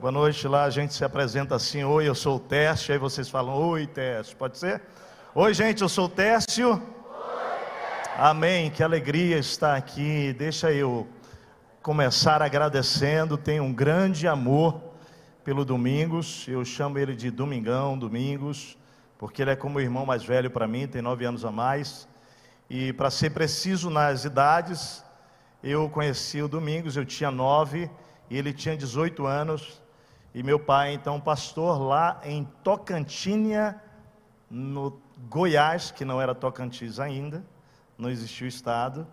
Boa 0.00 0.10
noite, 0.10 0.48
lá 0.48 0.64
a 0.64 0.70
gente 0.70 0.94
se 0.94 1.04
apresenta 1.04 1.54
assim, 1.54 1.84
oi, 1.84 2.08
eu 2.08 2.14
sou 2.14 2.36
o 2.36 2.40
Tércio, 2.40 2.92
aí 2.92 2.98
vocês 2.98 3.28
falam, 3.28 3.54
oi, 3.54 3.86
Tércio, 3.86 4.34
pode 4.36 4.56
ser? 4.56 4.80
Oi, 5.34 5.52
gente, 5.52 5.82
eu 5.82 5.88
sou 5.88 6.06
o 6.06 6.08
Tércio. 6.08 6.70
Oi, 6.70 6.80
Amém, 8.16 8.70
que 8.70 8.82
alegria 8.82 9.38
estar 9.38 9.76
aqui, 9.76 10.32
deixa 10.32 10.72
eu 10.72 11.06
começar 11.82 12.42
agradecendo, 12.42 13.36
tenho 13.36 13.62
um 13.62 13.72
grande 13.72 14.26
amor 14.26 14.82
pelo 15.44 15.62
Domingos, 15.62 16.46
eu 16.48 16.64
chamo 16.64 16.98
ele 16.98 17.14
de 17.14 17.30
Domingão, 17.30 17.96
Domingos, 17.96 18.78
porque 19.18 19.42
ele 19.42 19.50
é 19.50 19.56
como 19.56 19.78
o 19.78 19.80
irmão 19.80 20.06
mais 20.06 20.24
velho 20.24 20.50
para 20.50 20.66
mim, 20.66 20.88
tem 20.88 21.02
nove 21.02 21.26
anos 21.26 21.44
a 21.44 21.52
mais, 21.52 22.08
e 22.68 22.94
para 22.94 23.10
ser 23.10 23.30
preciso 23.30 23.90
nas 23.90 24.24
idades, 24.24 25.04
eu 25.62 25.88
conheci 25.90 26.42
o 26.42 26.48
Domingos, 26.48 26.96
eu 26.96 27.04
tinha 27.04 27.30
nove, 27.30 27.88
e 28.30 28.38
ele 28.38 28.54
tinha 28.54 28.74
18 28.74 29.26
anos, 29.26 29.81
e 30.34 30.42
meu 30.42 30.58
pai, 30.58 30.94
então, 30.94 31.20
pastor 31.20 31.78
lá 31.78 32.18
em 32.24 32.44
Tocantinha, 32.64 33.78
no 34.50 34.98
Goiás, 35.28 35.90
que 35.90 36.06
não 36.06 36.22
era 36.22 36.34
Tocantins 36.34 36.98
ainda, 36.98 37.44
não 37.98 38.08
existia 38.08 38.46
o 38.46 38.48
estado, 38.48 39.06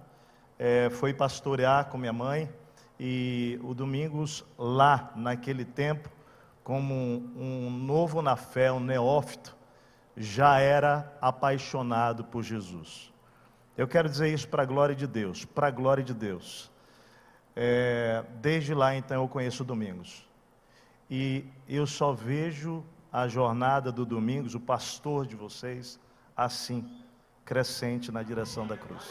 é, 0.58 0.90
foi 0.90 1.14
pastorear 1.14 1.88
com 1.90 1.98
minha 1.98 2.14
mãe, 2.14 2.50
e 2.98 3.60
o 3.64 3.74
Domingos 3.74 4.46
lá, 4.58 5.12
naquele 5.14 5.66
tempo, 5.66 6.10
como 6.64 6.94
um, 6.94 7.68
um 7.68 7.70
novo 7.70 8.22
na 8.22 8.38
fé, 8.38 8.72
um 8.72 8.80
neófito, 8.80 9.58
já 10.16 10.60
era 10.60 11.14
apaixonado 11.20 12.24
por 12.24 12.44
Jesus. 12.44 13.12
Eu 13.78 13.90
quero 13.90 14.08
dizer 14.08 14.34
isso 14.34 14.48
para 14.48 14.64
a 14.64 14.66
glória 14.66 14.96
de 14.96 15.06
Deus, 15.06 15.44
para 15.44 15.68
a 15.68 15.72
glória 15.72 16.04
de 16.04 16.14
Deus. 16.14 16.72
É, 17.58 18.24
desde 18.36 18.74
lá, 18.74 18.96
então, 18.96 19.22
eu 19.22 19.28
conheço 19.28 19.64
o 19.64 19.66
Domingos 19.66 20.29
e 21.10 21.46
eu 21.68 21.88
só 21.88 22.14
vejo 22.14 22.84
a 23.12 23.28
jornada 23.28 23.92
do 23.92 24.06
Domingos, 24.06 24.54
o 24.54 24.60
pastor 24.60 25.26
de 25.26 25.36
vocês, 25.36 26.00
assim, 26.38 26.88
crescente 27.44 28.12
na 28.12 28.22
direção 28.22 28.68
da 28.68 28.78
cruz. 28.78 29.04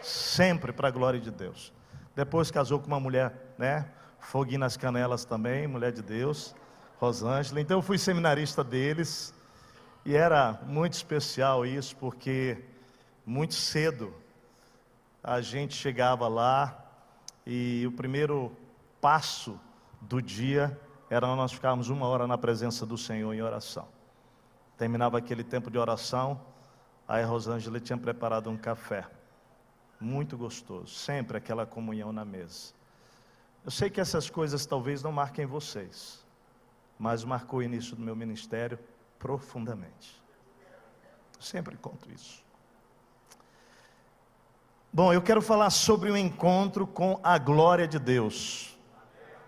Sempre 0.00 0.72
para 0.72 0.88
a 0.88 0.90
glória 0.90 1.18
de 1.18 1.30
Deus. 1.30 1.72
Depois 2.14 2.50
casou 2.50 2.78
com 2.78 2.86
uma 2.86 3.00
mulher, 3.00 3.54
né? 3.58 3.90
Foguinho 4.20 4.60
nas 4.60 4.76
canelas 4.76 5.24
também, 5.24 5.66
mulher 5.66 5.90
de 5.90 6.02
Deus, 6.02 6.54
Rosângela. 7.00 7.60
Então 7.60 7.78
eu 7.78 7.82
fui 7.82 7.98
seminarista 7.98 8.62
deles 8.62 9.34
e 10.04 10.14
era 10.14 10.60
muito 10.66 10.92
especial 10.92 11.66
isso, 11.66 11.96
porque 11.96 12.62
muito 13.26 13.54
cedo 13.54 14.14
a 15.22 15.40
gente 15.40 15.74
chegava 15.74 16.28
lá 16.28 16.78
e 17.44 17.84
o 17.86 17.92
primeiro 17.92 18.52
passo 19.00 19.58
do 20.00 20.22
dia 20.22 20.78
era 21.10 21.26
nós 21.34 21.52
ficarmos 21.52 21.88
uma 21.88 22.06
hora 22.06 22.26
na 22.26 22.38
presença 22.38 22.86
do 22.86 22.96
Senhor 22.96 23.32
em 23.34 23.42
oração. 23.42 23.86
Terminava 24.76 25.18
aquele 25.18 25.44
tempo 25.44 25.70
de 25.70 25.78
oração, 25.78 26.40
aí 27.06 27.22
Rosângela 27.24 27.78
tinha 27.78 27.98
preparado 27.98 28.50
um 28.50 28.56
café, 28.56 29.06
muito 30.00 30.36
gostoso, 30.36 30.94
sempre 30.94 31.36
aquela 31.36 31.64
comunhão 31.66 32.12
na 32.12 32.24
mesa. 32.24 32.72
Eu 33.64 33.70
sei 33.70 33.88
que 33.88 34.00
essas 34.00 34.28
coisas 34.28 34.66
talvez 34.66 35.02
não 35.02 35.12
marquem 35.12 35.46
vocês, 35.46 36.24
mas 36.98 37.24
marcou 37.24 37.60
o 37.60 37.62
início 37.62 37.96
do 37.96 38.02
meu 38.02 38.16
ministério 38.16 38.78
profundamente. 39.18 40.22
Sempre 41.38 41.76
conto 41.76 42.10
isso. 42.10 42.42
Bom, 44.92 45.12
eu 45.12 45.20
quero 45.20 45.42
falar 45.42 45.70
sobre 45.70 46.10
o 46.10 46.16
encontro 46.16 46.86
com 46.86 47.18
a 47.22 47.36
glória 47.36 47.88
de 47.88 47.98
Deus. 47.98 48.73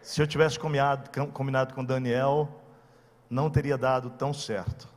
Se 0.07 0.23
eu 0.23 0.27
tivesse 0.29 0.57
combinado, 0.57 1.11
combinado 1.33 1.75
com 1.75 1.85
Daniel, 1.85 2.49
não 3.29 3.51
teria 3.51 3.77
dado 3.77 4.09
tão 4.11 4.33
certo, 4.33 4.89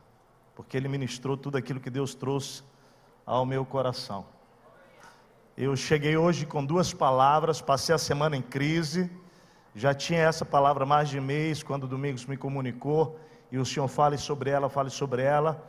porque 0.54 0.76
ele 0.76 0.86
ministrou 0.86 1.36
tudo 1.36 1.58
aquilo 1.58 1.80
que 1.80 1.90
Deus 1.90 2.14
trouxe 2.14 2.62
ao 3.26 3.44
meu 3.44 3.66
coração. 3.66 4.24
Eu 5.56 5.74
cheguei 5.74 6.16
hoje 6.16 6.46
com 6.46 6.64
duas 6.64 6.94
palavras, 6.94 7.60
passei 7.60 7.92
a 7.92 7.98
semana 7.98 8.36
em 8.36 8.40
crise, 8.40 9.10
já 9.74 9.92
tinha 9.92 10.20
essa 10.20 10.44
palavra 10.44 10.86
mais 10.86 11.08
de 11.08 11.20
mês, 11.20 11.60
quando 11.60 11.84
o 11.84 11.88
Domingos 11.88 12.24
me 12.24 12.36
comunicou, 12.36 13.18
e 13.50 13.58
o 13.58 13.66
Senhor 13.66 13.88
fale 13.88 14.16
sobre 14.16 14.50
ela, 14.50 14.68
fale 14.68 14.90
sobre 14.90 15.22
ela. 15.22 15.60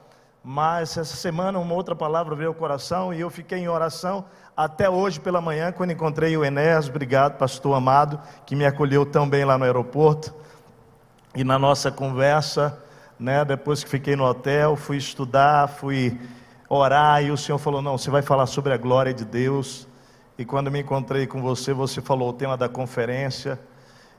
Mas 0.43 0.97
essa 0.97 1.15
semana 1.15 1.59
uma 1.59 1.75
outra 1.75 1.95
palavra 1.95 2.35
veio 2.35 2.49
ao 2.49 2.55
coração 2.55 3.13
e 3.13 3.19
eu 3.19 3.29
fiquei 3.29 3.59
em 3.59 3.67
oração 3.67 4.25
até 4.57 4.89
hoje 4.89 5.19
pela 5.19 5.39
manhã, 5.39 5.71
quando 5.71 5.91
encontrei 5.91 6.35
o 6.35 6.43
Enéas, 6.43 6.89
obrigado, 6.89 7.37
pastor 7.37 7.75
amado, 7.75 8.19
que 8.45 8.55
me 8.55 8.65
acolheu 8.65 9.05
tão 9.05 9.29
bem 9.29 9.45
lá 9.45 9.57
no 9.57 9.63
aeroporto. 9.63 10.33
E 11.35 11.43
na 11.43 11.57
nossa 11.57 11.91
conversa, 11.91 12.77
né, 13.19 13.45
depois 13.45 13.83
que 13.83 13.89
fiquei 13.89 14.15
no 14.15 14.25
hotel, 14.25 14.75
fui 14.75 14.97
estudar, 14.97 15.69
fui 15.69 16.19
orar, 16.67 17.23
e 17.23 17.31
o 17.31 17.37
Senhor 17.37 17.57
falou: 17.57 17.81
Não, 17.81 17.97
você 17.97 18.09
vai 18.09 18.21
falar 18.21 18.45
sobre 18.47 18.73
a 18.73 18.77
glória 18.77 19.13
de 19.13 19.23
Deus. 19.23 19.87
E 20.37 20.43
quando 20.43 20.71
me 20.71 20.81
encontrei 20.81 21.27
com 21.27 21.41
você, 21.41 21.71
você 21.71 22.01
falou 22.01 22.29
o 22.29 22.33
tema 22.33 22.57
da 22.57 22.67
conferência, 22.67 23.59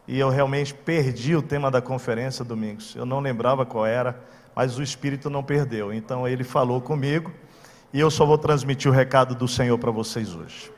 e 0.07 0.19
eu 0.19 0.31
realmente 0.31 0.73
perdi 0.73 1.37
o 1.37 1.43
tema 1.43 1.71
da 1.71 1.83
conferência, 1.83 2.45
Domingos. 2.45 2.95
Eu 2.97 3.05
não 3.05 3.21
lembrava 3.21 3.67
qual 3.67 3.85
era 3.85 4.19
mas 4.55 4.79
o 4.79 4.83
Espírito 4.83 5.31
não 5.31 5.43
perdeu. 5.43 5.93
Então 5.93 6.27
ele 6.27 6.45
falou 6.45 6.81
comigo 6.81 7.33
e 7.93 8.01
eu 8.01 8.11
só 8.11 8.25
vou 8.25 8.39
transmitir 8.39 8.91
o 8.91 8.95
recado 8.95 9.35
do 9.35 9.47
Senhor 9.47 9.79
para 9.79 9.91
vocês 9.91 10.35
hoje. 10.35 10.73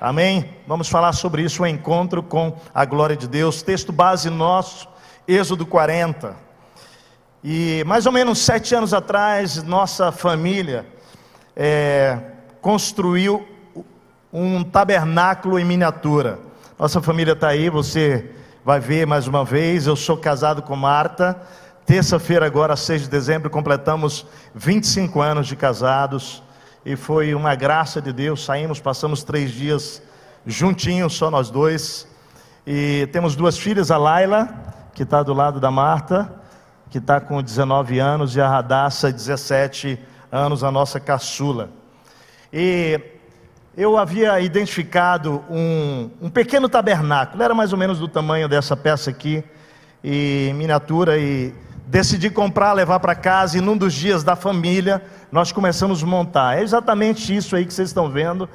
Amém? 0.00 0.50
Vamos 0.66 0.88
falar 0.88 1.12
sobre 1.12 1.42
isso, 1.42 1.62
o 1.62 1.66
encontro 1.66 2.22
com 2.22 2.58
a 2.74 2.84
glória 2.84 3.16
de 3.16 3.28
Deus. 3.28 3.62
Texto 3.62 3.92
base 3.92 4.28
nosso, 4.28 4.88
Êxodo 5.28 5.64
40. 5.64 6.36
E 7.44 7.82
mais 7.86 8.06
ou 8.06 8.12
menos 8.12 8.38
sete 8.38 8.74
anos 8.74 8.92
atrás, 8.92 9.62
nossa 9.62 10.10
família 10.10 10.86
é, 11.56 12.18
construiu 12.60 13.46
um 14.32 14.64
tabernáculo 14.64 15.58
em 15.58 15.64
miniatura. 15.64 16.38
Nossa 16.78 17.00
família 17.00 17.32
está 17.32 17.48
aí, 17.48 17.68
você 17.68 18.30
vai 18.64 18.80
ver 18.80 19.06
mais 19.06 19.26
uma 19.26 19.44
vez. 19.44 19.86
Eu 19.86 19.94
sou 19.94 20.16
casado 20.16 20.62
com 20.62 20.74
Marta, 20.74 21.40
Terça-feira, 21.84 22.46
agora, 22.46 22.76
6 22.76 23.02
de 23.02 23.08
dezembro, 23.08 23.50
completamos 23.50 24.24
25 24.54 25.20
anos 25.20 25.48
de 25.48 25.56
casados 25.56 26.40
e 26.86 26.94
foi 26.94 27.34
uma 27.34 27.56
graça 27.56 28.00
de 28.00 28.12
Deus. 28.12 28.44
Saímos, 28.44 28.78
passamos 28.78 29.24
três 29.24 29.50
dias 29.50 30.00
juntinhos, 30.46 31.14
só 31.14 31.28
nós 31.28 31.50
dois. 31.50 32.06
E 32.64 33.08
temos 33.10 33.34
duas 33.34 33.58
filhas, 33.58 33.90
a 33.90 33.96
Laila, 33.96 34.48
que 34.94 35.02
está 35.02 35.24
do 35.24 35.34
lado 35.34 35.58
da 35.58 35.72
Marta, 35.72 36.32
que 36.88 36.98
está 36.98 37.20
com 37.20 37.42
19 37.42 37.98
anos, 37.98 38.36
e 38.36 38.40
a 38.40 38.48
Radassa, 38.48 39.10
17 39.10 39.98
anos, 40.30 40.62
a 40.62 40.70
nossa 40.70 41.00
caçula. 41.00 41.68
E 42.52 43.00
eu 43.76 43.98
havia 43.98 44.38
identificado 44.38 45.42
um, 45.50 46.10
um 46.22 46.30
pequeno 46.30 46.68
tabernáculo, 46.68 47.42
era 47.42 47.54
mais 47.54 47.72
ou 47.72 47.78
menos 47.78 47.98
do 47.98 48.06
tamanho 48.06 48.48
dessa 48.48 48.76
peça 48.76 49.10
aqui, 49.10 49.42
e 50.04 50.52
miniatura, 50.54 51.18
e 51.18 51.52
decidi 51.92 52.30
comprar, 52.30 52.72
levar 52.72 53.00
para 53.00 53.14
casa, 53.14 53.58
e 53.58 53.60
num 53.60 53.76
dos 53.76 53.92
dias 53.92 54.24
da 54.24 54.34
família, 54.34 55.02
nós 55.30 55.52
começamos 55.52 56.02
a 56.02 56.06
montar. 56.06 56.56
É 56.56 56.62
exatamente 56.62 57.36
isso 57.36 57.54
aí 57.54 57.66
que 57.66 57.74
vocês 57.74 57.90
estão 57.90 58.08
vendo. 58.08 58.48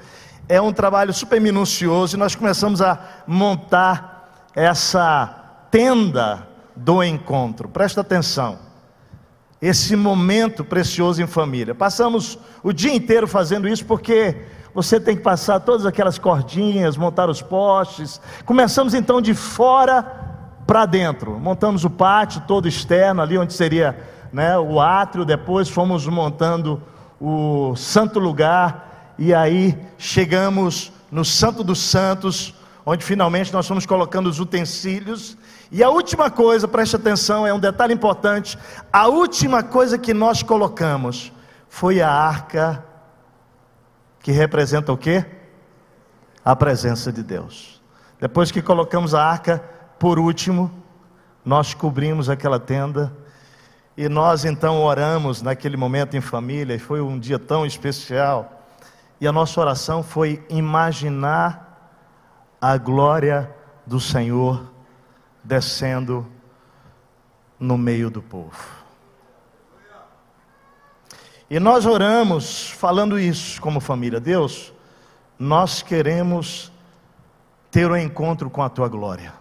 É 0.50 0.60
um 0.60 0.74
trabalho 0.74 1.14
super 1.14 1.40
minucioso, 1.40 2.16
e 2.16 2.20
nós 2.20 2.34
começamos 2.34 2.82
a 2.82 2.98
montar 3.28 4.50
essa 4.56 5.68
tenda 5.70 6.48
do 6.76 7.04
encontro. 7.04 7.70
Presta 7.70 8.02
atenção. 8.02 8.58
Esse 9.62 9.96
momento 9.96 10.66
precioso 10.66 11.22
em 11.22 11.28
família. 11.28 11.76
Passamos 11.76 12.40
o 12.64 12.74
dia 12.74 12.96
inteiro 12.96 13.28
fazendo 13.28 13.68
isso 13.68 13.86
porque 13.86 14.46
você 14.74 15.00
tem 15.00 15.16
que 15.16 15.22
passar 15.22 15.60
todas 15.60 15.86
aquelas 15.86 16.18
cordinhas, 16.18 16.98
montar 16.98 17.30
os 17.30 17.44
postes. 17.44 18.20
Começamos 18.46 18.96
então 18.96 19.22
de 19.22 19.36
fora 19.36 20.27
para 20.68 20.86
dentro. 20.86 21.40
Montamos 21.40 21.86
o 21.86 21.90
pátio 21.90 22.44
todo 22.46 22.68
externo, 22.68 23.22
ali 23.22 23.38
onde 23.38 23.54
seria 23.54 23.98
né, 24.34 24.60
o 24.60 24.82
átrio, 24.82 25.24
depois 25.24 25.70
fomos 25.70 26.06
montando 26.06 26.84
o 27.20 27.74
santo 27.78 28.20
lugar, 28.20 29.16
e 29.18 29.34
aí 29.34 29.80
chegamos 29.98 30.92
no 31.10 31.24
Santo 31.24 31.64
dos 31.64 31.80
Santos, 31.80 32.54
onde 32.86 33.04
finalmente 33.04 33.52
nós 33.54 33.66
fomos 33.66 33.86
colocando 33.86 34.28
os 34.28 34.40
utensílios. 34.40 35.38
E 35.72 35.82
a 35.82 35.90
última 35.90 36.30
coisa, 36.30 36.68
preste 36.68 36.98
atenção, 36.98 37.48
é 37.48 37.54
um 37.54 37.60
detalhe 37.60 37.94
importante: 37.94 38.58
a 38.92 39.08
última 39.08 39.64
coisa 39.64 39.98
que 39.98 40.14
nós 40.14 40.44
colocamos 40.44 41.32
foi 41.70 42.02
a 42.02 42.12
arca, 42.12 42.84
que 44.20 44.32
representa 44.32 44.92
o 44.92 44.98
quê? 44.98 45.26
A 46.44 46.56
presença 46.56 47.12
de 47.12 47.24
Deus. 47.24 47.82
Depois 48.20 48.52
que 48.52 48.62
colocamos 48.62 49.14
a 49.14 49.24
arca, 49.24 49.64
por 50.00 50.20
último, 50.20 50.72
nós 51.44 51.74
cobrimos 51.74 52.30
aquela 52.30 52.60
tenda 52.60 53.12
e 53.98 54.08
nós 54.08 54.46
então 54.46 54.84
oramos 54.84 55.42
naquele 55.42 55.76
momento 55.76 56.16
em 56.16 56.22
família, 56.22 56.76
e 56.76 56.80
foi 56.80 57.02
um 57.02 57.18
dia 57.18 57.40
tão 57.40 57.66
especial. 57.66 58.64
E 59.20 59.28
a 59.28 59.32
nossa 59.32 59.60
oração 59.60 60.04
foi 60.04 60.46
imaginar 60.50 61.98
a 62.62 62.78
glória 62.78 63.52
do 63.88 64.00
Senhor 64.00 64.72
descendo 65.44 66.28
no 67.60 67.76
meio 67.76 68.12
do 68.12 68.22
povo. 68.22 68.78
E 71.50 71.60
nós 71.60 71.86
oramos 71.86 72.70
falando 72.70 73.18
isso 73.18 73.60
como 73.62 73.80
família. 73.80 74.20
Deus, 74.20 74.74
nós 75.40 75.82
queremos 75.82 76.72
ter 77.72 77.90
um 77.90 77.98
encontro 77.98 78.50
com 78.50 78.62
a 78.62 78.70
tua 78.70 78.88
glória. 78.88 79.34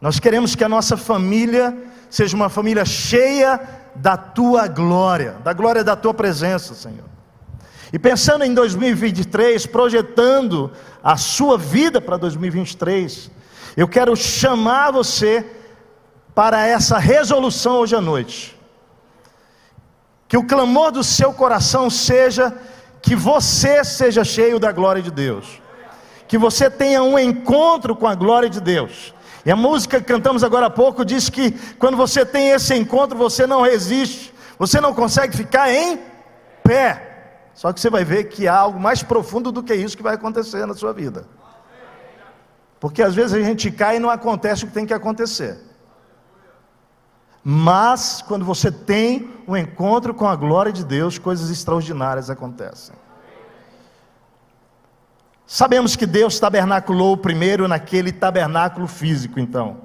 Nós 0.00 0.20
queremos 0.20 0.54
que 0.54 0.64
a 0.64 0.68
nossa 0.68 0.96
família 0.96 1.76
seja 2.08 2.36
uma 2.36 2.48
família 2.48 2.84
cheia 2.84 3.60
da 3.94 4.16
tua 4.16 4.68
glória, 4.68 5.36
da 5.42 5.52
glória 5.52 5.82
da 5.82 5.96
tua 5.96 6.14
presença, 6.14 6.74
Senhor. 6.74 7.08
E 7.92 7.98
pensando 7.98 8.44
em 8.44 8.54
2023, 8.54 9.66
projetando 9.66 10.70
a 11.02 11.16
sua 11.16 11.56
vida 11.56 12.00
para 12.00 12.16
2023, 12.16 13.30
eu 13.76 13.88
quero 13.88 14.14
chamar 14.14 14.92
você 14.92 15.44
para 16.34 16.66
essa 16.66 16.98
resolução 16.98 17.78
hoje 17.78 17.96
à 17.96 18.00
noite. 18.00 18.56
Que 20.28 20.36
o 20.36 20.46
clamor 20.46 20.92
do 20.92 21.02
seu 21.02 21.32
coração 21.32 21.88
seja 21.88 22.54
que 23.00 23.16
você 23.16 23.82
seja 23.82 24.22
cheio 24.22 24.58
da 24.58 24.70
glória 24.70 25.02
de 25.02 25.10
Deus. 25.10 25.60
Que 26.28 26.36
você 26.36 26.70
tenha 26.70 27.02
um 27.02 27.18
encontro 27.18 27.96
com 27.96 28.06
a 28.06 28.14
glória 28.14 28.50
de 28.50 28.60
Deus. 28.60 29.14
E 29.44 29.50
a 29.50 29.56
música 29.56 30.00
que 30.00 30.06
cantamos 30.06 30.42
agora 30.42 30.66
há 30.66 30.70
pouco 30.70 31.04
diz 31.04 31.28
que 31.28 31.52
quando 31.76 31.96
você 31.96 32.24
tem 32.24 32.50
esse 32.50 32.74
encontro, 32.74 33.16
você 33.16 33.46
não 33.46 33.62
resiste, 33.62 34.34
você 34.58 34.80
não 34.80 34.92
consegue 34.92 35.36
ficar 35.36 35.72
em 35.72 36.00
pé. 36.62 37.50
Só 37.54 37.72
que 37.72 37.80
você 37.80 37.90
vai 37.90 38.04
ver 38.04 38.24
que 38.24 38.46
há 38.46 38.56
algo 38.56 38.78
mais 38.78 39.02
profundo 39.02 39.50
do 39.50 39.62
que 39.62 39.74
isso 39.74 39.96
que 39.96 40.02
vai 40.02 40.14
acontecer 40.14 40.64
na 40.66 40.74
sua 40.74 40.92
vida. 40.92 41.26
Porque 42.78 43.02
às 43.02 43.14
vezes 43.14 43.34
a 43.34 43.40
gente 43.40 43.70
cai 43.70 43.96
e 43.96 44.00
não 44.00 44.10
acontece 44.10 44.64
o 44.64 44.68
que 44.68 44.72
tem 44.72 44.86
que 44.86 44.94
acontecer. 44.94 45.58
Mas, 47.42 48.22
quando 48.22 48.44
você 48.44 48.70
tem 48.70 49.32
um 49.46 49.56
encontro 49.56 50.12
com 50.12 50.28
a 50.28 50.36
glória 50.36 50.72
de 50.72 50.84
Deus, 50.84 51.18
coisas 51.18 51.50
extraordinárias 51.50 52.28
acontecem. 52.28 52.94
Sabemos 55.50 55.96
que 55.96 56.04
Deus 56.04 56.38
tabernaculou 56.38 57.16
primeiro 57.16 57.66
naquele 57.66 58.12
tabernáculo 58.12 58.86
físico, 58.86 59.40
então. 59.40 59.78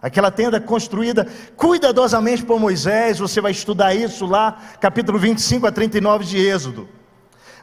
Aquela 0.00 0.30
tenda 0.30 0.60
construída 0.60 1.26
cuidadosamente 1.56 2.44
por 2.44 2.60
Moisés, 2.60 3.18
você 3.18 3.40
vai 3.40 3.50
estudar 3.50 3.92
isso 3.92 4.24
lá, 4.24 4.56
capítulo 4.80 5.18
25 5.18 5.66
a 5.66 5.72
39 5.72 6.24
de 6.24 6.38
Êxodo. 6.38 6.88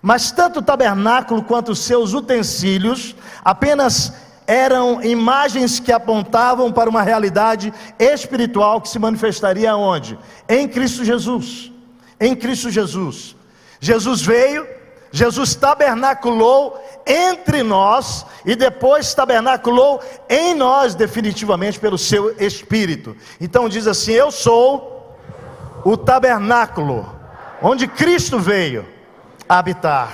Mas 0.01 0.33
tanto 0.33 0.59
o 0.59 0.61
tabernáculo 0.61 1.43
quanto 1.43 1.71
os 1.71 1.79
seus 1.79 2.11
utensílios 2.11 3.15
apenas 3.41 4.11
eram 4.45 5.01
imagens 5.01 5.79
que 5.79 5.93
apontavam 5.93 6.73
para 6.73 6.89
uma 6.89 7.03
realidade 7.03 7.73
espiritual 7.97 8.81
que 8.81 8.89
se 8.89 8.99
manifestaria 8.99 9.73
onde? 9.77 10.19
Em 10.49 10.67
Cristo 10.67 11.05
Jesus. 11.05 11.71
Em 12.19 12.35
Cristo 12.35 12.69
Jesus. 12.69 13.33
Jesus 13.79 14.21
veio, 14.21 14.67
Jesus 15.15 15.55
tabernaculou 15.55 16.77
entre 17.05 17.61
nós 17.61 18.25
e 18.45 18.55
depois 18.55 19.13
tabernaculou 19.13 20.01
em 20.27 20.55
nós 20.55 20.95
definitivamente 20.95 21.79
pelo 21.79 21.97
seu 21.97 22.35
espírito. 22.39 23.15
Então 23.39 23.69
diz 23.69 23.87
assim: 23.87 24.13
Eu 24.13 24.31
sou 24.31 25.15
o 25.83 25.95
tabernáculo 25.95 27.07
onde 27.61 27.87
Cristo 27.87 28.39
veio 28.39 28.85
habitar. 29.47 30.11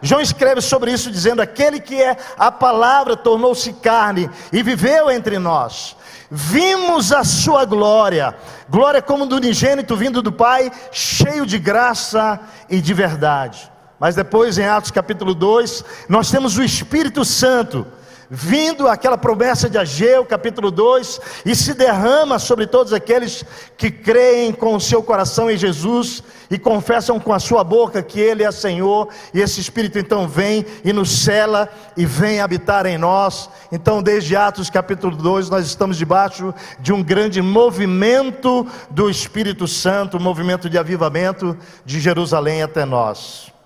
João 0.00 0.20
escreve 0.20 0.60
sobre 0.60 0.92
isso 0.92 1.10
dizendo: 1.10 1.42
Aquele 1.42 1.80
que 1.80 2.00
é 2.00 2.16
a 2.38 2.52
palavra 2.52 3.16
tornou-se 3.16 3.72
carne 3.74 4.30
e 4.52 4.62
viveu 4.62 5.10
entre 5.10 5.38
nós. 5.38 5.96
Vimos 6.30 7.10
a 7.10 7.24
sua 7.24 7.64
glória, 7.64 8.36
glória 8.68 9.00
como 9.00 9.24
do 9.24 9.36
unigênito 9.36 9.96
vindo 9.96 10.20
do 10.20 10.30
Pai, 10.30 10.70
cheio 10.92 11.46
de 11.46 11.58
graça 11.58 12.38
e 12.68 12.80
de 12.80 12.92
verdade. 12.92 13.72
Mas 13.98 14.14
depois, 14.14 14.58
em 14.58 14.66
Atos 14.66 14.90
capítulo 14.90 15.34
2, 15.34 15.84
nós 16.08 16.30
temos 16.30 16.56
o 16.56 16.62
Espírito 16.62 17.24
Santo 17.24 17.86
vindo 18.30 18.86
aquela 18.86 19.16
promessa 19.16 19.70
de 19.70 19.78
Ageu, 19.78 20.24
capítulo 20.24 20.70
2, 20.70 21.20
e 21.46 21.54
se 21.54 21.72
derrama 21.72 22.38
sobre 22.38 22.66
todos 22.66 22.92
aqueles 22.92 23.44
que 23.76 23.90
creem 23.90 24.52
com 24.52 24.74
o 24.74 24.80
seu 24.80 25.02
coração 25.02 25.50
em 25.50 25.56
Jesus 25.56 26.22
e 26.50 26.58
confessam 26.58 27.18
com 27.18 27.32
a 27.32 27.38
sua 27.38 27.64
boca 27.64 28.02
que 28.02 28.20
Ele 28.20 28.42
é 28.42 28.50
Senhor, 28.50 29.08
e 29.32 29.40
esse 29.40 29.60
Espírito 29.60 29.98
então 29.98 30.28
vem 30.28 30.64
e 30.84 30.92
nos 30.92 31.10
cela 31.10 31.70
e 31.96 32.04
vem 32.04 32.40
habitar 32.40 32.86
em 32.86 32.98
nós. 32.98 33.48
Então, 33.72 34.02
desde 34.02 34.36
Atos 34.36 34.70
capítulo 34.70 35.16
2, 35.16 35.48
nós 35.50 35.66
estamos 35.66 35.96
debaixo 35.96 36.54
de 36.80 36.92
um 36.92 37.02
grande 37.02 37.40
movimento 37.40 38.66
do 38.90 39.08
Espírito 39.08 39.66
Santo, 39.66 40.18
um 40.18 40.20
movimento 40.20 40.68
de 40.68 40.78
avivamento 40.78 41.56
de 41.84 42.00
Jerusalém 42.00 42.62
até 42.62 42.84
nós. 42.84 43.57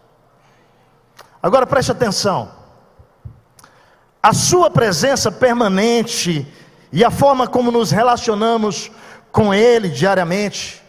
Agora 1.42 1.66
preste 1.66 1.90
atenção. 1.90 2.52
A 4.22 4.32
Sua 4.32 4.70
presença 4.70 5.32
permanente 5.32 6.46
e 6.92 7.04
a 7.04 7.10
forma 7.10 7.48
como 7.48 7.72
nos 7.72 7.90
relacionamos 7.90 8.90
com 9.32 9.52
Ele 9.52 9.88
diariamente 9.88 10.80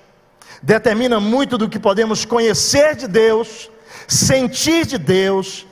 determina 0.61 1.19
muito 1.19 1.57
do 1.57 1.67
que 1.67 1.79
podemos 1.79 2.23
conhecer 2.23 2.95
de 2.95 3.07
Deus, 3.07 3.69
sentir 4.07 4.85
de 4.85 4.97
Deus, 4.97 5.65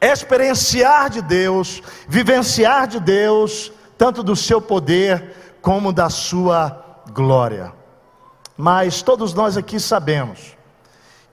experienciar 0.00 1.10
de 1.10 1.20
Deus, 1.20 1.82
vivenciar 2.08 2.86
de 2.86 3.00
Deus, 3.00 3.72
tanto 3.98 4.22
do 4.22 4.36
seu 4.36 4.60
poder 4.60 5.34
como 5.60 5.92
da 5.92 6.08
sua 6.08 7.02
glória. 7.12 7.72
Mas 8.56 9.02
todos 9.02 9.34
nós 9.34 9.56
aqui 9.56 9.78
sabemos 9.78 10.57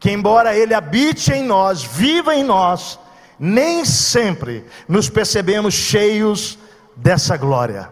que, 0.05 0.11
embora 0.11 0.55
Ele 0.55 0.75
habite 0.75 1.33
em 1.33 1.43
nós, 1.43 1.81
viva 1.81 2.35
em 2.35 2.43
nós, 2.43 2.99
nem 3.39 3.83
sempre 3.83 4.63
nos 4.87 5.09
percebemos 5.09 5.73
cheios 5.73 6.59
dessa 6.95 7.35
glória. 7.35 7.89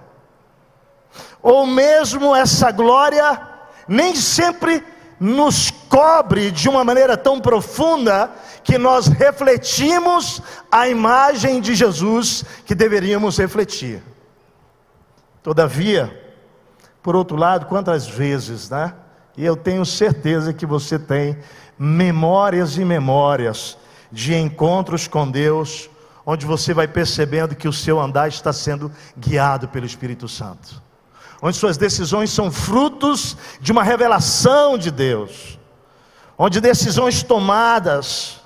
Ou 1.42 1.66
mesmo 1.66 2.36
essa 2.36 2.70
glória 2.70 3.42
nem 3.88 4.16
sempre 4.16 4.86
nos 5.20 5.72
cobre 5.90 6.52
de 6.52 6.70
uma 6.70 6.84
maneira 6.84 7.18
tão 7.18 7.42
profunda 7.42 8.30
que 8.64 8.78
nós 8.78 9.08
refletimos 9.08 10.40
a 10.72 10.88
imagem 10.88 11.60
de 11.60 11.74
Jesus 11.74 12.46
que 12.64 12.76
deveríamos 12.76 13.40
refletir. 13.40 14.04
Todavia, 15.42 16.36
por 17.02 17.16
outro 17.16 17.36
lado, 17.36 17.66
quantas 17.66 18.08
vezes, 18.08 18.70
né? 18.70 18.94
E 19.36 19.44
eu 19.44 19.56
tenho 19.56 19.84
certeza 19.84 20.54
que 20.54 20.64
você 20.64 21.00
tem 21.00 21.40
memórias 21.84 22.78
e 22.78 22.86
memórias 22.86 23.78
de 24.10 24.34
encontros 24.34 25.06
com 25.06 25.30
Deus, 25.30 25.90
onde 26.26 26.46
você 26.46 26.74
vai 26.74 26.88
percebendo 26.88 27.56
que 27.56 27.68
o 27.68 27.74
seu 27.74 28.00
andar 28.00 28.30
está 28.30 28.54
sendo 28.54 28.90
guiado 29.18 29.68
pelo 29.68 29.86
Espírito 29.86 30.30
Santo, 30.30 30.82
onde 31.42 31.58
suas 31.58 31.76
decisões 31.76 32.32
são 32.32 32.50
frutos 32.50 33.36
de 33.60 33.74
uma 33.74 33.84
revelação 33.84 34.78
de 34.78 34.90
Deus, 34.90 35.60
onde 36.38 36.62
decisões 36.62 37.22
tomadas 37.22 38.40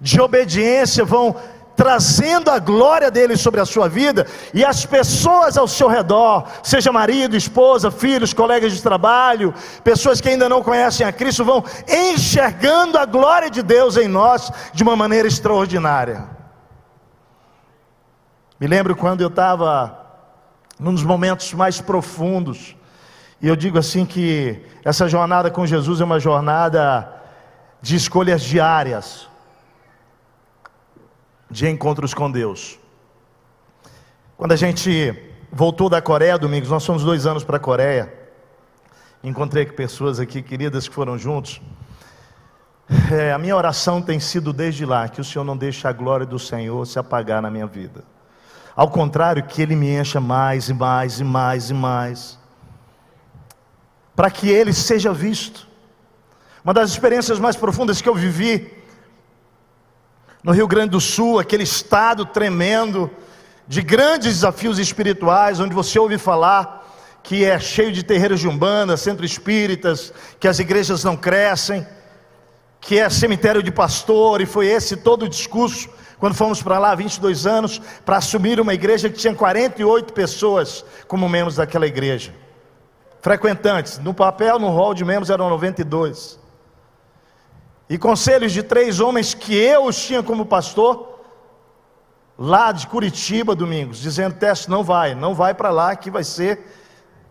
de 0.00 0.20
obediência 0.20 1.04
vão 1.04 1.36
trazendo 1.80 2.50
a 2.50 2.58
glória 2.58 3.10
dele 3.10 3.38
sobre 3.38 3.58
a 3.58 3.64
sua 3.64 3.88
vida, 3.88 4.26
e 4.52 4.62
as 4.62 4.84
pessoas 4.84 5.56
ao 5.56 5.66
seu 5.66 5.88
redor, 5.88 6.46
seja 6.62 6.92
marido, 6.92 7.34
esposa, 7.34 7.90
filhos, 7.90 8.34
colegas 8.34 8.74
de 8.74 8.82
trabalho, 8.82 9.54
pessoas 9.82 10.20
que 10.20 10.28
ainda 10.28 10.46
não 10.46 10.62
conhecem 10.62 11.06
a 11.06 11.10
Cristo, 11.10 11.42
vão 11.42 11.64
enxergando 11.88 12.98
a 12.98 13.06
glória 13.06 13.48
de 13.48 13.62
Deus 13.62 13.96
em 13.96 14.08
nós 14.08 14.52
de 14.74 14.82
uma 14.82 14.94
maneira 14.94 15.26
extraordinária. 15.26 16.28
Me 18.60 18.66
lembro 18.66 18.94
quando 18.94 19.22
eu 19.22 19.28
estava 19.28 19.98
num 20.78 20.92
dos 20.92 21.02
momentos 21.02 21.54
mais 21.54 21.80
profundos, 21.80 22.76
e 23.40 23.48
eu 23.48 23.56
digo 23.56 23.78
assim 23.78 24.04
que 24.04 24.66
essa 24.84 25.08
jornada 25.08 25.50
com 25.50 25.64
Jesus 25.64 26.02
é 26.02 26.04
uma 26.04 26.20
jornada 26.20 27.10
de 27.80 27.96
escolhas 27.96 28.42
diárias 28.42 29.29
de 31.50 31.68
encontros 31.68 32.14
com 32.14 32.30
Deus. 32.30 32.78
Quando 34.36 34.52
a 34.52 34.56
gente 34.56 35.14
voltou 35.52 35.88
da 35.88 36.00
Coreia, 36.00 36.38
Domingos, 36.38 36.70
nós 36.70 36.86
fomos 36.86 37.02
dois 37.02 37.26
anos 37.26 37.42
para 37.42 37.56
a 37.56 37.60
Coreia. 37.60 38.12
Encontrei 39.22 39.66
pessoas 39.66 40.20
aqui 40.20 40.40
queridas 40.40 40.88
que 40.88 40.94
foram 40.94 41.18
juntos. 41.18 41.60
É, 43.12 43.32
a 43.32 43.38
minha 43.38 43.54
oração 43.54 44.00
tem 44.00 44.18
sido 44.18 44.52
desde 44.52 44.86
lá 44.86 45.08
que 45.08 45.20
o 45.20 45.24
Senhor 45.24 45.44
não 45.44 45.56
deixe 45.56 45.86
a 45.86 45.92
glória 45.92 46.24
do 46.24 46.38
Senhor 46.38 46.86
se 46.86 46.98
apagar 46.98 47.42
na 47.42 47.50
minha 47.50 47.66
vida. 47.66 48.02
Ao 48.74 48.88
contrário, 48.88 49.42
que 49.44 49.60
Ele 49.60 49.76
me 49.76 49.90
encha 49.90 50.20
mais 50.20 50.68
e 50.68 50.74
mais 50.74 51.20
e 51.20 51.24
mais 51.24 51.70
e 51.70 51.74
mais, 51.74 52.38
para 54.16 54.30
que 54.30 54.48
Ele 54.48 54.72
seja 54.72 55.12
visto. 55.12 55.68
Uma 56.64 56.72
das 56.72 56.90
experiências 56.90 57.38
mais 57.38 57.56
profundas 57.56 58.00
que 58.00 58.08
eu 58.08 58.14
vivi 58.14 58.79
no 60.42 60.52
Rio 60.52 60.66
Grande 60.66 60.90
do 60.90 61.00
Sul, 61.00 61.38
aquele 61.38 61.64
estado 61.64 62.24
tremendo, 62.24 63.10
de 63.68 63.82
grandes 63.82 64.34
desafios 64.34 64.78
espirituais, 64.78 65.60
onde 65.60 65.74
você 65.74 65.98
ouve 65.98 66.18
falar 66.18 66.78
que 67.22 67.44
é 67.44 67.58
cheio 67.58 67.92
de 67.92 68.02
terreiros 68.02 68.40
de 68.40 68.48
umbanda, 68.48 68.96
centro 68.96 69.24
espíritas, 69.24 70.12
que 70.40 70.48
as 70.48 70.58
igrejas 70.58 71.04
não 71.04 71.16
crescem, 71.16 71.86
que 72.80 72.98
é 72.98 73.08
cemitério 73.10 73.62
de 73.62 73.70
pastor, 73.70 74.40
e 74.40 74.46
foi 74.46 74.66
esse 74.66 74.96
todo 74.96 75.24
o 75.24 75.28
discurso 75.28 75.88
quando 76.18 76.34
fomos 76.34 76.62
para 76.62 76.78
lá, 76.78 76.94
22 76.94 77.46
anos, 77.46 77.80
para 78.04 78.16
assumir 78.16 78.60
uma 78.60 78.74
igreja 78.74 79.08
que 79.08 79.18
tinha 79.18 79.34
48 79.34 80.12
pessoas 80.12 80.84
como 81.06 81.28
membros 81.28 81.56
daquela 81.56 81.86
igreja. 81.86 82.34
Frequentantes, 83.22 83.98
no 83.98 84.12
papel, 84.12 84.58
no 84.58 84.68
hall 84.70 84.94
de 84.94 85.04
membros 85.04 85.30
eram 85.30 85.48
92. 85.48 86.39
E 87.90 87.98
conselhos 87.98 88.52
de 88.52 88.62
três 88.62 89.00
homens 89.00 89.34
que 89.34 89.52
eu 89.52 89.86
os 89.86 89.96
tinha 89.96 90.22
como 90.22 90.46
pastor, 90.46 91.18
lá 92.38 92.70
de 92.70 92.86
Curitiba, 92.86 93.52
domingos, 93.52 93.98
dizendo: 93.98 94.36
Teste, 94.36 94.70
não 94.70 94.84
vai, 94.84 95.12
não 95.12 95.34
vai 95.34 95.52
para 95.52 95.70
lá, 95.70 95.96
que 95.96 96.08
vai 96.08 96.22
ser 96.22 96.64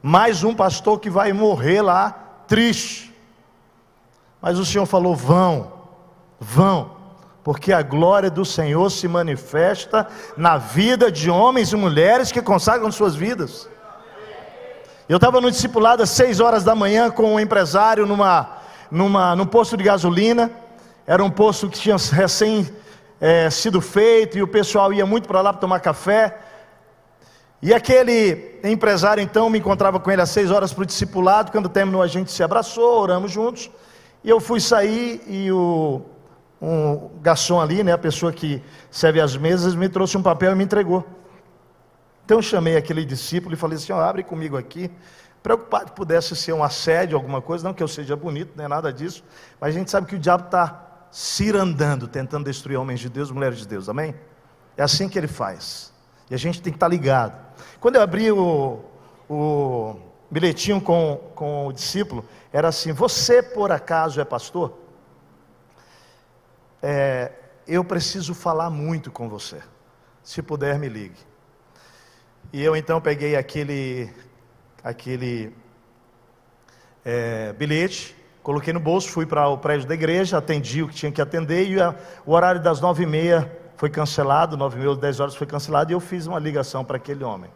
mais 0.03 0.43
um 0.43 0.53
pastor 0.53 0.99
que 0.99 1.09
vai 1.09 1.31
morrer 1.31 1.81
lá, 1.81 2.11
triste. 2.45 3.15
Mas 4.41 4.59
o 4.59 4.65
Senhor 4.65 4.85
falou: 4.85 5.15
vão, 5.15 5.71
vão 6.37 6.99
porque 7.41 7.71
a 7.71 7.81
glória 7.81 8.29
do 8.29 8.43
Senhor 8.43 8.91
se 8.91 9.07
manifesta 9.07 10.07
na 10.35 10.57
vida 10.57 11.09
de 11.09 11.29
homens 11.29 11.71
e 11.71 11.75
mulheres 11.77 12.33
que 12.33 12.41
consagram 12.41 12.91
suas 12.91 13.15
vidas. 13.15 13.69
Eu 15.07 15.15
estava 15.15 15.39
no 15.39 15.49
discipulado 15.49 16.03
às 16.03 16.09
seis 16.09 16.41
horas 16.41 16.65
da 16.65 16.75
manhã 16.75 17.09
com 17.09 17.33
um 17.33 17.39
empresário 17.39 18.05
numa, 18.05 18.58
numa, 18.91 19.35
num 19.35 19.45
posto 19.45 19.77
de 19.77 19.83
gasolina. 19.83 20.51
Era 21.05 21.23
um 21.23 21.29
posto 21.29 21.69
que 21.69 21.79
tinha 21.79 21.97
recém 22.11 22.67
é, 23.19 23.49
sido 23.49 23.81
feito 23.81 24.37
e 24.37 24.43
o 24.43 24.47
pessoal 24.47 24.93
ia 24.93 25.05
muito 25.05 25.27
para 25.27 25.41
lá 25.41 25.51
para 25.51 25.61
tomar 25.61 25.79
café. 25.79 26.37
E 27.61 27.73
aquele 27.73 28.59
empresário 28.63 29.21
então 29.21 29.49
me 29.49 29.59
encontrava 29.59 29.99
com 29.99 30.09
ele 30.09 30.21
às 30.21 30.29
seis 30.29 30.49
horas 30.49 30.71
para 30.71 30.83
o 30.83 30.85
discipulado. 30.85 31.51
Quando 31.51 31.67
terminou, 31.67 32.01
a 32.01 32.07
gente 32.07 32.31
se 32.31 32.41
abraçou, 32.41 33.01
oramos 33.01 33.31
juntos. 33.31 33.69
E 34.23 34.29
eu 34.29 34.39
fui 34.39 34.59
sair 34.59 35.21
e 35.27 35.51
o 35.51 36.01
um 36.61 37.09
garçom 37.21 37.59
ali, 37.59 37.83
né, 37.83 37.93
a 37.93 37.97
pessoa 37.97 38.33
que 38.33 38.61
serve 38.91 39.21
as 39.21 39.37
mesas, 39.37 39.75
me 39.75 39.87
trouxe 39.87 40.17
um 40.17 40.21
papel 40.21 40.51
e 40.51 40.55
me 40.55 40.63
entregou. 40.63 41.05
Então 42.25 42.37
eu 42.37 42.41
chamei 42.41 42.75
aquele 42.75 43.05
discípulo 43.05 43.53
e 43.53 43.57
falei 43.57 43.77
assim: 43.77 43.93
oh, 43.93 43.99
abre 43.99 44.23
comigo 44.23 44.57
aqui. 44.57 44.91
Preocupado 45.41 45.85
que 45.85 45.91
pudesse 45.93 46.35
ser 46.35 46.53
um 46.53 46.63
assédio, 46.63 47.17
alguma 47.17 47.41
coisa, 47.41 47.63
não 47.63 47.73
que 47.73 47.81
eu 47.81 47.87
seja 47.87 48.15
bonito, 48.15 48.53
nem 48.55 48.67
nada 48.67 48.91
disso, 48.91 49.23
mas 49.59 49.75
a 49.75 49.77
gente 49.77 49.89
sabe 49.89 50.07
que 50.07 50.15
o 50.15 50.19
diabo 50.19 50.45
está 50.45 51.07
cirandando, 51.11 52.07
tentando 52.07 52.45
destruir 52.45 52.77
homens 52.77 52.99
de 52.99 53.09
Deus, 53.09 53.31
mulheres 53.31 53.59
de 53.59 53.67
Deus, 53.67 53.89
amém? 53.89 54.13
É 54.77 54.83
assim 54.83 55.07
que 55.07 55.17
ele 55.17 55.27
faz, 55.27 55.93
e 56.29 56.35
a 56.35 56.37
gente 56.37 56.61
tem 56.61 56.71
que 56.71 56.77
estar 56.77 56.87
tá 56.87 56.91
ligado. 56.91 57.39
Quando 57.79 57.95
eu 57.95 58.01
abri 58.01 58.31
o, 58.31 58.81
o 59.29 59.95
bilhetinho 60.29 60.79
com, 60.81 61.19
com 61.33 61.67
o 61.67 61.73
discípulo, 61.73 62.25
era 62.51 62.67
assim: 62.67 62.91
Você 62.91 63.41
por 63.41 63.71
acaso 63.71 64.21
é 64.21 64.25
pastor? 64.25 64.77
é, 66.81 67.31
eu 67.67 67.83
preciso 67.83 68.33
falar 68.33 68.69
muito 68.69 69.11
com 69.11 69.29
você. 69.29 69.61
Se 70.23 70.41
puder, 70.41 70.77
me 70.79 70.89
ligue. 70.89 71.19
E 72.51 72.63
eu 72.63 72.75
então 72.75 72.99
peguei 72.99 73.35
aquele, 73.35 74.11
aquele 74.89 75.53
é, 77.05 77.53
bilhete, 77.53 78.15
coloquei 78.43 78.73
no 78.73 78.79
bolso, 78.79 79.09
fui 79.09 79.25
para 79.25 79.47
o 79.47 79.57
prédio 79.57 79.87
da 79.87 79.93
igreja, 79.93 80.37
atendi 80.37 80.83
o 80.83 80.87
que 80.87 80.95
tinha 80.95 81.11
que 81.11 81.21
atender 81.21 81.67
e 81.67 81.81
a, 81.81 81.95
o 82.25 82.33
horário 82.33 82.61
das 82.61 82.81
nove 82.81 83.03
e 83.03 83.05
meia 83.05 83.51
foi 83.77 83.89
cancelado, 83.89 84.57
nove 84.57 84.77
e 84.77 84.81
meia, 84.81 84.95
dez 84.95 85.19
horas 85.19 85.35
foi 85.35 85.47
cancelado 85.47 85.91
e 85.91 85.93
eu 85.93 85.99
fiz 85.99 86.27
uma 86.27 86.39
ligação 86.39 86.83
para 86.83 86.97
aquele 86.97 87.23
homem. 87.23 87.49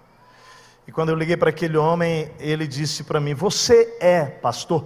E 0.88 0.92
quando 0.92 1.10
eu 1.10 1.16
liguei 1.16 1.38
para 1.38 1.50
aquele 1.50 1.78
homem, 1.78 2.32
ele 2.40 2.68
disse 2.68 3.04
para 3.04 3.20
mim: 3.20 3.34
Você 3.34 3.98
é 4.00 4.26
pastor? 4.26 4.86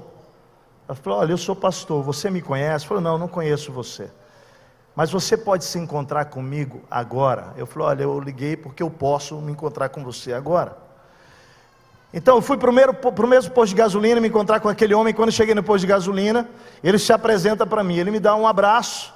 Eu 0.87 0.95
falei: 0.95 1.19
Olha, 1.19 1.31
eu 1.31 1.37
sou 1.37 1.55
pastor, 1.55 2.03
você 2.03 2.29
me 2.29 2.41
conhece? 2.41 2.85
Eu 2.85 2.89
falei: 2.89 3.03
Não, 3.03 3.17
não 3.17 3.27
conheço 3.27 3.71
você. 3.71 4.09
Mas 4.95 5.11
você 5.11 5.35
pode 5.37 5.65
se 5.65 5.77
encontrar 5.77 6.25
comigo 6.25 6.81
agora? 6.89 7.53
Eu 7.57 7.65
falei: 7.65 7.87
Olha, 7.89 8.03
eu 8.03 8.19
liguei 8.19 8.55
porque 8.55 8.81
eu 8.81 8.89
posso 8.89 9.39
me 9.41 9.51
encontrar 9.51 9.89
com 9.89 10.03
você 10.03 10.33
agora. 10.33 10.86
Então 12.13 12.41
fui 12.41 12.57
para 12.57 12.69
o 12.69 13.27
mesmo 13.27 13.51
posto 13.51 13.69
de 13.69 13.75
gasolina 13.75 14.21
me 14.21 14.29
encontrar 14.29 14.59
com 14.59 14.69
aquele 14.69 14.93
homem. 14.93 15.13
Quando 15.13 15.31
cheguei 15.31 15.53
no 15.53 15.63
posto 15.63 15.81
de 15.81 15.87
gasolina, 15.87 16.49
ele 16.83 16.97
se 16.97 17.11
apresenta 17.11 17.65
para 17.65 17.83
mim, 17.83 17.97
ele 17.97 18.11
me 18.11 18.19
dá 18.19 18.35
um 18.35 18.47
abraço. 18.47 19.13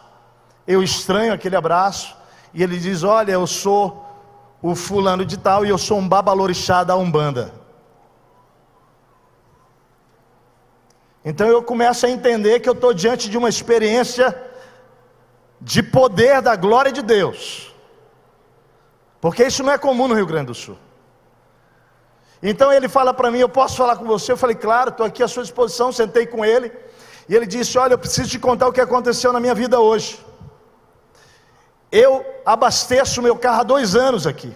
Eu 0.67 0.83
estranho 0.83 1.33
aquele 1.33 1.55
abraço. 1.55 2.15
E 2.53 2.61
ele 2.61 2.77
diz: 2.77 3.03
Olha, 3.03 3.31
eu 3.31 3.47
sou 3.47 4.05
o 4.61 4.75
fulano 4.75 5.25
de 5.25 5.37
tal 5.37 5.65
e 5.65 5.69
eu 5.69 5.77
sou 5.77 5.97
um 5.97 6.07
babalorixá 6.07 6.83
da 6.83 6.95
Umbanda. 6.95 7.53
Então 11.23 11.47
eu 11.47 11.61
começo 11.63 12.05
a 12.05 12.09
entender 12.09 12.59
que 12.59 12.67
eu 12.67 12.73
estou 12.73 12.93
diante 12.93 13.29
de 13.29 13.37
uma 13.37 13.47
experiência 13.47 14.35
de 15.59 15.81
poder 15.83 16.41
da 16.41 16.55
glória 16.55 16.91
de 16.91 17.01
Deus. 17.01 17.73
Porque 19.19 19.45
isso 19.45 19.63
não 19.63 19.71
é 19.71 19.77
comum 19.77 20.07
no 20.07 20.15
Rio 20.15 20.25
Grande 20.25 20.47
do 20.47 20.55
Sul. 20.55 20.77
Então 22.41 22.73
ele 22.73 22.89
fala 22.89 23.13
para 23.13 23.29
mim: 23.29 23.39
Eu 23.39 23.49
posso 23.49 23.77
falar 23.77 23.97
com 23.97 24.05
você? 24.05 24.31
Eu 24.31 24.37
falei: 24.37 24.55
Claro, 24.55 24.89
estou 24.89 25.05
aqui 25.05 25.21
à 25.21 25.27
sua 25.27 25.43
disposição. 25.43 25.91
Sentei 25.91 26.25
com 26.25 26.43
ele. 26.43 26.71
E 27.29 27.35
ele 27.35 27.45
disse: 27.45 27.77
Olha, 27.77 27.93
eu 27.93 27.97
preciso 27.99 28.29
te 28.29 28.39
contar 28.39 28.67
o 28.67 28.73
que 28.73 28.81
aconteceu 28.81 29.31
na 29.31 29.39
minha 29.39 29.53
vida 29.53 29.79
hoje. 29.79 30.19
Eu 31.91 32.25
abasteço 32.45 33.21
meu 33.21 33.35
carro 33.35 33.61
há 33.61 33.63
dois 33.63 33.95
anos 33.95 34.25
aqui. 34.25 34.55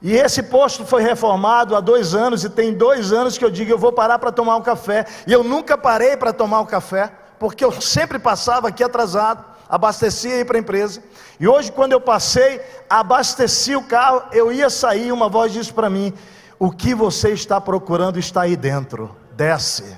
E 0.00 0.14
esse 0.14 0.44
posto 0.44 0.86
foi 0.86 1.02
reformado 1.02 1.74
há 1.74 1.80
dois 1.80 2.14
anos, 2.14 2.44
e 2.44 2.48
tem 2.48 2.72
dois 2.72 3.12
anos 3.12 3.36
que 3.36 3.44
eu 3.44 3.50
digo: 3.50 3.70
Eu 3.70 3.78
vou 3.78 3.92
parar 3.92 4.18
para 4.18 4.32
tomar 4.32 4.56
um 4.56 4.62
café. 4.62 5.04
E 5.26 5.32
eu 5.32 5.44
nunca 5.44 5.76
parei 5.76 6.16
para 6.16 6.32
tomar 6.32 6.60
um 6.60 6.66
café, 6.66 7.12
porque 7.38 7.64
eu 7.64 7.72
sempre 7.80 8.18
passava 8.18 8.68
aqui 8.68 8.82
atrasado 8.82 9.44
abastecia 9.68 10.36
e 10.36 10.40
ir 10.40 10.44
para 10.44 10.56
a 10.56 10.60
empresa. 10.60 11.02
E 11.38 11.46
hoje, 11.46 11.70
quando 11.70 11.92
eu 11.92 12.00
passei, 12.00 12.60
abasteci 12.88 13.76
o 13.76 13.82
carro, 13.82 14.22
eu 14.32 14.50
ia 14.50 14.70
sair, 14.70 15.12
uma 15.12 15.28
voz 15.28 15.52
disse 15.52 15.72
para 15.72 15.90
mim: 15.90 16.12
O 16.58 16.70
que 16.70 16.94
você 16.94 17.30
está 17.30 17.60
procurando 17.60 18.18
está 18.18 18.42
aí 18.42 18.56
dentro, 18.56 19.16
desce. 19.32 19.96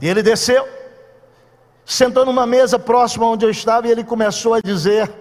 E 0.00 0.08
ele 0.08 0.22
desceu, 0.22 0.66
sentou 1.84 2.24
numa 2.24 2.46
mesa 2.46 2.78
próxima 2.78 3.26
onde 3.26 3.44
eu 3.44 3.50
estava, 3.50 3.86
e 3.86 3.90
ele 3.90 4.02
começou 4.02 4.54
a 4.54 4.60
dizer: 4.60 5.12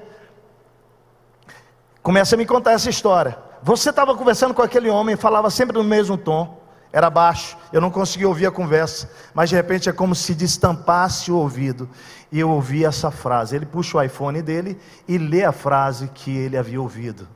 Começa 2.01 2.36
a 2.36 2.38
me 2.38 2.46
contar 2.46 2.72
essa 2.72 2.89
história. 2.89 3.38
Você 3.62 3.89
estava 3.89 4.15
conversando 4.15 4.53
com 4.53 4.62
aquele 4.62 4.89
homem, 4.89 5.15
falava 5.15 5.50
sempre 5.50 5.77
no 5.77 5.84
mesmo 5.84 6.17
tom 6.17 6.62
era 6.93 7.10
baixo, 7.10 7.58
eu 7.72 7.79
não 7.79 7.89
conseguia 7.89 8.27
ouvir 8.27 8.46
a 8.46 8.51
conversa, 8.51 9.10
mas 9.34 9.50
de 9.50 9.55
repente 9.55 9.88
é 9.88 9.93
como 9.93 10.13
se 10.13 10.36
destampasse 10.36 11.31
o 11.31 11.38
ouvido, 11.38 11.89
e 12.31 12.39
eu 12.39 12.50
ouvi 12.50 12.84
essa 12.84 13.10
frase. 13.10 13.55
Ele 13.55 13.65
puxa 13.65 13.98
o 13.98 14.03
iPhone 14.03 14.41
dele 14.41 14.77
e 15.08 15.17
lê 15.17 15.43
a 15.43 15.51
frase 15.51 16.10
que 16.13 16.36
ele 16.36 16.58
havia 16.58 16.81
ouvido. 16.81 17.27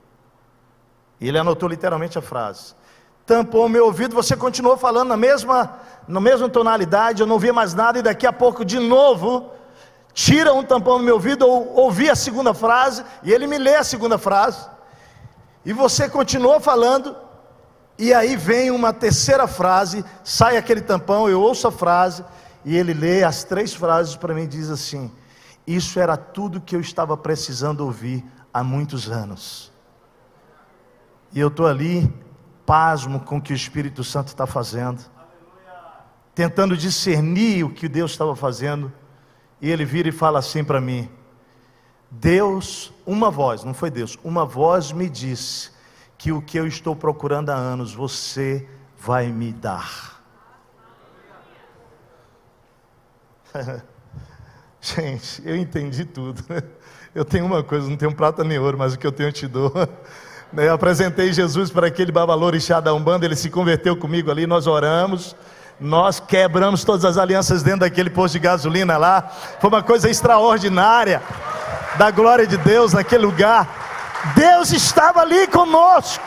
Ele 1.19 1.37
anotou 1.37 1.69
literalmente 1.69 2.17
a 2.17 2.21
frase. 2.21 2.73
Tampou 3.25 3.65
o 3.65 3.69
meu 3.69 3.85
ouvido, 3.85 4.13
você 4.15 4.35
continuou 4.35 4.77
falando 4.77 5.09
na 5.09 5.17
mesma, 5.17 5.79
na 6.07 6.21
mesma 6.21 6.47
tonalidade, 6.47 7.21
eu 7.21 7.27
não 7.27 7.33
ouvia 7.35 7.51
mais 7.51 7.73
nada, 7.73 7.97
e 7.97 8.03
daqui 8.03 8.27
a 8.27 8.33
pouco, 8.33 8.63
de 8.63 8.79
novo, 8.79 9.51
tira 10.13 10.53
um 10.53 10.63
tampão 10.63 10.99
no 10.99 11.03
meu 11.03 11.15
ouvido, 11.15 11.43
eu 11.43 11.71
ouvi 11.75 12.09
a 12.09 12.15
segunda 12.15 12.53
frase, 12.53 13.03
e 13.23 13.33
ele 13.33 13.47
me 13.47 13.57
lê 13.57 13.75
a 13.75 13.83
segunda 13.83 14.17
frase, 14.17 14.67
e 15.65 15.73
você 15.73 16.07
continuou 16.07 16.59
falando, 16.59 17.15
e 17.97 18.13
aí 18.13 18.35
vem 18.35 18.69
uma 18.69 18.93
terceira 18.93 19.47
frase, 19.47 20.05
sai 20.23 20.57
aquele 20.57 20.81
tampão, 20.81 21.27
eu 21.27 21.41
ouço 21.41 21.67
a 21.67 21.71
frase, 21.71 22.23
e 22.63 22.75
ele 22.75 22.93
lê 22.93 23.23
as 23.23 23.43
três 23.43 23.73
frases 23.73 24.15
para 24.15 24.33
mim 24.33 24.43
e 24.43 24.47
diz 24.47 24.69
assim: 24.69 25.11
Isso 25.65 25.99
era 25.99 26.17
tudo 26.17 26.59
que 26.59 26.75
eu 26.75 26.81
estava 26.81 27.15
precisando 27.15 27.81
ouvir 27.81 28.25
há 28.51 28.63
muitos 28.63 29.09
anos. 29.09 29.71
E 31.35 31.39
eu 31.41 31.49
estou 31.49 31.67
ali, 31.67 32.09
pasmo 32.65 33.19
com 33.19 33.37
o 33.37 33.41
que 33.41 33.51
o 33.51 33.55
Espírito 33.55 34.05
Santo 34.05 34.29
está 34.29 34.47
fazendo, 34.47 35.03
tentando 36.33 36.77
discernir 36.77 37.65
o 37.65 37.69
que 37.69 37.89
Deus 37.89 38.11
estava 38.11 38.33
fazendo, 38.37 38.89
e 39.61 39.69
ele 39.69 39.83
vira 39.83 40.07
e 40.07 40.13
fala 40.13 40.39
assim 40.39 40.63
para 40.63 40.79
mim: 40.79 41.09
Deus, 42.09 42.93
uma 43.05 43.29
voz, 43.29 43.65
não 43.65 43.73
foi 43.73 43.91
Deus, 43.91 44.17
uma 44.23 44.45
voz 44.45 44.93
me 44.93 45.09
disse 45.09 45.71
que 46.17 46.31
o 46.31 46.41
que 46.41 46.57
eu 46.57 46.65
estou 46.65 46.95
procurando 46.95 47.49
há 47.49 47.55
anos 47.55 47.93
você 47.93 48.65
vai 48.97 49.27
me 49.27 49.51
dar. 49.51 50.23
Gente, 54.79 55.41
eu 55.45 55.57
entendi 55.57 56.05
tudo. 56.05 56.41
Eu 57.13 57.25
tenho 57.25 57.45
uma 57.45 57.61
coisa, 57.63 57.89
não 57.89 57.97
tenho 57.97 58.15
prata 58.15 58.43
nem 58.43 58.59
ouro, 58.59 58.77
mas 58.77 58.93
o 58.93 58.99
que 58.99 59.07
eu 59.07 59.11
tenho 59.11 59.29
eu 59.29 59.33
te 59.33 59.47
dou. 59.47 59.73
Eu 60.57 60.73
apresentei 60.73 61.33
Jesus 61.33 61.69
para 61.69 61.87
aquele 61.87 62.11
babalorixá 62.11 62.79
da 62.79 62.93
Umbanda, 62.93 63.25
ele 63.25 63.35
se 63.35 63.49
converteu 63.49 63.97
comigo 63.97 64.31
ali, 64.31 64.47
nós 64.47 64.67
oramos, 64.67 65.35
nós 65.79 66.19
quebramos 66.19 66.83
todas 66.85 67.03
as 67.03 67.17
alianças 67.17 67.61
dentro 67.61 67.81
daquele 67.81 68.09
posto 68.09 68.33
de 68.33 68.39
gasolina 68.39 68.95
lá. 68.95 69.29
Foi 69.59 69.69
uma 69.69 69.83
coisa 69.83 70.09
extraordinária 70.09 71.21
da 71.97 72.09
glória 72.09 72.47
de 72.47 72.55
Deus 72.57 72.93
naquele 72.93 73.25
lugar. 73.25 73.67
Deus 74.35 74.71
estava 74.71 75.21
ali 75.21 75.45
conosco. 75.47 76.23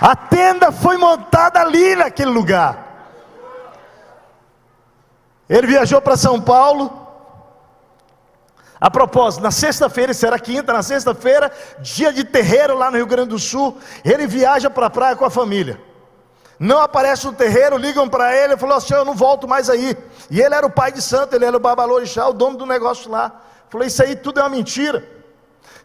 A 0.00 0.14
tenda 0.14 0.70
foi 0.70 0.96
montada 0.96 1.60
ali 1.60 1.96
naquele 1.96 2.30
lugar. 2.30 2.78
Ele 5.48 5.66
viajou 5.66 6.00
para 6.00 6.16
São 6.16 6.40
Paulo. 6.40 7.03
A 8.84 8.90
propósito, 8.90 9.42
na 9.42 9.50
sexta-feira, 9.50 10.12
era 10.26 10.38
quinta, 10.38 10.70
na 10.70 10.82
sexta-feira, 10.82 11.50
dia 11.80 12.12
de 12.12 12.22
terreiro 12.22 12.76
lá 12.76 12.90
no 12.90 12.98
Rio 12.98 13.06
Grande 13.06 13.30
do 13.30 13.38
Sul, 13.38 13.78
ele 14.04 14.26
viaja 14.26 14.68
para 14.68 14.88
a 14.88 14.90
praia 14.90 15.16
com 15.16 15.24
a 15.24 15.30
família. 15.30 15.80
Não 16.58 16.78
aparece 16.78 17.24
no 17.24 17.32
terreiro, 17.32 17.78
ligam 17.78 18.06
para 18.06 18.36
ele, 18.36 18.52
ele 18.52 18.56
falou 18.58 18.76
assim: 18.76 18.92
Eu 18.92 19.06
não 19.06 19.14
volto 19.14 19.48
mais 19.48 19.70
aí. 19.70 19.96
E 20.30 20.38
ele 20.38 20.54
era 20.54 20.66
o 20.66 20.70
pai 20.70 20.92
de 20.92 21.00
santo, 21.00 21.34
ele 21.34 21.46
era 21.46 21.56
o 21.56 21.60
babalorixá, 21.60 22.28
o 22.28 22.34
dono 22.34 22.58
do 22.58 22.66
negócio 22.66 23.10
lá. 23.10 23.40
Falou: 23.70 23.86
Isso 23.86 24.02
aí 24.02 24.16
tudo 24.16 24.40
é 24.40 24.42
uma 24.42 24.50
mentira. 24.50 25.13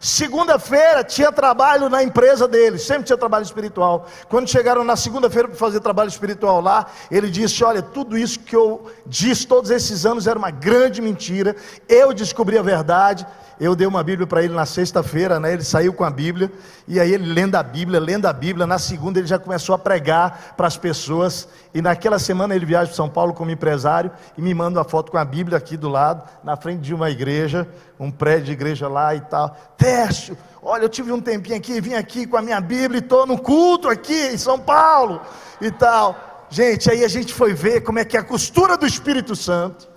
Segunda-feira 0.02 1.04
tinha 1.04 1.30
trabalho 1.30 1.90
na 1.90 2.02
empresa 2.02 2.48
dele, 2.48 2.78
sempre 2.78 3.04
tinha 3.04 3.18
trabalho 3.18 3.42
espiritual. 3.42 4.06
Quando 4.30 4.48
chegaram 4.48 4.82
na 4.82 4.96
segunda-feira 4.96 5.46
para 5.46 5.58
fazer 5.58 5.78
trabalho 5.80 6.08
espiritual 6.08 6.58
lá, 6.62 6.86
ele 7.10 7.28
disse: 7.28 7.62
Olha, 7.62 7.82
tudo 7.82 8.16
isso 8.16 8.40
que 8.40 8.56
eu 8.56 8.90
disse 9.04 9.46
todos 9.46 9.70
esses 9.70 10.06
anos 10.06 10.26
era 10.26 10.38
uma 10.38 10.50
grande 10.50 11.02
mentira. 11.02 11.54
Eu 11.86 12.14
descobri 12.14 12.56
a 12.56 12.62
verdade 12.62 13.26
eu 13.60 13.76
dei 13.76 13.86
uma 13.86 14.02
Bíblia 14.02 14.26
para 14.26 14.42
ele 14.42 14.54
na 14.54 14.64
sexta-feira, 14.64 15.38
né? 15.38 15.52
Ele 15.52 15.62
saiu 15.62 15.92
com 15.92 16.02
a 16.02 16.10
Bíblia, 16.10 16.50
e 16.88 16.98
aí 16.98 17.12
ele 17.12 17.30
lendo 17.30 17.56
a 17.56 17.62
Bíblia, 17.62 18.00
lendo 18.00 18.24
a 18.26 18.32
Bíblia, 18.32 18.66
na 18.66 18.78
segunda 18.78 19.18
ele 19.18 19.28
já 19.28 19.38
começou 19.38 19.74
a 19.74 19.78
pregar 19.78 20.54
para 20.56 20.66
as 20.66 20.78
pessoas, 20.78 21.46
e 21.74 21.82
naquela 21.82 22.18
semana 22.18 22.54
ele 22.56 22.64
viaja 22.64 22.86
para 22.86 22.96
São 22.96 23.08
Paulo 23.08 23.34
como 23.34 23.50
empresário, 23.50 24.10
e 24.36 24.40
me 24.40 24.54
manda 24.54 24.78
uma 24.78 24.84
foto 24.84 25.12
com 25.12 25.18
a 25.18 25.24
Bíblia 25.24 25.58
aqui 25.58 25.76
do 25.76 25.90
lado, 25.90 26.26
na 26.42 26.56
frente 26.56 26.80
de 26.80 26.94
uma 26.94 27.10
igreja, 27.10 27.68
um 27.98 28.10
prédio 28.10 28.46
de 28.46 28.52
igreja 28.52 28.88
lá 28.88 29.14
e 29.14 29.20
tal. 29.20 29.54
Tércio, 29.76 30.38
olha, 30.62 30.84
eu 30.84 30.88
tive 30.88 31.12
um 31.12 31.20
tempinho 31.20 31.58
aqui, 31.58 31.80
vim 31.82 31.94
aqui 31.94 32.26
com 32.26 32.38
a 32.38 32.42
minha 32.42 32.60
Bíblia 32.62 32.98
e 33.00 33.04
estou 33.04 33.26
no 33.26 33.36
culto 33.38 33.90
aqui 33.90 34.30
em 34.32 34.38
São 34.38 34.58
Paulo 34.58 35.20
e 35.60 35.70
tal. 35.70 36.46
Gente, 36.48 36.90
aí 36.90 37.04
a 37.04 37.08
gente 37.08 37.34
foi 37.34 37.52
ver 37.52 37.82
como 37.82 37.98
é 37.98 38.04
que 38.06 38.16
é 38.16 38.20
a 38.20 38.24
costura 38.24 38.76
do 38.76 38.86
Espírito 38.86 39.36
Santo 39.36 39.88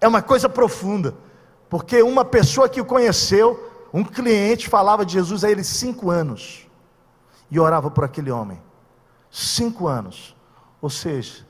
é 0.00 0.08
uma 0.08 0.20
coisa 0.20 0.48
profunda. 0.48 1.14
Porque 1.72 2.02
uma 2.02 2.22
pessoa 2.22 2.68
que 2.68 2.82
o 2.82 2.84
conheceu, 2.84 3.88
um 3.94 4.04
cliente 4.04 4.68
falava 4.68 5.06
de 5.06 5.14
Jesus 5.14 5.42
a 5.42 5.50
ele 5.50 5.64
cinco 5.64 6.10
anos 6.10 6.66
e 7.50 7.58
orava 7.58 7.90
por 7.90 8.04
aquele 8.04 8.30
homem. 8.30 8.60
Cinco 9.30 9.88
anos. 9.88 10.36
Ou 10.82 10.90
seja, 10.90 11.46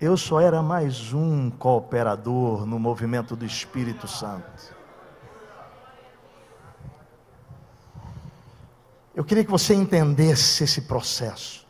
eu 0.00 0.16
só 0.16 0.40
era 0.40 0.60
mais 0.60 1.12
um 1.12 1.50
cooperador 1.50 2.66
no 2.66 2.80
movimento 2.80 3.36
do 3.36 3.46
Espírito 3.46 4.08
Santo. 4.08 4.74
Eu 9.14 9.22
queria 9.22 9.44
que 9.44 9.50
você 9.52 9.72
entendesse 9.72 10.64
esse 10.64 10.80
processo. 10.80 11.64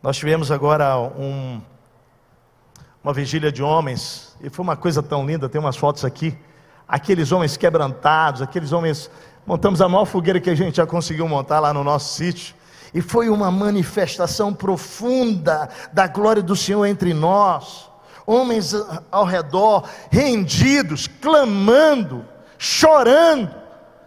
Nós 0.00 0.16
tivemos 0.16 0.52
agora 0.52 0.96
um, 0.96 1.60
uma 3.02 3.12
vigília 3.12 3.50
de 3.50 3.64
homens, 3.64 4.29
e 4.42 4.48
foi 4.48 4.62
uma 4.62 4.76
coisa 4.76 5.02
tão 5.02 5.26
linda, 5.26 5.48
tem 5.48 5.60
umas 5.60 5.76
fotos 5.76 6.04
aqui. 6.04 6.36
Aqueles 6.88 7.30
homens 7.30 7.56
quebrantados, 7.56 8.42
aqueles 8.42 8.72
homens. 8.72 9.10
Montamos 9.46 9.80
a 9.80 9.88
maior 9.88 10.04
fogueira 10.04 10.40
que 10.40 10.50
a 10.50 10.54
gente 10.54 10.76
já 10.76 10.86
conseguiu 10.86 11.28
montar 11.28 11.60
lá 11.60 11.72
no 11.72 11.84
nosso 11.84 12.14
sítio. 12.14 12.54
E 12.92 13.00
foi 13.00 13.28
uma 13.28 13.50
manifestação 13.50 14.52
profunda 14.52 15.68
da 15.92 16.06
glória 16.06 16.42
do 16.42 16.56
Senhor 16.56 16.84
entre 16.86 17.14
nós. 17.14 17.88
Homens 18.26 18.74
ao 19.10 19.24
redor, 19.24 19.84
rendidos, 20.10 21.06
clamando, 21.06 22.24
chorando, 22.58 23.54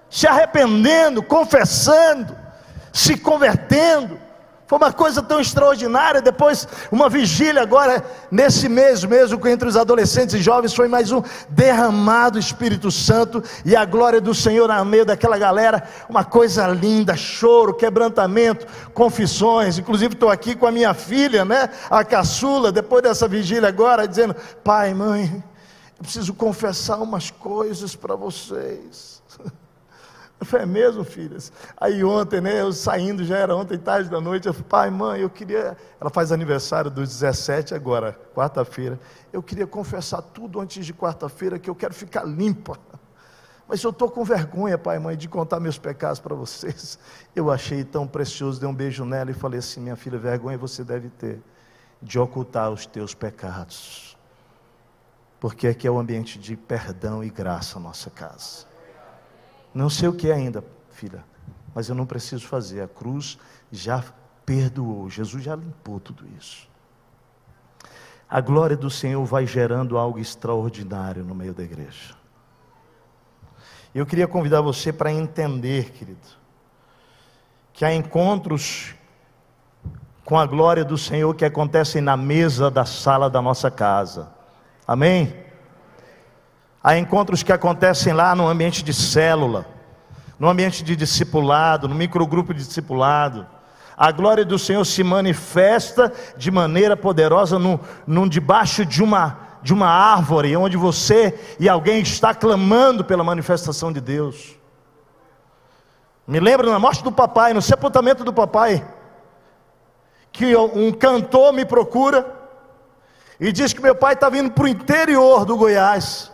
se 0.09 0.27
arrependendo, 0.27 1.23
confessando, 1.23 2.35
se 2.91 3.17
convertendo. 3.17 4.19
Foi 4.65 4.77
uma 4.77 4.93
coisa 4.93 5.21
tão 5.21 5.39
extraordinária. 5.39 6.21
Depois, 6.21 6.67
uma 6.91 7.09
vigília 7.09 7.61
agora, 7.61 8.03
nesse 8.31 8.69
mês 8.69 9.03
mesmo, 9.03 9.45
entre 9.47 9.67
os 9.67 9.75
adolescentes 9.75 10.35
e 10.35 10.41
jovens, 10.41 10.73
foi 10.73 10.87
mais 10.87 11.11
um 11.11 11.21
derramado 11.49 12.39
Espírito 12.39 12.89
Santo 12.89 13.43
e 13.65 13.75
a 13.75 13.83
glória 13.83 14.21
do 14.21 14.33
Senhor 14.33 14.69
no 14.69 14.85
meio 14.85 15.05
daquela 15.05 15.37
galera. 15.37 15.83
Uma 16.07 16.23
coisa 16.23 16.65
linda, 16.67 17.15
choro, 17.15 17.73
quebrantamento, 17.73 18.65
confissões. 18.93 19.77
Inclusive, 19.77 20.13
estou 20.13 20.29
aqui 20.29 20.55
com 20.55 20.65
a 20.65 20.71
minha 20.71 20.93
filha, 20.93 21.43
né, 21.43 21.69
a 21.89 22.03
caçula, 22.03 22.71
depois 22.71 23.03
dessa 23.03 23.27
vigília 23.27 23.67
agora, 23.67 24.07
dizendo: 24.07 24.35
Pai, 24.63 24.93
mãe, 24.93 25.43
eu 25.97 26.03
preciso 26.03 26.33
confessar 26.33 26.97
umas 26.97 27.29
coisas 27.29 27.95
para 27.95 28.15
vocês. 28.15 29.12
Falei, 30.45 30.65
é 30.65 30.67
mesmo, 30.67 31.03
filhas? 31.03 31.51
Aí 31.77 32.03
ontem, 32.03 32.41
né, 32.41 32.61
eu 32.61 32.71
saindo, 32.73 33.23
já 33.23 33.37
era 33.37 33.55
ontem, 33.55 33.77
tarde 33.77 34.09
da 34.09 34.19
noite, 34.19 34.47
eu 34.47 34.53
falei, 34.53 34.67
pai, 34.69 34.89
mãe, 34.89 35.21
eu 35.21 35.29
queria. 35.29 35.77
Ela 35.99 36.09
faz 36.09 36.31
aniversário 36.31 36.89
dos 36.89 37.09
17 37.09 37.73
agora, 37.73 38.17
quarta-feira. 38.35 38.99
Eu 39.31 39.41
queria 39.41 39.67
confessar 39.67 40.21
tudo 40.21 40.59
antes 40.59 40.85
de 40.85 40.93
quarta-feira, 40.93 41.59
que 41.59 41.69
eu 41.69 41.75
quero 41.75 41.93
ficar 41.93 42.23
limpa. 42.23 42.77
Mas 43.67 43.81
eu 43.83 43.91
estou 43.91 44.09
com 44.09 44.23
vergonha, 44.23 44.77
pai 44.77 44.97
e 44.97 44.99
mãe, 44.99 45.17
de 45.17 45.27
contar 45.27 45.59
meus 45.59 45.77
pecados 45.77 46.19
para 46.19 46.35
vocês. 46.35 46.99
Eu 47.33 47.49
achei 47.49 47.83
tão 47.83 48.05
precioso, 48.05 48.59
dei 48.59 48.67
um 48.67 48.73
beijo 48.73 49.05
nela 49.05 49.31
e 49.31 49.33
falei 49.33 49.59
assim: 49.59 49.79
minha 49.79 49.95
filha, 49.95 50.19
vergonha 50.19 50.57
você 50.57 50.83
deve 50.83 51.09
ter 51.09 51.41
de 52.01 52.19
ocultar 52.19 52.69
os 52.69 52.85
teus 52.85 53.13
pecados. 53.13 54.17
Porque 55.39 55.67
aqui 55.67 55.87
é 55.87 55.91
o 55.91 55.97
ambiente 55.97 56.37
de 56.37 56.55
perdão 56.55 57.23
e 57.23 57.29
graça 57.29 57.77
a 57.77 57.81
nossa 57.81 58.09
casa. 58.09 58.72
Não 59.73 59.89
sei 59.89 60.07
o 60.07 60.13
que 60.13 60.31
ainda, 60.31 60.63
filha, 60.91 61.23
mas 61.73 61.89
eu 61.89 61.95
não 61.95 62.05
preciso 62.05 62.47
fazer. 62.47 62.81
A 62.81 62.87
cruz 62.87 63.37
já 63.71 64.03
perdoou, 64.45 65.09
Jesus 65.09 65.43
já 65.43 65.55
limpou 65.55 65.99
tudo 65.99 66.25
isso. 66.37 66.67
A 68.29 68.41
glória 68.41 68.75
do 68.75 68.89
Senhor 68.89 69.23
vai 69.25 69.45
gerando 69.45 69.97
algo 69.97 70.19
extraordinário 70.19 71.23
no 71.23 71.35
meio 71.35 71.53
da 71.53 71.63
igreja. 71.63 72.15
Eu 73.93 74.05
queria 74.05 74.27
convidar 74.27 74.61
você 74.61 74.91
para 74.91 75.11
entender, 75.11 75.91
querido, 75.91 76.27
que 77.71 77.85
há 77.85 77.93
encontros 77.93 78.95
com 80.25 80.37
a 80.37 80.45
glória 80.45 80.83
do 80.83 80.97
Senhor 80.97 81.35
que 81.35 81.45
acontecem 81.45 82.01
na 82.01 82.17
mesa 82.17 82.71
da 82.71 82.85
sala 82.85 83.29
da 83.29 83.41
nossa 83.41 83.69
casa. 83.69 84.31
Amém? 84.87 85.42
Há 86.83 86.97
encontros 86.97 87.41
que 87.41 87.53
acontecem 87.53 88.11
lá 88.11 88.35
no 88.35 88.45
ambiente 88.45 88.83
de 88.83 88.93
célula, 88.93 89.65
no 90.37 90.49
ambiente 90.49 90.83
de 90.83 90.97
discipulado, 90.97 91.87
no 91.87 91.95
microgrupo 91.95 92.53
de 92.53 92.61
discipulado. 92.61 93.47
A 93.95 94.11
glória 94.11 94.43
do 94.43 94.59
Senhor 94.59 94.83
se 94.83 95.01
manifesta 95.01 96.11
de 96.35 96.51
maneira 96.51 96.97
poderosa 96.97 97.57
no, 97.57 97.79
no 98.05 98.27
debaixo 98.27 98.85
de 98.85 99.01
uma, 99.01 99.39
de 99.61 99.73
uma 99.73 99.87
árvore, 99.87 100.57
onde 100.57 100.75
você 100.75 101.39
e 101.57 101.69
alguém 101.69 102.01
está 102.01 102.33
clamando 102.33 103.05
pela 103.05 103.23
manifestação 103.23 103.93
de 103.93 104.01
Deus. 104.01 104.59
Me 106.27 106.41
lembro 106.41 106.69
na 106.69 106.79
morte 106.79 107.01
do 107.01 107.13
papai, 107.13 107.53
no 107.53 107.61
sepultamento 107.61 108.25
do 108.25 108.33
papai, 108.33 108.85
que 110.33 110.53
um 110.53 110.91
cantor 110.91 111.53
me 111.53 111.63
procura 111.63 112.25
e 113.39 113.53
diz 113.53 113.71
que 113.71 113.81
meu 113.81 113.95
pai 113.95 114.15
está 114.15 114.27
vindo 114.27 114.51
para 114.51 114.65
o 114.65 114.67
interior 114.67 115.45
do 115.45 115.55
Goiás 115.55 116.32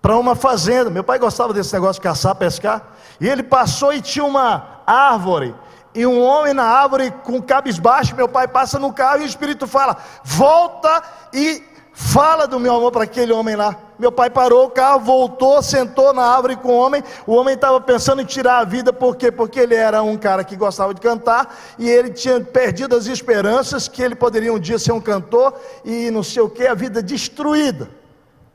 para 0.00 0.16
uma 0.16 0.34
fazenda. 0.34 0.90
Meu 0.90 1.04
pai 1.04 1.18
gostava 1.18 1.52
desse 1.52 1.72
negócio 1.72 2.00
de 2.00 2.08
caçar, 2.08 2.34
pescar. 2.34 2.96
E 3.20 3.28
ele 3.28 3.42
passou 3.42 3.92
e 3.92 4.00
tinha 4.00 4.24
uma 4.24 4.82
árvore. 4.86 5.54
E 5.94 6.06
um 6.06 6.22
homem 6.22 6.54
na 6.54 6.64
árvore 6.64 7.10
com 7.24 7.42
cabisbaixo. 7.42 8.14
Meu 8.14 8.28
pai 8.28 8.46
passa 8.46 8.78
no 8.78 8.92
carro 8.92 9.20
e 9.20 9.24
o 9.24 9.26
Espírito 9.26 9.66
fala: 9.66 9.96
Volta 10.22 11.02
e 11.32 11.62
fala 11.92 12.46
do 12.46 12.60
meu 12.60 12.76
amor 12.76 12.92
para 12.92 13.02
aquele 13.02 13.32
homem 13.32 13.56
lá. 13.56 13.76
Meu 13.98 14.12
pai 14.12 14.30
parou 14.30 14.66
o 14.66 14.70
carro, 14.70 15.00
voltou, 15.00 15.60
sentou 15.60 16.12
na 16.12 16.22
árvore 16.22 16.54
com 16.54 16.68
o 16.68 16.78
homem. 16.78 17.02
O 17.26 17.34
homem 17.34 17.54
estava 17.54 17.80
pensando 17.80 18.22
em 18.22 18.24
tirar 18.24 18.58
a 18.58 18.64
vida, 18.64 18.92
por 18.92 19.16
quê? 19.16 19.32
Porque 19.32 19.58
ele 19.58 19.74
era 19.74 20.00
um 20.00 20.16
cara 20.16 20.44
que 20.44 20.54
gostava 20.54 20.94
de 20.94 21.00
cantar 21.00 21.58
e 21.76 21.90
ele 21.90 22.10
tinha 22.10 22.40
perdido 22.40 22.94
as 22.94 23.06
esperanças 23.06 23.88
que 23.88 24.00
ele 24.00 24.14
poderia 24.14 24.52
um 24.52 24.60
dia 24.60 24.78
ser 24.78 24.92
um 24.92 25.00
cantor 25.00 25.52
e 25.84 26.08
não 26.12 26.22
sei 26.22 26.40
o 26.40 26.48
que, 26.48 26.64
a 26.64 26.74
vida 26.74 27.02
destruída. 27.02 27.97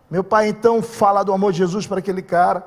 Meu 0.09 0.23
pai 0.23 0.49
então 0.49 0.81
fala 0.81 1.23
do 1.23 1.33
amor 1.33 1.51
de 1.51 1.59
Jesus 1.59 1.87
para 1.87 1.99
aquele 1.99 2.21
cara, 2.21 2.65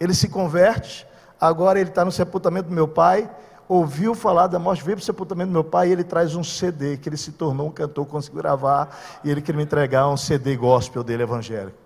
ele 0.00 0.14
se 0.14 0.28
converte, 0.28 1.06
agora 1.40 1.78
ele 1.78 1.90
está 1.90 2.04
no 2.04 2.10
sepultamento 2.12 2.68
do 2.68 2.74
meu 2.74 2.88
pai, 2.88 3.30
ouviu 3.68 4.14
falar 4.14 4.48
da 4.48 4.58
morte, 4.58 4.82
veio 4.82 4.96
para 4.96 5.02
o 5.02 5.06
sepultamento 5.06 5.50
do 5.50 5.52
meu 5.52 5.64
pai 5.64 5.88
e 5.88 5.92
ele 5.92 6.04
traz 6.04 6.34
um 6.34 6.42
CD, 6.42 6.96
que 6.96 7.08
ele 7.08 7.16
se 7.16 7.32
tornou 7.32 7.68
um 7.68 7.70
cantor, 7.70 8.04
conseguiu 8.06 8.42
gravar, 8.42 8.98
e 9.22 9.30
ele 9.30 9.40
queria 9.40 9.58
me 9.58 9.64
entregar 9.64 10.08
um 10.08 10.16
CD 10.16 10.56
gospel 10.56 11.02
dele 11.02 11.22
evangélico. 11.22 11.78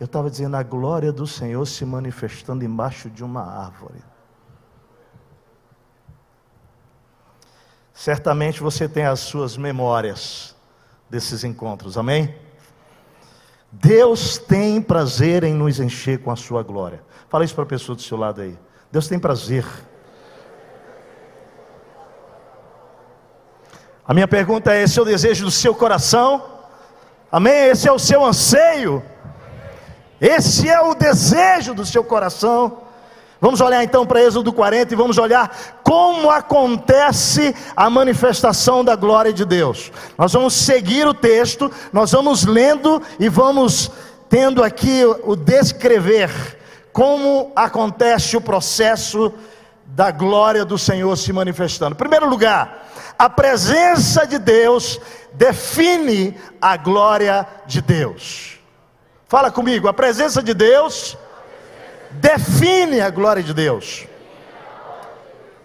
Eu 0.00 0.06
estava 0.06 0.30
dizendo 0.30 0.56
a 0.56 0.62
glória 0.62 1.12
do 1.12 1.26
Senhor 1.26 1.64
se 1.66 1.84
manifestando 1.84 2.64
embaixo 2.64 3.10
de 3.10 3.24
uma 3.24 3.42
árvore. 3.42 4.02
Certamente 7.92 8.62
você 8.62 8.88
tem 8.88 9.04
as 9.04 9.18
suas 9.18 9.56
memórias 9.56 10.54
desses 11.10 11.42
encontros, 11.42 11.98
amém? 11.98 12.32
Deus 13.70 14.38
tem 14.38 14.80
prazer 14.80 15.44
em 15.44 15.52
nos 15.52 15.78
encher 15.78 16.18
com 16.18 16.30
a 16.30 16.36
sua 16.36 16.62
glória. 16.62 17.02
Fala 17.28 17.44
isso 17.44 17.54
para 17.54 17.64
a 17.64 17.66
pessoa 17.66 17.94
do 17.94 18.02
seu 18.02 18.16
lado 18.16 18.40
aí. 18.40 18.58
Deus 18.90 19.06
tem 19.06 19.18
prazer. 19.18 19.66
A 24.06 24.14
minha 24.14 24.26
pergunta 24.26 24.72
é: 24.72 24.82
esse 24.82 24.98
é 24.98 25.02
o 25.02 25.04
desejo 25.04 25.44
do 25.44 25.50
seu 25.50 25.74
coração? 25.74 26.42
Amém? 27.30 27.68
Esse 27.68 27.86
é 27.86 27.92
o 27.92 27.98
seu 27.98 28.24
anseio? 28.24 29.02
Esse 30.18 30.68
é 30.68 30.80
o 30.80 30.94
desejo 30.94 31.74
do 31.74 31.84
seu 31.84 32.02
coração? 32.02 32.87
Vamos 33.40 33.60
olhar 33.60 33.84
então 33.84 34.04
para 34.04 34.22
Êxodo 34.22 34.52
40 34.52 34.92
e 34.92 34.96
vamos 34.96 35.16
olhar 35.16 35.80
como 35.84 36.28
acontece 36.28 37.54
a 37.76 37.88
manifestação 37.88 38.84
da 38.84 38.96
glória 38.96 39.32
de 39.32 39.44
Deus. 39.44 39.92
Nós 40.16 40.32
vamos 40.32 40.54
seguir 40.54 41.06
o 41.06 41.14
texto, 41.14 41.70
nós 41.92 42.10
vamos 42.10 42.44
lendo 42.44 43.00
e 43.18 43.28
vamos 43.28 43.90
tendo 44.28 44.62
aqui 44.62 45.04
o 45.22 45.36
descrever 45.36 46.30
como 46.92 47.52
acontece 47.54 48.36
o 48.36 48.40
processo 48.40 49.32
da 49.86 50.10
glória 50.10 50.64
do 50.64 50.76
Senhor 50.76 51.16
se 51.16 51.32
manifestando. 51.32 51.94
Em 51.94 51.98
primeiro 51.98 52.28
lugar, 52.28 52.88
a 53.16 53.30
presença 53.30 54.26
de 54.26 54.38
Deus 54.38 55.00
define 55.32 56.36
a 56.60 56.76
glória 56.76 57.46
de 57.66 57.80
Deus. 57.80 58.58
Fala 59.28 59.50
comigo, 59.50 59.86
a 59.86 59.92
presença 59.92 60.42
de 60.42 60.54
Deus 60.54 61.16
define 62.12 63.00
a 63.00 63.10
glória 63.10 63.42
de 63.42 63.54
Deus. 63.54 64.06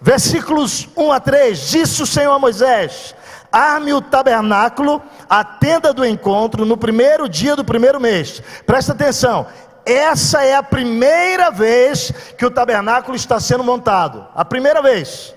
Versículos 0.01 0.87
1 0.95 1.11
a 1.11 1.19
3: 1.19 1.69
Disse 1.69 2.03
o 2.03 2.07
Senhor 2.07 2.33
a 2.33 2.39
Moisés: 2.39 3.15
Arme 3.51 3.93
o 3.93 4.01
tabernáculo, 4.01 5.01
a 5.29 5.43
tenda 5.43 5.93
do 5.93 6.05
encontro, 6.05 6.65
no 6.65 6.75
primeiro 6.75 7.29
dia 7.29 7.55
do 7.55 7.63
primeiro 7.63 7.99
mês. 7.99 8.41
Presta 8.65 8.91
atenção, 8.91 9.47
essa 9.85 10.43
é 10.43 10.55
a 10.55 10.63
primeira 10.63 11.51
vez 11.51 12.11
que 12.37 12.45
o 12.45 12.51
tabernáculo 12.51 13.15
está 13.15 13.39
sendo 13.39 13.63
montado. 13.63 14.27
A 14.33 14.43
primeira 14.43 14.81
vez. 14.81 15.33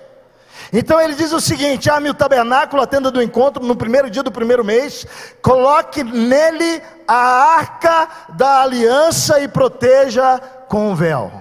Então 0.71 0.99
ele 0.99 1.15
diz 1.15 1.31
o 1.31 1.41
seguinte: 1.41 1.89
arme 1.89 2.09
o 2.09 2.13
tabernáculo, 2.13 2.81
a 2.81 2.87
tenda 2.87 3.09
do 3.09 3.21
encontro, 3.21 3.63
no 3.63 3.75
primeiro 3.75 4.09
dia 4.09 4.23
do 4.23 4.31
primeiro 4.31 4.63
mês, 4.63 5.05
coloque 5.41 6.03
nele 6.03 6.81
a 7.07 7.15
arca 7.15 8.07
da 8.29 8.61
aliança 8.61 9.39
e 9.39 9.47
proteja 9.47 10.39
com 10.67 10.91
o 10.91 10.95
véu. 10.95 11.31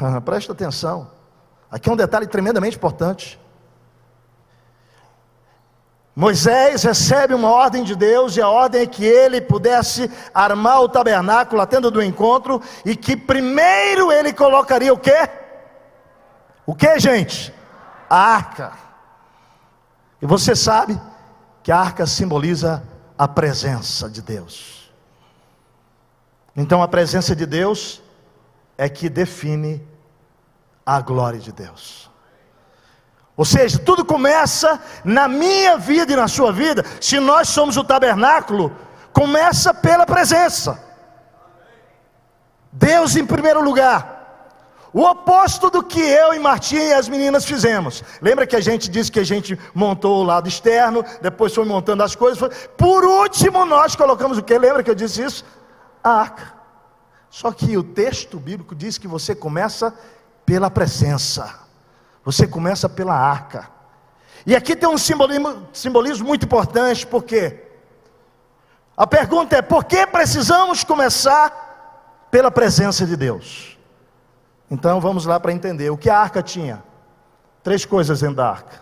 Presta 0.24 0.52
atenção. 0.52 1.10
Aqui 1.70 1.88
é 1.88 1.92
um 1.92 1.96
detalhe 1.96 2.26
tremendamente 2.26 2.76
importante. 2.76 3.40
Moisés 6.16 6.84
recebe 6.84 7.34
uma 7.34 7.50
ordem 7.50 7.82
de 7.82 7.96
Deus, 7.96 8.36
e 8.36 8.40
a 8.40 8.48
ordem 8.48 8.82
é 8.82 8.86
que 8.86 9.04
ele 9.04 9.40
pudesse 9.40 10.08
armar 10.32 10.80
o 10.80 10.88
tabernáculo, 10.88 11.60
a 11.60 11.66
tenda 11.66 11.90
do 11.90 12.00
encontro, 12.00 12.62
e 12.84 12.94
que 12.94 13.16
primeiro 13.16 14.12
ele 14.12 14.32
colocaria 14.32 14.92
o 14.92 14.98
quê? 14.98 15.28
O 16.64 16.72
que, 16.72 17.00
gente? 17.00 17.52
A 18.14 18.16
arca. 18.16 18.72
E 20.22 20.26
você 20.26 20.54
sabe 20.54 21.00
que 21.64 21.72
a 21.72 21.80
arca 21.80 22.06
simboliza 22.06 22.80
a 23.18 23.26
presença 23.26 24.08
de 24.08 24.22
Deus. 24.22 24.88
Então 26.54 26.80
a 26.80 26.86
presença 26.86 27.34
de 27.34 27.44
Deus 27.44 28.00
é 28.78 28.88
que 28.88 29.08
define 29.08 29.84
a 30.86 31.00
glória 31.00 31.40
de 31.40 31.50
Deus. 31.50 32.08
Ou 33.36 33.44
seja, 33.44 33.80
tudo 33.80 34.04
começa 34.04 34.80
na 35.04 35.26
minha 35.26 35.76
vida 35.76 36.12
e 36.12 36.16
na 36.16 36.28
sua 36.28 36.52
vida, 36.52 36.84
se 37.00 37.18
nós 37.18 37.48
somos 37.48 37.76
o 37.76 37.82
tabernáculo, 37.82 38.70
começa 39.12 39.74
pela 39.74 40.06
presença. 40.06 40.80
Deus 42.70 43.16
em 43.16 43.26
primeiro 43.26 43.60
lugar. 43.60 44.13
O 44.94 45.02
oposto 45.02 45.68
do 45.70 45.82
que 45.82 45.98
eu 45.98 46.32
e 46.34 46.38
Martim 46.38 46.76
e 46.76 46.92
as 46.92 47.08
meninas 47.08 47.44
fizemos. 47.44 48.04
Lembra 48.22 48.46
que 48.46 48.54
a 48.54 48.60
gente 48.60 48.88
disse 48.88 49.10
que 49.10 49.18
a 49.18 49.24
gente 49.24 49.58
montou 49.74 50.20
o 50.20 50.22
lado 50.22 50.48
externo, 50.48 51.04
depois 51.20 51.52
foi 51.52 51.64
montando 51.64 52.04
as 52.04 52.14
coisas. 52.14 52.38
Foi... 52.38 52.48
Por 52.48 53.04
último, 53.04 53.66
nós 53.66 53.96
colocamos 53.96 54.38
o 54.38 54.42
que? 54.42 54.56
Lembra 54.56 54.84
que 54.84 54.90
eu 54.90 54.94
disse 54.94 55.20
isso? 55.20 55.44
A 56.02 56.10
arca. 56.10 56.54
Só 57.28 57.50
que 57.50 57.76
o 57.76 57.82
texto 57.82 58.38
bíblico 58.38 58.72
diz 58.72 58.96
que 58.96 59.08
você 59.08 59.34
começa 59.34 59.92
pela 60.46 60.70
presença. 60.70 61.52
Você 62.24 62.46
começa 62.46 62.88
pela 62.88 63.16
arca. 63.16 63.68
E 64.46 64.54
aqui 64.54 64.76
tem 64.76 64.88
um 64.88 64.96
simbolismo, 64.96 65.66
simbolismo 65.72 66.24
muito 66.24 66.46
importante, 66.46 67.04
porque 67.04 67.64
a 68.96 69.08
pergunta 69.08 69.56
é: 69.56 69.62
por 69.62 69.86
que 69.86 70.06
precisamos 70.06 70.84
começar 70.84 72.28
pela 72.30 72.48
presença 72.48 73.04
de 73.04 73.16
Deus? 73.16 73.73
Então 74.74 75.00
vamos 75.00 75.24
lá 75.24 75.38
para 75.38 75.52
entender. 75.52 75.88
O 75.90 75.96
que 75.96 76.10
a 76.10 76.18
arca 76.18 76.42
tinha? 76.42 76.82
Três 77.62 77.84
coisas 77.84 78.20
dentro 78.20 78.36
da 78.36 78.50
arca. 78.50 78.80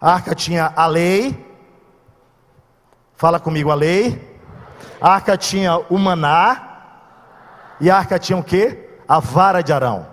A 0.00 0.12
arca 0.12 0.36
tinha 0.36 0.72
a 0.74 0.86
lei. 0.86 1.44
Fala 3.16 3.40
comigo, 3.40 3.72
a 3.72 3.74
lei. 3.74 4.38
A 5.00 5.14
arca 5.14 5.36
tinha 5.36 5.78
o 5.90 5.98
maná. 5.98 6.70
E 7.80 7.90
a 7.90 7.98
arca 7.98 8.20
tinha 8.20 8.38
o 8.38 8.44
que? 8.44 8.88
A 9.08 9.18
vara 9.18 9.62
de 9.62 9.72
Arão. 9.72 10.06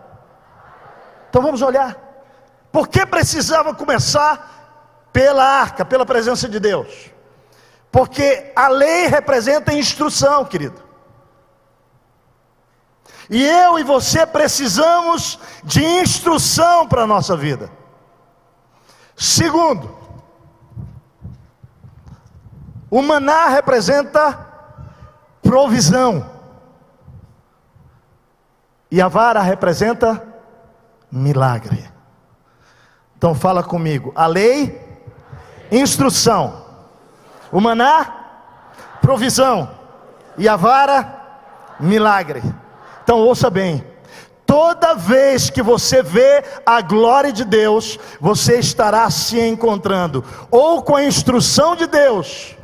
Então 1.29 1.43
vamos 1.43 1.61
olhar. 1.61 1.95
Por 2.71 2.87
que 2.87 3.05
precisava 3.05 3.75
começar 3.75 5.05
pela 5.13 5.43
arca, 5.43 5.85
pela 5.85 6.07
presença 6.07 6.49
de 6.49 6.59
Deus? 6.59 7.11
Porque 7.91 8.51
a 8.55 8.67
lei 8.67 9.05
representa 9.05 9.73
instrução, 9.73 10.43
querido. 10.43 10.90
E 13.31 13.41
eu 13.41 13.79
e 13.79 13.83
você 13.83 14.25
precisamos 14.25 15.39
de 15.63 15.81
instrução 15.81 16.85
para 16.85 17.03
a 17.03 17.07
nossa 17.07 17.37
vida. 17.37 17.71
Segundo, 19.15 19.97
o 22.89 23.01
maná 23.01 23.47
representa 23.47 24.37
provisão. 25.41 26.29
E 28.91 29.01
a 29.01 29.07
vara 29.07 29.41
representa 29.41 30.21
milagre. 31.09 31.89
Então 33.17 33.33
fala 33.33 33.63
comigo. 33.63 34.11
A 34.13 34.27
lei, 34.27 34.77
instrução. 35.71 36.65
O 37.49 37.61
maná, 37.61 38.13
provisão. 38.99 39.71
E 40.37 40.49
a 40.49 40.57
vara, 40.57 41.15
milagre. 41.79 42.43
Então 43.03 43.19
ouça 43.19 43.49
bem. 43.49 43.83
Toda 44.45 44.95
vez 44.95 45.49
que 45.49 45.61
você 45.61 46.03
vê 46.03 46.43
a 46.65 46.81
glória 46.81 47.31
de 47.31 47.45
Deus, 47.45 47.97
você 48.19 48.59
estará 48.59 49.09
se 49.09 49.39
encontrando 49.39 50.25
ou 50.49 50.81
com 50.81 50.95
a 50.95 51.05
instrução 51.05 51.73
de 51.75 51.87
Deus, 51.87 52.57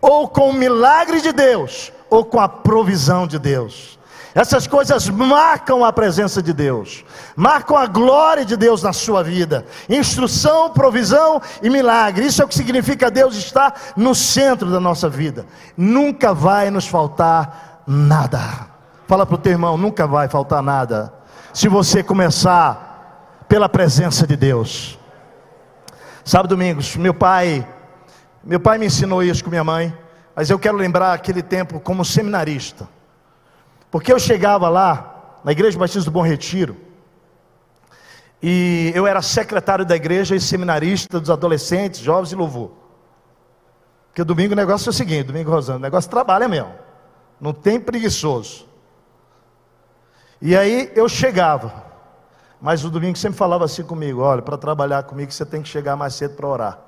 ou 0.00 0.26
com 0.26 0.48
o 0.48 0.54
milagre 0.54 1.20
de 1.20 1.32
Deus, 1.32 1.92
ou 2.08 2.24
com 2.24 2.40
a 2.40 2.48
provisão 2.48 3.26
de 3.26 3.38
Deus. 3.38 3.98
Essas 4.34 4.66
coisas 4.66 5.08
marcam 5.08 5.84
a 5.84 5.92
presença 5.92 6.42
de 6.42 6.52
Deus, 6.52 7.04
marcam 7.36 7.76
a 7.76 7.86
glória 7.86 8.44
de 8.44 8.56
Deus 8.56 8.82
na 8.82 8.92
sua 8.92 9.22
vida. 9.22 9.64
Instrução, 9.88 10.70
provisão 10.70 11.40
e 11.62 11.70
milagre. 11.70 12.26
Isso 12.26 12.42
é 12.42 12.44
o 12.44 12.48
que 12.48 12.54
significa 12.54 13.10
Deus 13.10 13.36
estar 13.36 13.92
no 13.96 14.14
centro 14.14 14.70
da 14.70 14.80
nossa 14.80 15.08
vida. 15.08 15.46
Nunca 15.76 16.34
vai 16.34 16.68
nos 16.70 16.86
faltar 16.86 17.82
nada. 17.86 18.73
Fala 19.06 19.26
para 19.26 19.34
o 19.34 19.38
teu 19.38 19.52
irmão: 19.52 19.76
nunca 19.76 20.06
vai 20.06 20.28
faltar 20.28 20.62
nada. 20.62 21.12
Se 21.52 21.68
você 21.68 22.02
começar 22.02 23.44
pela 23.48 23.68
presença 23.68 24.26
de 24.26 24.36
Deus. 24.36 24.98
Sabe, 26.24 26.48
Domingos, 26.48 26.96
meu 26.96 27.12
pai, 27.12 27.66
meu 28.42 28.58
pai 28.58 28.78
me 28.78 28.86
ensinou 28.86 29.22
isso 29.22 29.44
com 29.44 29.50
minha 29.50 29.62
mãe, 29.62 29.96
mas 30.34 30.48
eu 30.48 30.58
quero 30.58 30.76
lembrar 30.76 31.12
aquele 31.12 31.42
tempo 31.42 31.78
como 31.78 32.04
seminarista. 32.04 32.88
Porque 33.90 34.12
eu 34.12 34.18
chegava 34.18 34.68
lá, 34.68 35.38
na 35.44 35.52
Igreja 35.52 35.78
Batista 35.78 36.10
do 36.10 36.10
Bom 36.10 36.22
Retiro, 36.22 36.76
e 38.42 38.90
eu 38.94 39.06
era 39.06 39.22
secretário 39.22 39.84
da 39.84 39.96
igreja 39.96 40.34
e 40.34 40.40
seminarista 40.40 41.18
dos 41.18 41.30
adolescentes, 41.30 42.00
jovens 42.00 42.32
e 42.32 42.34
louvor. 42.34 42.72
Porque 44.08 44.22
domingo 44.22 44.52
o 44.52 44.56
negócio 44.56 44.88
é 44.88 44.90
o 44.90 44.92
seguinte, 44.92 45.28
domingo 45.28 45.50
Rosando, 45.50 45.78
o 45.78 45.82
negócio 45.82 46.10
trabalha 46.10 46.46
mesmo. 46.46 46.74
Não 47.40 47.52
tem 47.52 47.80
preguiçoso. 47.80 48.66
E 50.40 50.56
aí 50.56 50.92
eu 50.94 51.08
chegava, 51.08 51.84
mas 52.60 52.84
o 52.84 52.90
domingo 52.90 53.16
sempre 53.16 53.38
falava 53.38 53.64
assim 53.64 53.82
comigo: 53.82 54.20
olha, 54.20 54.42
para 54.42 54.58
trabalhar 54.58 55.02
comigo 55.04 55.32
você 55.32 55.44
tem 55.44 55.62
que 55.62 55.68
chegar 55.68 55.96
mais 55.96 56.14
cedo 56.14 56.34
para 56.34 56.48
orar. 56.48 56.80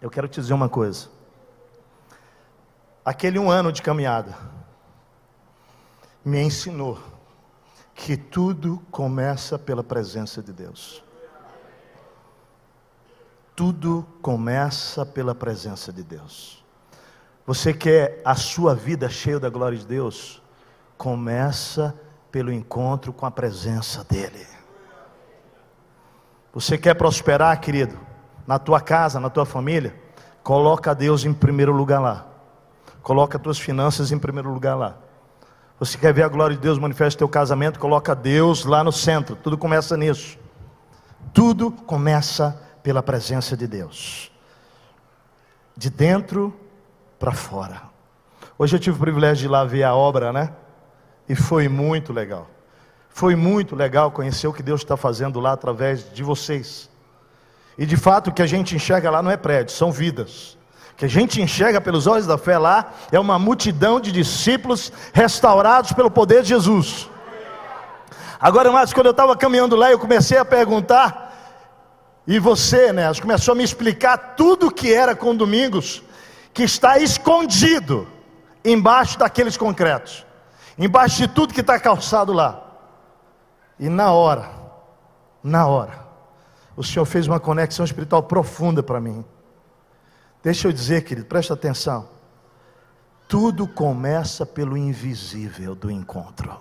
Eu 0.00 0.10
quero 0.10 0.28
te 0.28 0.40
dizer 0.40 0.54
uma 0.54 0.68
coisa. 0.68 1.08
Aquele 3.04 3.38
um 3.38 3.50
ano 3.50 3.72
de 3.72 3.82
caminhada 3.82 4.36
me 6.24 6.40
ensinou 6.40 6.98
que 7.94 8.16
tudo 8.16 8.80
começa 8.90 9.58
pela 9.58 9.82
presença 9.82 10.40
de 10.42 10.52
Deus. 10.52 11.02
Tudo 13.58 14.06
começa 14.22 15.04
pela 15.04 15.34
presença 15.34 15.92
de 15.92 16.04
Deus. 16.04 16.64
Você 17.44 17.74
quer 17.74 18.22
a 18.24 18.36
sua 18.36 18.72
vida 18.72 19.08
cheia 19.08 19.40
da 19.40 19.50
glória 19.50 19.76
de 19.76 19.84
Deus? 19.84 20.40
Começa 20.96 21.92
pelo 22.30 22.52
encontro 22.52 23.12
com 23.12 23.26
a 23.26 23.32
presença 23.32 24.06
dEle. 24.08 24.46
Você 26.54 26.78
quer 26.78 26.94
prosperar, 26.94 27.60
querido, 27.60 27.98
na 28.46 28.60
tua 28.60 28.80
casa, 28.80 29.18
na 29.18 29.28
tua 29.28 29.44
família? 29.44 29.92
Coloca 30.44 30.94
Deus 30.94 31.24
em 31.24 31.34
primeiro 31.34 31.72
lugar 31.72 31.98
lá. 31.98 32.28
Coloca 33.02 33.38
as 33.38 33.42
tuas 33.42 33.58
finanças 33.58 34.12
em 34.12 34.20
primeiro 34.20 34.52
lugar 34.54 34.76
lá. 34.76 34.96
Você 35.80 35.98
quer 35.98 36.14
ver 36.14 36.22
a 36.22 36.28
glória 36.28 36.54
de 36.54 36.62
Deus 36.62 36.78
manifesta 36.78 37.18
teu 37.18 37.28
casamento? 37.28 37.80
Coloca 37.80 38.14
Deus 38.14 38.64
lá 38.64 38.84
no 38.84 38.92
centro. 38.92 39.34
Tudo 39.34 39.58
começa 39.58 39.96
nisso. 39.96 40.38
Tudo 41.34 41.72
começa 41.72 42.67
pela 42.82 43.02
presença 43.02 43.56
de 43.56 43.66
Deus. 43.66 44.30
De 45.76 45.90
dentro 45.90 46.54
para 47.18 47.32
fora. 47.32 47.82
Hoje 48.58 48.76
eu 48.76 48.80
tive 48.80 48.96
o 48.96 49.00
privilégio 49.00 49.36
de 49.36 49.44
ir 49.46 49.48
lá 49.48 49.64
ver 49.64 49.84
a 49.84 49.94
obra, 49.94 50.32
né? 50.32 50.52
E 51.28 51.34
foi 51.34 51.68
muito 51.68 52.12
legal. 52.12 52.48
Foi 53.08 53.34
muito 53.34 53.76
legal 53.76 54.10
conhecer 54.10 54.46
o 54.46 54.52
que 54.52 54.62
Deus 54.62 54.80
está 54.80 54.96
fazendo 54.96 55.40
lá 55.40 55.52
através 55.52 56.12
de 56.12 56.22
vocês. 56.22 56.88
E 57.76 57.86
de 57.86 57.96
fato 57.96 58.30
o 58.30 58.32
que 58.32 58.42
a 58.42 58.46
gente 58.46 58.74
enxerga 58.74 59.10
lá 59.10 59.22
não 59.22 59.30
é 59.30 59.36
prédio, 59.36 59.74
são 59.74 59.92
vidas. 59.92 60.56
O 60.92 60.96
que 60.96 61.04
a 61.04 61.08
gente 61.08 61.40
enxerga 61.40 61.80
pelos 61.80 62.06
olhos 62.08 62.26
da 62.26 62.36
fé 62.36 62.58
lá 62.58 62.92
é 63.12 63.18
uma 63.20 63.38
multidão 63.38 64.00
de 64.00 64.10
discípulos 64.10 64.92
restaurados 65.12 65.92
pelo 65.92 66.10
poder 66.10 66.42
de 66.42 66.48
Jesus. 66.48 67.08
Agora, 68.40 68.70
mas 68.70 68.92
quando 68.92 69.06
eu 69.06 69.12
estava 69.12 69.36
caminhando 69.36 69.74
lá, 69.74 69.90
eu 69.90 69.98
comecei 69.98 70.38
a 70.38 70.44
perguntar, 70.44 71.27
e 72.28 72.38
você, 72.38 72.92
né, 72.92 73.04
começou 73.14 73.52
a 73.52 73.54
me 73.54 73.64
explicar 73.64 74.36
tudo 74.36 74.66
o 74.66 74.70
que 74.70 74.92
era 74.92 75.16
com 75.16 75.34
Domingos, 75.34 76.02
que 76.52 76.62
está 76.62 76.98
escondido 76.98 78.06
embaixo 78.62 79.18
daqueles 79.18 79.56
concretos, 79.56 80.26
embaixo 80.76 81.16
de 81.16 81.28
tudo 81.28 81.54
que 81.54 81.62
está 81.62 81.80
calçado 81.80 82.34
lá. 82.34 82.62
E 83.80 83.88
na 83.88 84.12
hora, 84.12 84.46
na 85.42 85.66
hora, 85.66 86.06
o 86.76 86.84
Senhor 86.84 87.06
fez 87.06 87.26
uma 87.26 87.40
conexão 87.40 87.82
espiritual 87.82 88.22
profunda 88.22 88.82
para 88.82 89.00
mim. 89.00 89.24
Deixa 90.42 90.68
eu 90.68 90.72
dizer, 90.72 91.04
querido, 91.04 91.26
presta 91.26 91.54
atenção. 91.54 92.10
Tudo 93.26 93.66
começa 93.66 94.44
pelo 94.44 94.76
invisível 94.76 95.74
do 95.74 95.90
encontro. 95.90 96.54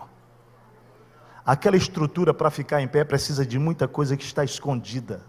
Aquela 1.46 1.76
estrutura 1.76 2.34
para 2.34 2.50
ficar 2.50 2.82
em 2.82 2.88
pé 2.88 3.04
precisa 3.04 3.46
de 3.46 3.60
muita 3.60 3.86
coisa 3.86 4.16
que 4.16 4.24
está 4.24 4.46
escondida. 4.46 5.22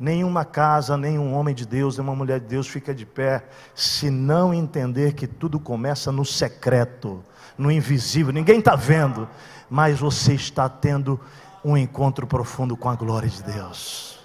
Nenhuma 0.00 0.46
casa, 0.46 0.96
nenhum 0.96 1.34
homem 1.34 1.54
de 1.54 1.66
Deus, 1.66 1.98
nenhuma 1.98 2.16
mulher 2.16 2.40
de 2.40 2.46
Deus 2.46 2.66
fica 2.66 2.94
de 2.94 3.04
pé 3.04 3.44
se 3.74 4.08
não 4.08 4.54
entender 4.54 5.12
que 5.12 5.26
tudo 5.26 5.60
começa 5.60 6.10
no 6.10 6.24
secreto, 6.24 7.22
no 7.58 7.70
invisível. 7.70 8.32
Ninguém 8.32 8.60
está 8.60 8.74
vendo, 8.74 9.28
mas 9.68 10.00
você 10.00 10.32
está 10.32 10.70
tendo 10.70 11.20
um 11.62 11.76
encontro 11.76 12.26
profundo 12.26 12.78
com 12.78 12.88
a 12.88 12.96
glória 12.96 13.28
de 13.28 13.42
Deus. 13.42 14.18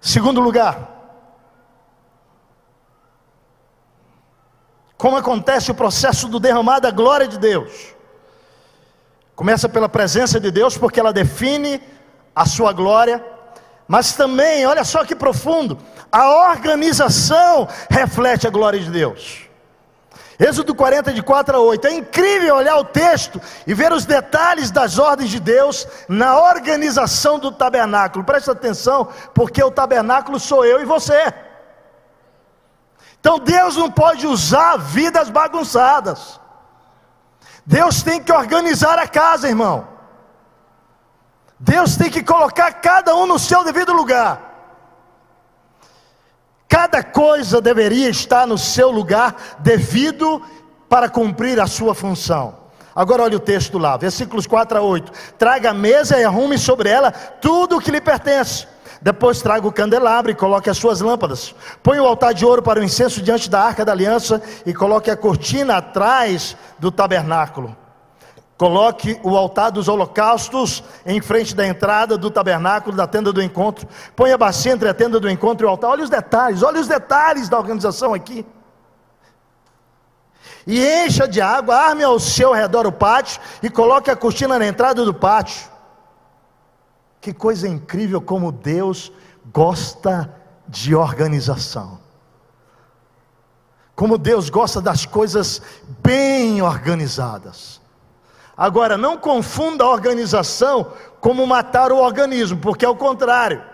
Segundo 0.00 0.40
lugar, 0.40 0.98
como 4.96 5.16
acontece 5.16 5.70
o 5.70 5.74
processo 5.76 6.26
do 6.26 6.40
derramar 6.40 6.80
da 6.80 6.90
glória 6.90 7.28
de 7.28 7.38
Deus? 7.38 7.94
Começa 9.36 9.68
pela 9.68 9.88
presença 9.88 10.40
de 10.40 10.50
Deus, 10.50 10.76
porque 10.76 10.98
ela 10.98 11.12
define 11.12 11.80
a 12.38 12.46
sua 12.46 12.72
glória, 12.72 13.24
mas 13.88 14.12
também, 14.12 14.64
olha 14.64 14.84
só 14.84 15.04
que 15.04 15.16
profundo, 15.16 15.76
a 16.10 16.50
organização 16.50 17.66
reflete 17.90 18.46
a 18.46 18.50
glória 18.50 18.78
de 18.78 18.90
Deus. 18.90 19.48
Êxodo 20.38 20.72
40, 20.72 21.12
de 21.12 21.20
4 21.20 21.56
a 21.56 21.60
8. 21.60 21.88
É 21.88 21.94
incrível 21.94 22.54
olhar 22.54 22.76
o 22.76 22.84
texto 22.84 23.40
e 23.66 23.74
ver 23.74 23.92
os 23.92 24.06
detalhes 24.06 24.70
das 24.70 24.96
ordens 24.96 25.30
de 25.30 25.40
Deus 25.40 25.84
na 26.08 26.38
organização 26.38 27.40
do 27.40 27.50
tabernáculo. 27.50 28.24
Presta 28.24 28.52
atenção, 28.52 29.08
porque 29.34 29.60
o 29.64 29.70
tabernáculo 29.70 30.38
sou 30.38 30.64
eu 30.64 30.80
e 30.80 30.84
você. 30.84 31.34
Então 33.18 33.40
Deus 33.40 33.76
não 33.76 33.90
pode 33.90 34.28
usar 34.28 34.76
vidas 34.76 35.28
bagunçadas. 35.28 36.38
Deus 37.66 38.00
tem 38.04 38.22
que 38.22 38.32
organizar 38.32 38.96
a 38.96 39.08
casa, 39.08 39.48
irmão. 39.48 39.97
Deus 41.58 41.96
tem 41.96 42.10
que 42.10 42.22
colocar 42.22 42.72
cada 42.72 43.14
um 43.16 43.26
no 43.26 43.38
seu 43.38 43.64
devido 43.64 43.92
lugar. 43.92 44.48
Cada 46.68 47.02
coisa 47.02 47.60
deveria 47.60 48.08
estar 48.08 48.46
no 48.46 48.58
seu 48.58 48.90
lugar 48.90 49.56
devido 49.58 50.42
para 50.88 51.08
cumprir 51.08 51.58
a 51.58 51.66
sua 51.66 51.94
função. 51.94 52.56
Agora 52.94 53.22
olha 53.22 53.36
o 53.36 53.40
texto 53.40 53.78
lá, 53.78 53.96
versículos 53.96 54.46
4 54.46 54.78
a 54.78 54.82
8. 54.82 55.12
Traga 55.38 55.70
a 55.70 55.74
mesa 55.74 56.18
e 56.18 56.24
arrume 56.24 56.58
sobre 56.58 56.88
ela 56.90 57.10
tudo 57.10 57.76
o 57.76 57.80
que 57.80 57.90
lhe 57.90 58.00
pertence. 58.00 58.66
Depois 59.00 59.40
traga 59.40 59.66
o 59.66 59.72
candelabro 59.72 60.30
e 60.30 60.34
coloque 60.34 60.68
as 60.68 60.76
suas 60.76 61.00
lâmpadas. 61.00 61.54
Põe 61.82 62.00
o 62.00 62.06
altar 62.06 62.34
de 62.34 62.44
ouro 62.44 62.62
para 62.62 62.80
o 62.80 62.82
incenso 62.82 63.22
diante 63.22 63.48
da 63.48 63.62
arca 63.62 63.84
da 63.84 63.92
aliança 63.92 64.42
e 64.66 64.74
coloque 64.74 65.10
a 65.10 65.16
cortina 65.16 65.76
atrás 65.76 66.56
do 66.78 66.90
tabernáculo. 66.90 67.76
Coloque 68.58 69.20
o 69.22 69.36
altar 69.36 69.70
dos 69.70 69.86
holocaustos 69.86 70.82
em 71.06 71.20
frente 71.20 71.54
da 71.54 71.64
entrada 71.64 72.18
do 72.18 72.28
tabernáculo, 72.28 72.96
da 72.96 73.06
tenda 73.06 73.32
do 73.32 73.40
encontro. 73.40 73.86
Põe 74.16 74.32
a 74.32 74.36
bacia 74.36 74.72
entre 74.72 74.88
a 74.88 74.94
tenda 74.94 75.20
do 75.20 75.30
encontro 75.30 75.64
e 75.64 75.68
o 75.68 75.70
altar. 75.70 75.90
Olha 75.90 76.02
os 76.02 76.10
detalhes, 76.10 76.60
olha 76.64 76.80
os 76.80 76.88
detalhes 76.88 77.48
da 77.48 77.56
organização 77.56 78.12
aqui. 78.12 78.44
E 80.66 80.84
encha 81.06 81.28
de 81.28 81.40
água, 81.40 81.76
arme 81.76 82.02
ao 82.02 82.18
seu 82.18 82.52
redor 82.52 82.84
o 82.84 82.90
pátio 82.90 83.40
e 83.62 83.70
coloque 83.70 84.10
a 84.10 84.16
cortina 84.16 84.58
na 84.58 84.66
entrada 84.66 85.04
do 85.04 85.14
pátio. 85.14 85.70
Que 87.20 87.32
coisa 87.32 87.68
incrível 87.68 88.20
como 88.20 88.50
Deus 88.50 89.12
gosta 89.52 90.34
de 90.66 90.96
organização. 90.96 92.00
Como 93.94 94.18
Deus 94.18 94.50
gosta 94.50 94.80
das 94.80 95.06
coisas 95.06 95.62
bem 96.02 96.60
organizadas. 96.60 97.80
Agora, 98.58 98.98
não 98.98 99.16
confunda 99.16 99.84
a 99.84 99.88
organização 99.88 100.92
como 101.20 101.46
matar 101.46 101.92
o 101.92 101.98
organismo, 101.98 102.58
porque 102.58 102.84
é 102.84 102.88
o 102.88 102.96
contrário. 102.96 103.64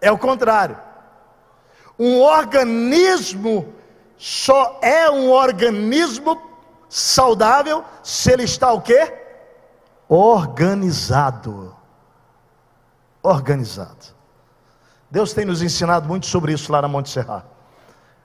É 0.00 0.12
o 0.12 0.16
contrário. 0.16 0.78
Um 1.98 2.20
organismo 2.20 3.74
só 4.16 4.78
é 4.80 5.10
um 5.10 5.28
organismo 5.32 6.40
saudável 6.88 7.84
se 8.00 8.30
ele 8.30 8.44
está 8.44 8.72
o 8.72 8.80
quê? 8.80 9.12
Organizado. 10.08 11.74
Organizado. 13.20 14.14
Deus 15.10 15.32
tem 15.32 15.44
nos 15.44 15.62
ensinado 15.62 16.06
muito 16.06 16.26
sobre 16.26 16.52
isso 16.52 16.70
lá 16.70 16.80
na 16.80 16.86
Monte 16.86 17.10
Serra. 17.10 17.55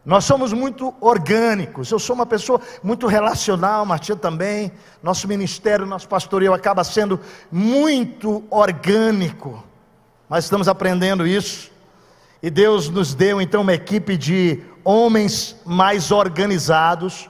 Nós 0.03 0.25
somos 0.25 0.51
muito 0.51 0.93
orgânicos. 0.99 1.91
Eu 1.91 1.99
sou 1.99 2.15
uma 2.15 2.25
pessoa 2.25 2.59
muito 2.81 3.05
relacional, 3.05 3.85
Martinha 3.85 4.15
também. 4.15 4.71
Nosso 5.01 5.27
ministério, 5.27 5.85
nosso 5.85 6.07
pastoreio 6.07 6.53
acaba 6.53 6.83
sendo 6.83 7.19
muito 7.51 8.43
orgânico. 8.49 9.63
Mas 10.27 10.45
estamos 10.45 10.67
aprendendo 10.67 11.27
isso. 11.27 11.69
E 12.41 12.49
Deus 12.49 12.89
nos 12.89 13.13
deu 13.13 13.39
então 13.39 13.61
uma 13.61 13.73
equipe 13.73 14.17
de 14.17 14.63
homens 14.83 15.55
mais 15.63 16.09
organizados, 16.09 17.29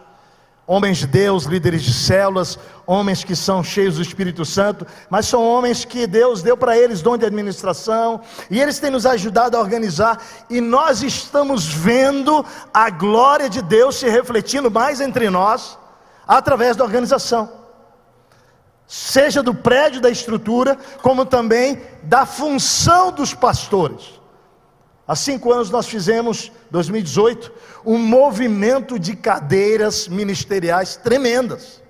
homens 0.72 1.00
de 1.00 1.08
Deus, 1.08 1.44
líderes 1.44 1.84
de 1.84 1.94
células, 1.94 2.58
homens 2.88 3.26
que 3.26 3.36
são 3.36 3.62
cheios 3.62 3.96
do 3.96 4.02
Espírito 4.02 4.46
Santo, 4.46 4.88
mas 5.10 5.26
são 5.26 5.46
homens 5.46 5.84
que 5.84 6.08
Deus 6.08 6.42
deu 6.42 6.56
para 6.56 6.78
eles 6.78 7.02
dom 7.02 7.18
de 7.18 7.26
administração, 7.26 8.22
e 8.50 8.58
eles 8.58 8.80
têm 8.80 8.90
nos 8.90 9.06
ajudado 9.06 9.58
a 9.58 9.60
organizar, 9.60 10.24
e 10.50 10.62
nós 10.62 11.04
estamos 11.04 11.66
vendo 11.68 12.46
a 12.74 12.90
glória 12.90 13.50
de 13.50 13.62
Deus 13.62 13.98
se 13.98 14.08
refletindo 14.08 14.72
mais 14.72 15.02
entre 15.02 15.30
nós, 15.30 15.78
através 16.26 16.78
da 16.78 16.86
organização. 16.86 17.52
Seja 18.88 19.44
do 19.44 19.54
prédio, 19.54 20.00
da 20.00 20.10
estrutura, 20.10 20.78
como 21.02 21.26
também 21.26 21.82
da 22.04 22.26
função 22.26 23.12
dos 23.12 23.34
pastores. 23.34 24.21
Há 25.08 25.16
cinco 25.16 25.52
anos 25.52 25.70
nós 25.70 25.88
fizemos, 25.88 26.52
2018, 26.70 27.52
um 27.86 27.98
movimento 27.98 29.00
de 29.00 29.16
cadeiras 29.16 30.08
ministeriais 30.08 30.96
tremendas. 30.96 31.82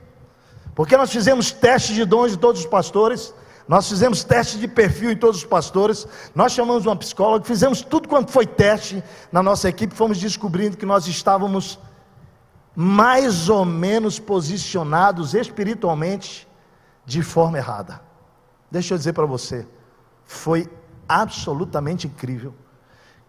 Porque 0.73 0.95
nós 0.95 1.11
fizemos 1.11 1.51
teste 1.51 1.93
de 1.93 2.05
dons 2.05 2.31
de 2.31 2.37
todos 2.37 2.61
os 2.61 2.67
pastores, 2.67 3.33
nós 3.67 3.87
fizemos 3.87 4.23
teste 4.23 4.57
de 4.57 4.67
perfil 4.67 5.11
em 5.11 5.17
todos 5.17 5.37
os 5.37 5.45
pastores, 5.45 6.07
nós 6.33 6.53
chamamos 6.53 6.85
uma 6.85 6.95
psicóloga, 6.95 7.45
fizemos 7.45 7.81
tudo 7.81 8.07
quanto 8.07 8.31
foi 8.31 8.45
teste 8.45 9.03
na 9.31 9.43
nossa 9.43 9.69
equipe, 9.69 9.93
fomos 9.93 10.17
descobrindo 10.17 10.77
que 10.77 10.85
nós 10.85 11.05
estávamos 11.07 11.77
mais 12.73 13.49
ou 13.49 13.65
menos 13.65 14.17
posicionados 14.19 15.33
espiritualmente 15.33 16.47
de 17.05 17.21
forma 17.21 17.57
errada. 17.57 18.01
Deixa 18.69 18.93
eu 18.93 18.97
dizer 18.97 19.13
para 19.13 19.25
você, 19.25 19.67
foi 20.25 20.69
absolutamente 21.07 22.07
incrível 22.07 22.55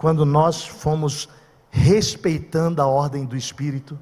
quando 0.02 0.26
nós 0.26 0.66
fomos 0.66 1.28
respeitando 1.70 2.82
a 2.82 2.86
ordem 2.88 3.24
do 3.24 3.36
Espírito 3.36 3.96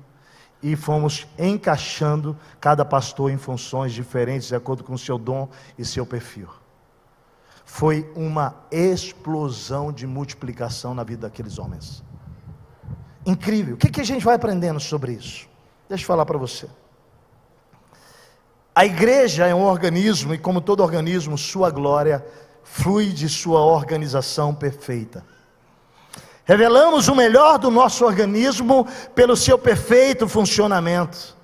e 0.63 0.75
fomos 0.75 1.27
encaixando 1.39 2.35
cada 2.59 2.87
pastor 2.87 3.31
em 3.31 3.37
funções 3.37 3.93
diferentes, 3.93 4.49
de 4.49 4.55
acordo 4.55 4.83
com 4.83 4.95
o 4.95 4.99
seu 4.99 5.19
dom 5.19 5.47
e 5.79 5.85
seu 5.85 6.07
perfil. 6.07 6.49
Foi 7.67 8.11
uma 8.17 8.65
explosão 8.71 9.93
de 9.93 10.07
multiplicação 10.07 10.95
na 10.95 11.05
vida 11.05 11.29
daqueles 11.29 11.59
homens. 11.59 12.03
Incrível. 13.27 13.75
O 13.75 13.77
que, 13.77 13.91
que 13.91 14.01
a 14.01 14.05
gente 14.05 14.25
vai 14.25 14.37
aprendendo 14.37 14.81
sobre 14.81 15.13
isso? 15.13 15.47
Deixa 15.87 16.03
eu 16.03 16.09
falar 16.09 16.25
para 16.25 16.39
você. 16.39 16.67
A 18.75 18.87
igreja 18.87 19.47
é 19.47 19.55
um 19.55 19.65
organismo 19.65 20.33
e, 20.33 20.39
como 20.39 20.63
todo 20.63 20.83
organismo, 20.83 21.37
sua 21.37 21.71
glória 21.71 22.25
flui 22.65 23.11
de 23.11 23.29
sua 23.29 23.61
organização 23.61 24.55
perfeita. 24.55 25.23
Revelamos 26.51 27.07
o 27.07 27.15
melhor 27.15 27.59
do 27.59 27.71
nosso 27.71 28.05
organismo 28.05 28.85
pelo 29.15 29.37
seu 29.37 29.57
perfeito 29.57 30.27
funcionamento. 30.27 31.37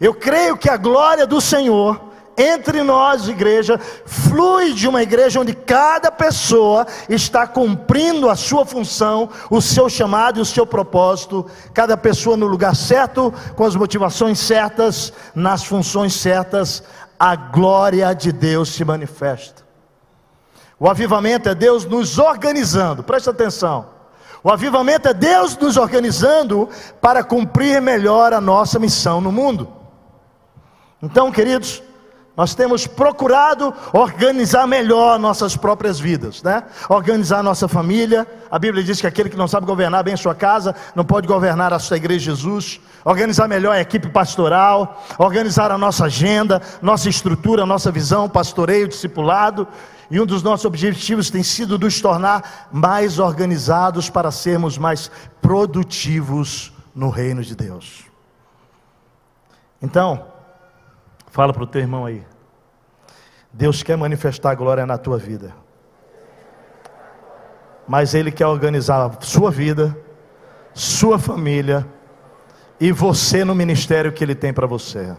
Eu 0.00 0.12
creio 0.12 0.56
que 0.56 0.68
a 0.68 0.76
glória 0.76 1.24
do 1.24 1.40
Senhor 1.40 2.00
entre 2.36 2.82
nós, 2.82 3.28
igreja, 3.28 3.78
flui 4.04 4.72
de 4.72 4.88
uma 4.88 5.04
igreja 5.04 5.38
onde 5.38 5.54
cada 5.54 6.10
pessoa 6.10 6.84
está 7.08 7.46
cumprindo 7.46 8.28
a 8.28 8.34
sua 8.34 8.66
função, 8.66 9.30
o 9.48 9.60
seu 9.60 9.88
chamado 9.88 10.40
e 10.40 10.42
o 10.42 10.46
seu 10.46 10.66
propósito, 10.66 11.46
cada 11.72 11.96
pessoa 11.96 12.36
no 12.36 12.48
lugar 12.48 12.74
certo, 12.74 13.32
com 13.54 13.64
as 13.64 13.76
motivações 13.76 14.40
certas, 14.40 15.12
nas 15.32 15.62
funções 15.62 16.14
certas, 16.14 16.82
a 17.16 17.36
glória 17.36 18.12
de 18.14 18.32
Deus 18.32 18.70
se 18.70 18.84
manifesta. 18.84 19.61
O 20.82 20.88
avivamento 20.88 21.48
é 21.48 21.54
Deus 21.54 21.84
nos 21.84 22.18
organizando, 22.18 23.04
presta 23.04 23.30
atenção. 23.30 23.86
O 24.42 24.50
avivamento 24.50 25.06
é 25.06 25.14
Deus 25.14 25.56
nos 25.56 25.76
organizando 25.76 26.68
para 27.00 27.22
cumprir 27.22 27.80
melhor 27.80 28.32
a 28.32 28.40
nossa 28.40 28.80
missão 28.80 29.20
no 29.20 29.30
mundo. 29.30 29.68
Então, 31.00 31.30
queridos, 31.30 31.80
nós 32.36 32.52
temos 32.56 32.84
procurado 32.84 33.72
organizar 33.92 34.66
melhor 34.66 35.20
nossas 35.20 35.56
próprias 35.56 36.00
vidas, 36.00 36.42
né? 36.42 36.64
Organizar 36.88 37.44
nossa 37.44 37.68
família. 37.68 38.26
A 38.50 38.58
Bíblia 38.58 38.82
diz 38.82 39.00
que 39.00 39.06
aquele 39.06 39.30
que 39.30 39.36
não 39.36 39.46
sabe 39.46 39.66
governar 39.66 40.02
bem 40.02 40.14
a 40.14 40.16
sua 40.16 40.34
casa, 40.34 40.74
não 40.96 41.04
pode 41.04 41.28
governar 41.28 41.72
a 41.72 41.78
sua 41.78 41.96
igreja 41.96 42.32
Jesus. 42.32 42.80
Organizar 43.04 43.46
melhor 43.46 43.76
a 43.76 43.80
equipe 43.80 44.08
pastoral, 44.08 45.00
organizar 45.16 45.70
a 45.70 45.78
nossa 45.78 46.06
agenda, 46.06 46.60
nossa 46.80 47.08
estrutura, 47.08 47.64
nossa 47.64 47.92
visão, 47.92 48.28
pastoreio, 48.28 48.88
discipulado. 48.88 49.68
E 50.12 50.20
um 50.20 50.26
dos 50.26 50.44
nossos 50.44 50.64
objetivos 50.64 51.28
tem 51.28 51.42
sido 51.42 51.76
nos 51.76 52.00
tornar 52.00 52.68
mais 52.70 53.18
organizados 53.18 54.08
para 54.08 54.30
sermos 54.30 54.78
mais 54.78 55.10
produtivos 55.40 56.72
no 56.94 57.10
reino 57.10 57.42
de 57.42 57.56
Deus. 57.56 58.04
Então, 59.80 60.30
Fala 61.32 61.50
para 61.50 61.62
o 61.62 61.66
teu 61.66 61.80
irmão 61.80 62.04
aí. 62.04 62.22
Deus 63.50 63.82
quer 63.82 63.96
manifestar 63.96 64.54
glória 64.54 64.84
na 64.84 64.98
tua 64.98 65.16
vida. 65.16 65.54
Mas 67.88 68.12
Ele 68.12 68.30
quer 68.30 68.46
organizar 68.46 69.06
a 69.06 69.20
sua 69.22 69.50
vida, 69.50 69.96
sua 70.74 71.18
família 71.18 71.86
e 72.78 72.92
você 72.92 73.46
no 73.46 73.54
ministério 73.54 74.12
que 74.12 74.22
Ele 74.22 74.34
tem 74.34 74.52
para 74.52 74.66
você. 74.66 75.16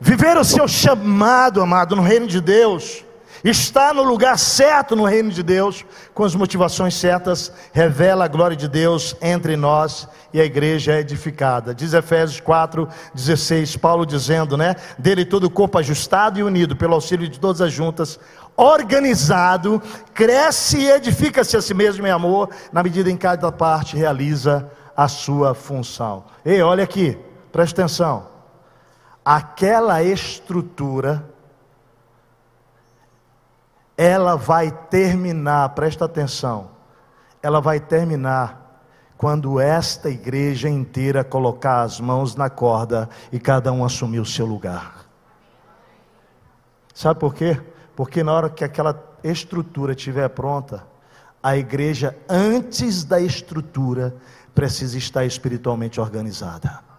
Viver 0.00 0.38
o 0.38 0.44
seu 0.44 0.66
chamado, 0.66 1.60
amado, 1.60 1.94
no 1.94 2.00
reino 2.00 2.26
de 2.26 2.40
Deus, 2.40 3.04
está 3.44 3.92
no 3.92 4.02
lugar 4.02 4.38
certo 4.38 4.96
no 4.96 5.04
reino 5.04 5.30
de 5.30 5.42
Deus, 5.42 5.84
com 6.14 6.24
as 6.24 6.34
motivações 6.34 6.94
certas, 6.94 7.52
revela 7.70 8.24
a 8.24 8.28
glória 8.28 8.56
de 8.56 8.66
Deus 8.66 9.14
entre 9.20 9.56
nós 9.56 10.08
e 10.32 10.40
a 10.40 10.44
igreja 10.44 10.92
é 10.94 11.00
edificada. 11.00 11.74
Diz 11.74 11.92
Efésios 11.92 12.40
4, 12.40 12.88
16, 13.12 13.76
Paulo 13.76 14.06
dizendo, 14.06 14.56
né? 14.56 14.74
Dele 14.98 15.22
todo 15.22 15.44
o 15.44 15.50
corpo 15.50 15.76
ajustado 15.76 16.38
e 16.38 16.42
unido 16.42 16.74
pelo 16.74 16.94
auxílio 16.94 17.28
de 17.28 17.38
todas 17.38 17.60
as 17.60 17.70
juntas, 17.70 18.18
organizado, 18.56 19.82
cresce 20.14 20.78
e 20.78 20.90
edifica-se 20.90 21.58
a 21.58 21.62
si 21.62 21.74
mesmo 21.74 22.06
em 22.06 22.10
amor, 22.10 22.48
na 22.72 22.82
medida 22.82 23.10
em 23.10 23.16
que 23.16 23.22
cada 23.22 23.52
parte 23.52 23.98
realiza 23.98 24.70
a 24.96 25.08
sua 25.08 25.54
função. 25.54 26.24
Ei, 26.42 26.62
olha 26.62 26.84
aqui, 26.84 27.18
presta 27.52 27.82
atenção. 27.82 28.29
Aquela 29.24 30.02
estrutura 30.02 31.28
ela 33.96 34.34
vai 34.34 34.70
terminar, 34.70 35.68
presta 35.74 36.06
atenção, 36.06 36.70
ela 37.42 37.60
vai 37.60 37.78
terminar 37.78 38.80
quando 39.18 39.60
esta 39.60 40.08
igreja 40.08 40.70
inteira 40.70 41.22
colocar 41.22 41.82
as 41.82 42.00
mãos 42.00 42.34
na 42.34 42.48
corda 42.48 43.10
e 43.30 43.38
cada 43.38 43.70
um 43.70 43.84
assumir 43.84 44.20
o 44.20 44.24
seu 44.24 44.46
lugar. 44.46 45.04
Sabe 46.94 47.20
por 47.20 47.34
quê? 47.34 47.60
Porque 47.94 48.24
na 48.24 48.32
hora 48.32 48.48
que 48.48 48.64
aquela 48.64 48.98
estrutura 49.22 49.92
estiver 49.92 50.26
pronta, 50.30 50.86
a 51.42 51.54
igreja, 51.54 52.16
antes 52.26 53.04
da 53.04 53.20
estrutura, 53.20 54.16
precisa 54.54 54.96
estar 54.96 55.26
espiritualmente 55.26 56.00
organizada. 56.00 56.89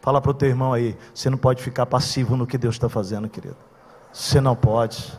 Fala 0.00 0.20
para 0.20 0.30
o 0.30 0.34
teu 0.34 0.48
irmão 0.48 0.72
aí, 0.72 0.96
você 1.14 1.28
não 1.28 1.36
pode 1.36 1.62
ficar 1.62 1.84
passivo 1.86 2.36
no 2.36 2.46
que 2.46 2.56
Deus 2.56 2.76
está 2.76 2.88
fazendo, 2.88 3.28
querido. 3.28 3.56
Você 4.12 4.40
não 4.40 4.56
pode. 4.56 5.18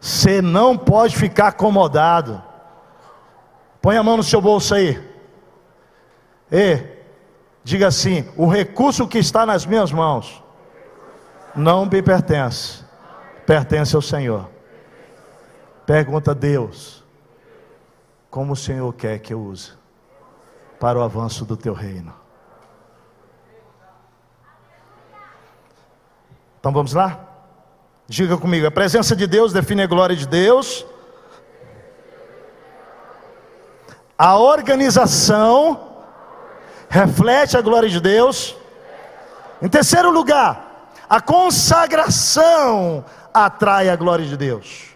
Você 0.00 0.42
não 0.42 0.76
pode 0.76 1.16
ficar 1.16 1.48
acomodado. 1.48 2.42
Põe 3.80 3.96
a 3.96 4.02
mão 4.02 4.16
no 4.16 4.22
seu 4.22 4.40
bolso 4.40 4.74
aí. 4.74 5.00
E 6.50 6.82
diga 7.62 7.86
assim: 7.86 8.28
o 8.36 8.46
recurso 8.46 9.06
que 9.06 9.18
está 9.18 9.46
nas 9.46 9.64
minhas 9.64 9.92
mãos 9.92 10.42
não 11.54 11.86
me 11.86 12.02
pertence, 12.02 12.84
pertence 13.46 13.94
ao 13.94 14.02
Senhor. 14.02 14.48
Pergunta 15.86 16.32
a 16.32 16.34
Deus: 16.34 17.04
como 18.30 18.52
o 18.52 18.56
Senhor 18.56 18.92
quer 18.94 19.18
que 19.18 19.32
eu 19.32 19.40
use 19.40 19.72
para 20.78 20.98
o 20.98 21.02
avanço 21.02 21.44
do 21.44 21.56
teu 21.56 21.72
reino? 21.72 22.19
Então 26.60 26.72
vamos 26.72 26.92
lá? 26.92 27.18
Diga 28.06 28.36
comigo, 28.36 28.66
a 28.66 28.70
presença 28.70 29.16
de 29.16 29.26
Deus 29.26 29.50
define 29.50 29.82
a 29.82 29.86
glória 29.86 30.14
de 30.14 30.28
Deus. 30.28 30.84
A 34.18 34.36
organização 34.36 35.88
reflete 36.90 37.56
a 37.56 37.62
glória 37.62 37.88
de 37.88 37.98
Deus. 37.98 38.54
Em 39.62 39.68
terceiro 39.68 40.10
lugar, 40.10 40.92
a 41.08 41.20
consagração 41.20 43.04
atrai 43.32 43.88
a 43.88 43.96
glória 43.96 44.26
de 44.26 44.36
Deus. 44.36 44.90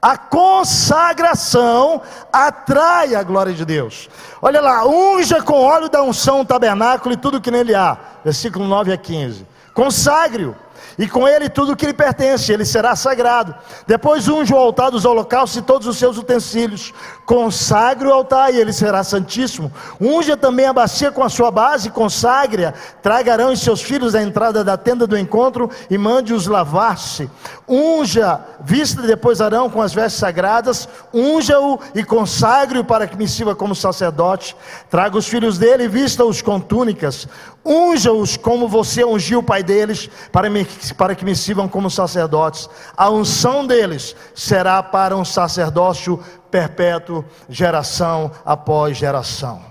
A 0.00 0.16
consagração 0.16 2.00
atrai 2.32 3.14
a 3.14 3.22
glória 3.22 3.52
de 3.52 3.64
Deus. 3.64 4.08
Olha 4.40 4.60
lá, 4.60 4.86
unja 4.86 5.42
com 5.42 5.60
óleo 5.60 5.88
da 5.90 6.02
unção 6.02 6.40
o 6.40 6.44
tabernáculo 6.44 7.14
e 7.14 7.18
tudo 7.18 7.40
que 7.40 7.50
nele 7.50 7.74
há. 7.74 7.98
Versículo 8.24 8.66
9 8.66 8.92
a 8.92 8.96
15. 8.96 9.53
Consagre-o 9.74 10.56
e 10.96 11.08
com 11.08 11.26
ele 11.26 11.48
tudo 11.48 11.72
o 11.72 11.76
que 11.76 11.86
lhe 11.86 11.92
pertence, 11.92 12.52
ele 12.52 12.64
será 12.64 12.94
sagrado. 12.94 13.54
Depois 13.86 14.28
unge 14.28 14.52
o 14.52 14.56
altar 14.56 14.90
dos 14.90 15.04
holocaustos 15.04 15.58
e 15.58 15.62
todos 15.62 15.86
os 15.86 15.96
seus 15.96 16.16
utensílios. 16.16 16.92
Consagre 17.26 18.06
o 18.06 18.12
altar 18.12 18.54
e 18.54 18.60
ele 18.60 18.72
será 18.72 19.02
santíssimo. 19.02 19.72
Unja 20.00 20.36
também 20.36 20.66
a 20.66 20.72
bacia 20.72 21.10
com 21.10 21.24
a 21.24 21.28
sua 21.28 21.50
base, 21.50 21.90
consagre-a. 21.90 22.72
Tragarão 23.02 23.52
os 23.52 23.60
seus 23.60 23.82
filhos 23.82 24.14
à 24.14 24.22
entrada 24.22 24.62
da 24.62 24.76
tenda 24.76 25.06
do 25.06 25.18
encontro 25.18 25.68
e 25.90 25.98
mande-os 25.98 26.46
lavar-se. 26.46 27.28
Unja, 27.68 28.40
vista 28.60 29.02
depois 29.02 29.40
Arão 29.40 29.68
com 29.68 29.82
as 29.82 29.92
vestes 29.92 30.20
sagradas, 30.20 30.88
unja-o 31.12 31.80
e 31.94 32.04
consagre-o 32.04 32.84
para 32.84 33.06
que 33.06 33.16
me 33.16 33.26
sirva 33.26 33.54
como 33.54 33.74
sacerdote. 33.74 34.56
Traga 34.88 35.16
os 35.16 35.26
filhos 35.26 35.58
dele 35.58 35.84
e 35.84 35.88
vista-os 35.88 36.40
com 36.40 36.60
túnicas. 36.60 37.26
Unja-os 37.64 38.36
como 38.36 38.68
você 38.68 39.04
ungiu 39.04 39.38
o 39.38 39.42
pai 39.42 39.62
deles, 39.62 40.10
para, 40.30 40.50
me, 40.50 40.66
para 40.98 41.14
que 41.14 41.24
me 41.24 41.34
sirvam 41.34 41.66
como 41.66 41.90
sacerdotes. 41.90 42.68
A 42.94 43.08
unção 43.08 43.66
deles 43.66 44.14
será 44.34 44.82
para 44.82 45.16
um 45.16 45.24
sacerdócio 45.24 46.22
perpétuo, 46.50 47.24
geração 47.48 48.30
após 48.44 48.96
geração. 48.96 49.62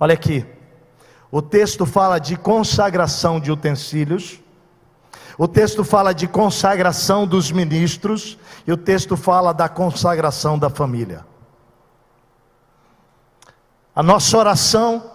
Olha 0.00 0.14
aqui, 0.14 0.46
o 1.30 1.42
texto 1.42 1.84
fala 1.84 2.18
de 2.18 2.36
consagração 2.36 3.38
de 3.38 3.52
utensílios, 3.52 4.40
o 5.36 5.46
texto 5.46 5.84
fala 5.84 6.12
de 6.12 6.26
consagração 6.26 7.26
dos 7.26 7.52
ministros, 7.52 8.38
e 8.66 8.72
o 8.72 8.76
texto 8.76 9.16
fala 9.16 9.52
da 9.52 9.68
consagração 9.68 10.58
da 10.58 10.70
família. 10.70 11.26
A 13.94 14.02
nossa 14.02 14.38
oração 14.38 15.11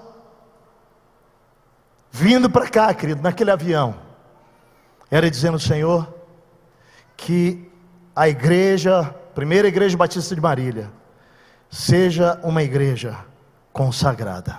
vindo 2.18 2.50
para 2.50 2.68
cá, 2.68 2.92
querido, 2.96 3.22
naquele 3.22 3.52
avião, 3.52 3.96
era 5.12 5.30
dizendo, 5.30 5.60
Senhor, 5.60 6.12
que 7.16 7.72
a 8.16 8.28
igreja, 8.28 9.04
primeira 9.36 9.68
igreja 9.68 9.96
batista 9.96 10.34
de 10.34 10.42
Marília, 10.42 10.92
seja 11.70 12.40
uma 12.44 12.64
igreja 12.64 13.20
consagrada. 13.72 14.58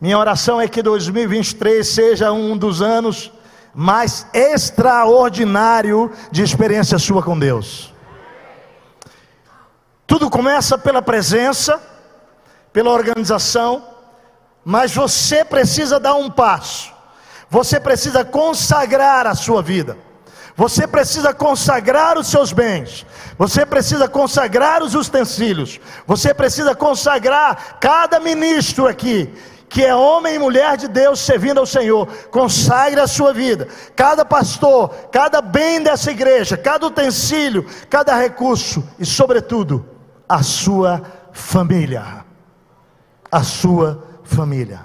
Minha 0.00 0.18
oração 0.18 0.58
é 0.58 0.66
que 0.66 0.82
2023 0.82 1.86
seja 1.86 2.32
um 2.32 2.56
dos 2.56 2.80
anos 2.80 3.30
mais 3.74 4.26
extraordinário 4.32 6.10
de 6.30 6.42
experiência 6.42 6.98
sua 6.98 7.22
com 7.22 7.38
Deus. 7.38 7.92
Tudo 10.06 10.30
começa 10.30 10.78
pela 10.78 11.02
presença, 11.02 11.80
pela 12.72 12.90
organização, 12.90 13.91
mas 14.64 14.94
você 14.94 15.44
precisa 15.44 15.98
dar 15.98 16.14
um 16.14 16.30
passo. 16.30 16.92
Você 17.50 17.78
precisa 17.78 18.24
consagrar 18.24 19.26
a 19.26 19.34
sua 19.34 19.62
vida. 19.62 19.96
Você 20.56 20.86
precisa 20.86 21.32
consagrar 21.34 22.18
os 22.18 22.28
seus 22.28 22.52
bens. 22.52 23.06
Você 23.38 23.64
precisa 23.66 24.08
consagrar 24.08 24.82
os 24.82 24.94
utensílios. 24.94 25.80
Você 26.06 26.32
precisa 26.32 26.74
consagrar 26.74 27.78
cada 27.80 28.20
ministro 28.20 28.86
aqui 28.86 29.32
que 29.72 29.82
é 29.82 29.94
homem 29.94 30.34
e 30.34 30.38
mulher 30.38 30.76
de 30.76 30.86
Deus 30.86 31.18
servindo 31.18 31.58
ao 31.58 31.64
Senhor, 31.64 32.06
consagre 32.30 33.00
a 33.00 33.06
sua 33.06 33.32
vida. 33.32 33.66
Cada 33.96 34.22
pastor, 34.22 34.90
cada 35.10 35.40
bem 35.40 35.82
dessa 35.82 36.10
igreja, 36.10 36.58
cada 36.58 36.86
utensílio, 36.86 37.64
cada 37.88 38.14
recurso 38.14 38.86
e, 38.98 39.06
sobretudo, 39.06 39.88
a 40.28 40.42
sua 40.42 41.00
família. 41.32 42.22
A 43.30 43.42
sua 43.42 44.11
família. 44.32 44.80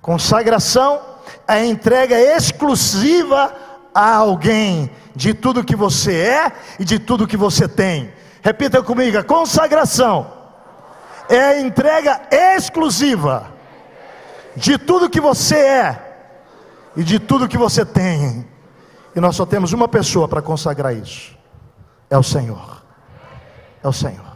Consagração 0.00 1.00
é 1.46 1.54
a 1.54 1.64
entrega 1.64 2.18
exclusiva 2.18 3.54
a 3.94 4.16
alguém 4.16 4.90
de 5.14 5.32
tudo 5.32 5.64
que 5.64 5.76
você 5.76 6.14
é 6.14 6.52
e 6.78 6.84
de 6.84 6.98
tudo 6.98 7.26
que 7.26 7.36
você 7.36 7.68
tem. 7.68 8.12
Repita 8.42 8.82
comigo: 8.82 9.22
consagração 9.24 10.30
é 11.28 11.40
a 11.40 11.60
entrega 11.60 12.22
exclusiva 12.30 13.50
de 14.56 14.76
tudo 14.76 15.08
que 15.08 15.20
você 15.20 15.56
é 15.56 16.16
e 16.96 17.02
de 17.02 17.18
tudo 17.18 17.48
que 17.48 17.56
você 17.56 17.84
tem. 17.84 18.46
E 19.16 19.20
nós 19.20 19.36
só 19.36 19.46
temos 19.46 19.72
uma 19.72 19.88
pessoa 19.88 20.28
para 20.28 20.42
consagrar 20.42 20.94
isso: 20.94 21.36
é 22.10 22.18
o 22.18 22.22
Senhor. 22.22 22.82
É 23.82 23.88
o 23.88 23.92
Senhor. 23.92 24.34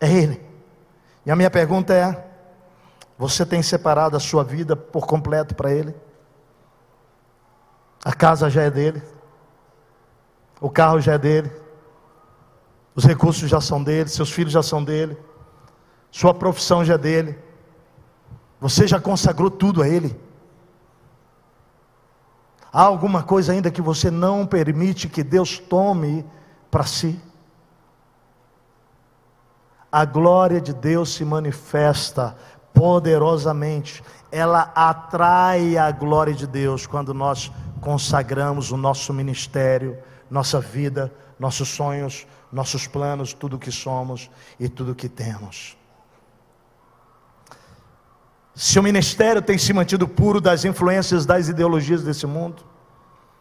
É 0.00 0.10
Ele. 0.10 0.49
E 1.24 1.30
a 1.30 1.36
minha 1.36 1.50
pergunta 1.50 1.92
é: 1.94 2.26
você 3.18 3.44
tem 3.44 3.62
separado 3.62 4.16
a 4.16 4.20
sua 4.20 4.42
vida 4.42 4.74
por 4.74 5.06
completo 5.06 5.54
para 5.54 5.72
Ele? 5.72 5.94
A 8.04 8.12
casa 8.12 8.48
já 8.48 8.62
é 8.62 8.70
dele, 8.70 9.02
o 10.60 10.70
carro 10.70 11.00
já 11.00 11.14
é 11.14 11.18
dele, 11.18 11.52
os 12.94 13.04
recursos 13.04 13.48
já 13.48 13.60
são 13.60 13.82
dele, 13.82 14.08
seus 14.08 14.32
filhos 14.32 14.52
já 14.52 14.62
são 14.62 14.82
dele, 14.82 15.18
sua 16.10 16.32
profissão 16.32 16.84
já 16.84 16.94
é 16.94 16.98
dele. 16.98 17.38
Você 18.58 18.86
já 18.86 19.00
consagrou 19.00 19.50
tudo 19.50 19.82
a 19.82 19.88
Ele? 19.88 20.18
Há 22.72 22.82
alguma 22.82 23.22
coisa 23.22 23.52
ainda 23.52 23.70
que 23.70 23.82
você 23.82 24.10
não 24.10 24.46
permite 24.46 25.08
que 25.08 25.24
Deus 25.24 25.58
tome 25.58 26.24
para 26.70 26.84
si? 26.84 27.20
A 29.90 30.04
glória 30.04 30.60
de 30.60 30.72
Deus 30.72 31.14
se 31.14 31.24
manifesta 31.24 32.36
poderosamente, 32.72 34.02
ela 34.30 34.70
atrai 34.74 35.76
a 35.76 35.90
glória 35.90 36.32
de 36.32 36.46
Deus 36.46 36.86
quando 36.86 37.12
nós 37.12 37.50
consagramos 37.80 38.70
o 38.70 38.76
nosso 38.76 39.12
ministério, 39.12 39.98
nossa 40.30 40.60
vida, 40.60 41.12
nossos 41.38 41.68
sonhos, 41.68 42.26
nossos 42.52 42.86
planos, 42.86 43.32
tudo 43.32 43.58
que 43.58 43.72
somos 43.72 44.30
e 44.58 44.68
tudo 44.68 44.94
que 44.94 45.08
temos. 45.08 45.76
Seu 48.54 48.82
ministério 48.82 49.40
tem 49.40 49.56
se 49.56 49.72
mantido 49.72 50.06
puro 50.06 50.40
das 50.40 50.64
influências 50.64 51.24
das 51.24 51.48
ideologias 51.48 52.02
desse 52.02 52.26
mundo. 52.26 52.62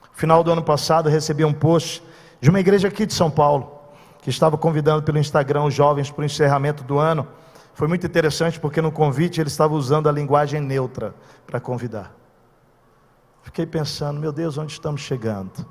No 0.01 0.17
final 0.17 0.43
do 0.43 0.51
ano 0.51 0.63
passado, 0.63 1.09
recebi 1.09 1.43
um 1.43 1.53
post 1.53 2.01
de 2.39 2.49
uma 2.49 2.59
igreja 2.59 2.87
aqui 2.87 3.05
de 3.05 3.13
São 3.13 3.29
Paulo, 3.29 3.78
que 4.22 4.30
estava 4.30 4.57
convidando 4.57 5.03
pelo 5.03 5.17
Instagram 5.17 5.63
os 5.63 5.74
jovens 5.74 6.11
para 6.11 6.22
o 6.22 6.26
encerramento 6.26 6.84
do 6.84 6.99
ano. 6.99 7.28
Foi 7.74 7.88
muito 7.88 8.05
interessante 8.05 8.59
porque 8.59 8.82
no 8.82 8.91
convite 8.91 9.39
ele 9.39 9.47
estava 9.47 9.74
usando 9.74 10.09
a 10.09 10.11
linguagem 10.11 10.59
neutra 10.59 11.15
para 11.47 11.59
convidar. 11.59 12.13
Fiquei 13.41 13.65
pensando, 13.65 14.20
meu 14.20 14.32
Deus, 14.32 14.57
onde 14.57 14.74
estamos 14.74 15.01
chegando? 15.01 15.65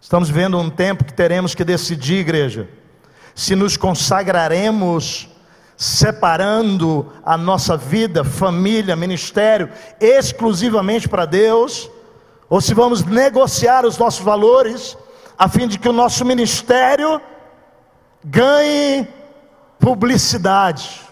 Estamos 0.00 0.30
vendo 0.30 0.58
um 0.58 0.70
tempo 0.70 1.04
que 1.04 1.12
teremos 1.12 1.54
que 1.54 1.64
decidir, 1.64 2.20
igreja, 2.20 2.68
se 3.34 3.56
nos 3.56 3.76
consagraremos 3.76 5.28
separando 5.76 7.12
a 7.24 7.36
nossa 7.36 7.76
vida, 7.76 8.24
família, 8.24 8.96
ministério, 8.96 9.68
exclusivamente 10.00 11.08
para 11.08 11.26
Deus, 11.26 11.90
ou 12.48 12.60
se 12.60 12.72
vamos 12.72 13.04
negociar 13.04 13.84
os 13.84 13.98
nossos 13.98 14.24
valores, 14.24 14.96
a 15.38 15.48
fim 15.48 15.68
de 15.68 15.78
que 15.78 15.88
o 15.88 15.92
nosso 15.92 16.24
ministério 16.24 17.20
ganhe 18.24 19.08
publicidade. 19.78 21.02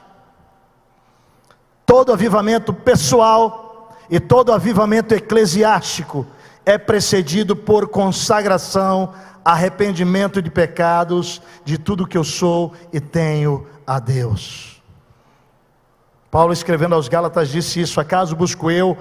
Todo 1.85 2.13
avivamento 2.13 2.73
pessoal 2.73 3.95
e 4.09 4.19
todo 4.19 4.53
avivamento 4.53 5.15
eclesiástico 5.15 6.27
é 6.65 6.79
precedido 6.79 7.55
por 7.55 7.89
consagração, 7.89 9.13
arrependimento 9.45 10.41
de 10.41 10.51
pecados, 10.51 11.43
de 11.65 11.77
tudo 11.77 12.07
que 12.07 12.17
eu 12.17 12.25
sou 12.25 12.73
e 12.93 13.01
tenho 13.01 13.67
a 13.87 13.99
Deus. 13.99 14.83
Paulo 16.31 16.53
escrevendo 16.53 16.95
aos 16.95 17.07
Gálatas 17.07 17.49
disse 17.49 17.81
isso: 17.81 18.01
acaso 18.01 18.35
busco 18.35 18.71
eu 18.71 18.99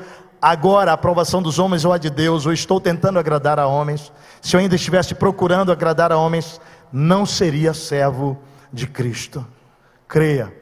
agora 0.51 0.91
a 0.91 0.93
aprovação 0.95 1.41
dos 1.41 1.57
homens 1.57 1.85
ou 1.85 1.93
a 1.93 1.97
de 1.97 2.09
Deus, 2.09 2.45
ou 2.45 2.51
estou 2.51 2.79
tentando 2.81 3.17
agradar 3.17 3.59
a 3.59 3.67
homens? 3.67 4.11
Se 4.41 4.55
eu 4.55 4.59
ainda 4.59 4.75
estivesse 4.75 5.15
procurando 5.15 5.71
agradar 5.71 6.11
a 6.11 6.17
homens, 6.17 6.59
não 6.91 7.25
seria 7.25 7.73
servo 7.73 8.37
de 8.71 8.85
Cristo. 8.85 9.45
Creia. 10.07 10.53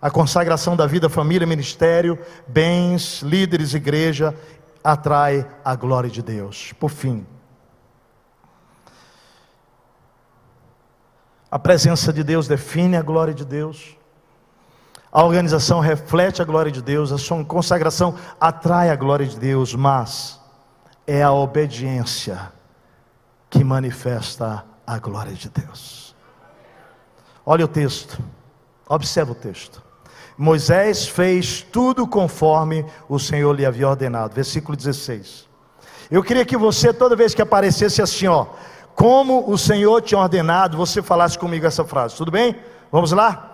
A 0.00 0.10
consagração 0.10 0.76
da 0.76 0.86
vida, 0.86 1.08
família, 1.08 1.46
ministério, 1.46 2.18
bens, 2.46 3.22
líderes, 3.22 3.72
igreja, 3.72 4.34
atrai 4.82 5.46
a 5.64 5.74
glória 5.74 6.10
de 6.10 6.20
Deus. 6.22 6.74
Por 6.78 6.90
fim, 6.90 7.26
A 11.54 11.58
presença 11.60 12.12
de 12.12 12.24
Deus 12.24 12.48
define 12.48 12.96
a 12.96 13.00
glória 13.00 13.32
de 13.32 13.44
Deus. 13.44 13.96
A 15.14 15.22
organização 15.22 15.78
reflete 15.78 16.42
a 16.42 16.44
glória 16.44 16.72
de 16.72 16.82
Deus, 16.82 17.12
a 17.12 17.18
sua 17.18 17.44
consagração 17.44 18.16
atrai 18.40 18.90
a 18.90 18.96
glória 18.96 19.24
de 19.24 19.38
Deus, 19.38 19.72
mas 19.72 20.40
é 21.06 21.22
a 21.22 21.30
obediência 21.30 22.52
que 23.48 23.62
manifesta 23.62 24.64
a 24.84 24.98
glória 24.98 25.32
de 25.32 25.48
Deus. 25.48 26.16
Olha 27.46 27.64
o 27.64 27.68
texto, 27.68 28.18
observa 28.88 29.30
o 29.30 29.36
texto. 29.36 29.80
Moisés 30.36 31.06
fez 31.06 31.62
tudo 31.62 32.08
conforme 32.08 32.84
o 33.08 33.16
Senhor 33.20 33.52
lhe 33.54 33.64
havia 33.64 33.88
ordenado. 33.88 34.34
Versículo 34.34 34.76
16. 34.76 35.48
Eu 36.10 36.24
queria 36.24 36.44
que 36.44 36.56
você, 36.56 36.92
toda 36.92 37.14
vez 37.14 37.32
que 37.36 37.40
aparecesse 37.40 38.02
assim, 38.02 38.26
ó, 38.26 38.46
como 38.96 39.48
o 39.48 39.56
Senhor 39.56 40.02
tinha 40.02 40.18
ordenado, 40.18 40.76
você 40.76 41.00
falasse 41.00 41.38
comigo 41.38 41.64
essa 41.64 41.84
frase, 41.84 42.16
tudo 42.16 42.32
bem? 42.32 42.56
Vamos 42.90 43.12
lá? 43.12 43.53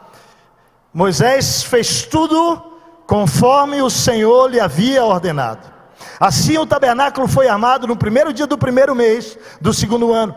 Moisés 0.92 1.62
fez 1.62 2.02
tudo 2.02 2.60
conforme 3.06 3.80
o 3.80 3.90
Senhor 3.90 4.50
lhe 4.50 4.58
havia 4.58 5.04
ordenado. 5.04 5.70
Assim 6.18 6.58
o 6.58 6.66
tabernáculo 6.66 7.28
foi 7.28 7.48
armado 7.48 7.86
no 7.86 7.96
primeiro 7.96 8.32
dia 8.32 8.46
do 8.46 8.58
primeiro 8.58 8.94
mês 8.94 9.38
do 9.60 9.72
segundo 9.72 10.12
ano. 10.12 10.34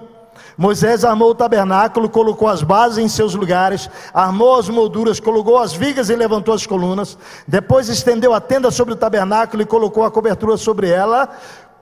Moisés 0.56 1.04
armou 1.04 1.32
o 1.32 1.36
tabernáculo, 1.36 2.10
colocou 2.10 2.47
as 2.47 2.62
bases 2.62 2.99
em 2.99 3.08
seus 3.08 3.34
lugares, 3.34 3.89
armou 4.14 4.56
as 4.56 4.70
molduras, 4.70 5.20
colocou 5.20 5.58
as 5.58 5.74
vigas 5.74 6.10
e 6.10 6.16
levantou 6.16 6.54
as 6.54 6.68
colunas. 6.68 7.18
Depois 7.47 7.89
estendeu 7.89 8.34
a 8.34 8.39
tenda 8.39 8.70
sobre 8.70 8.93
o 8.93 8.97
tabernáculo 8.97 9.64
e 9.64 9.66
colocou 9.66 10.04
a 10.04 10.12
cobertura 10.12 10.56
sobre 10.58 10.89
ela, 10.89 11.30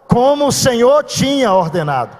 como 0.07 0.47
o 0.47 0.51
Senhor 0.51 1.03
tinha 1.03 1.51
ordenado. 1.51 2.17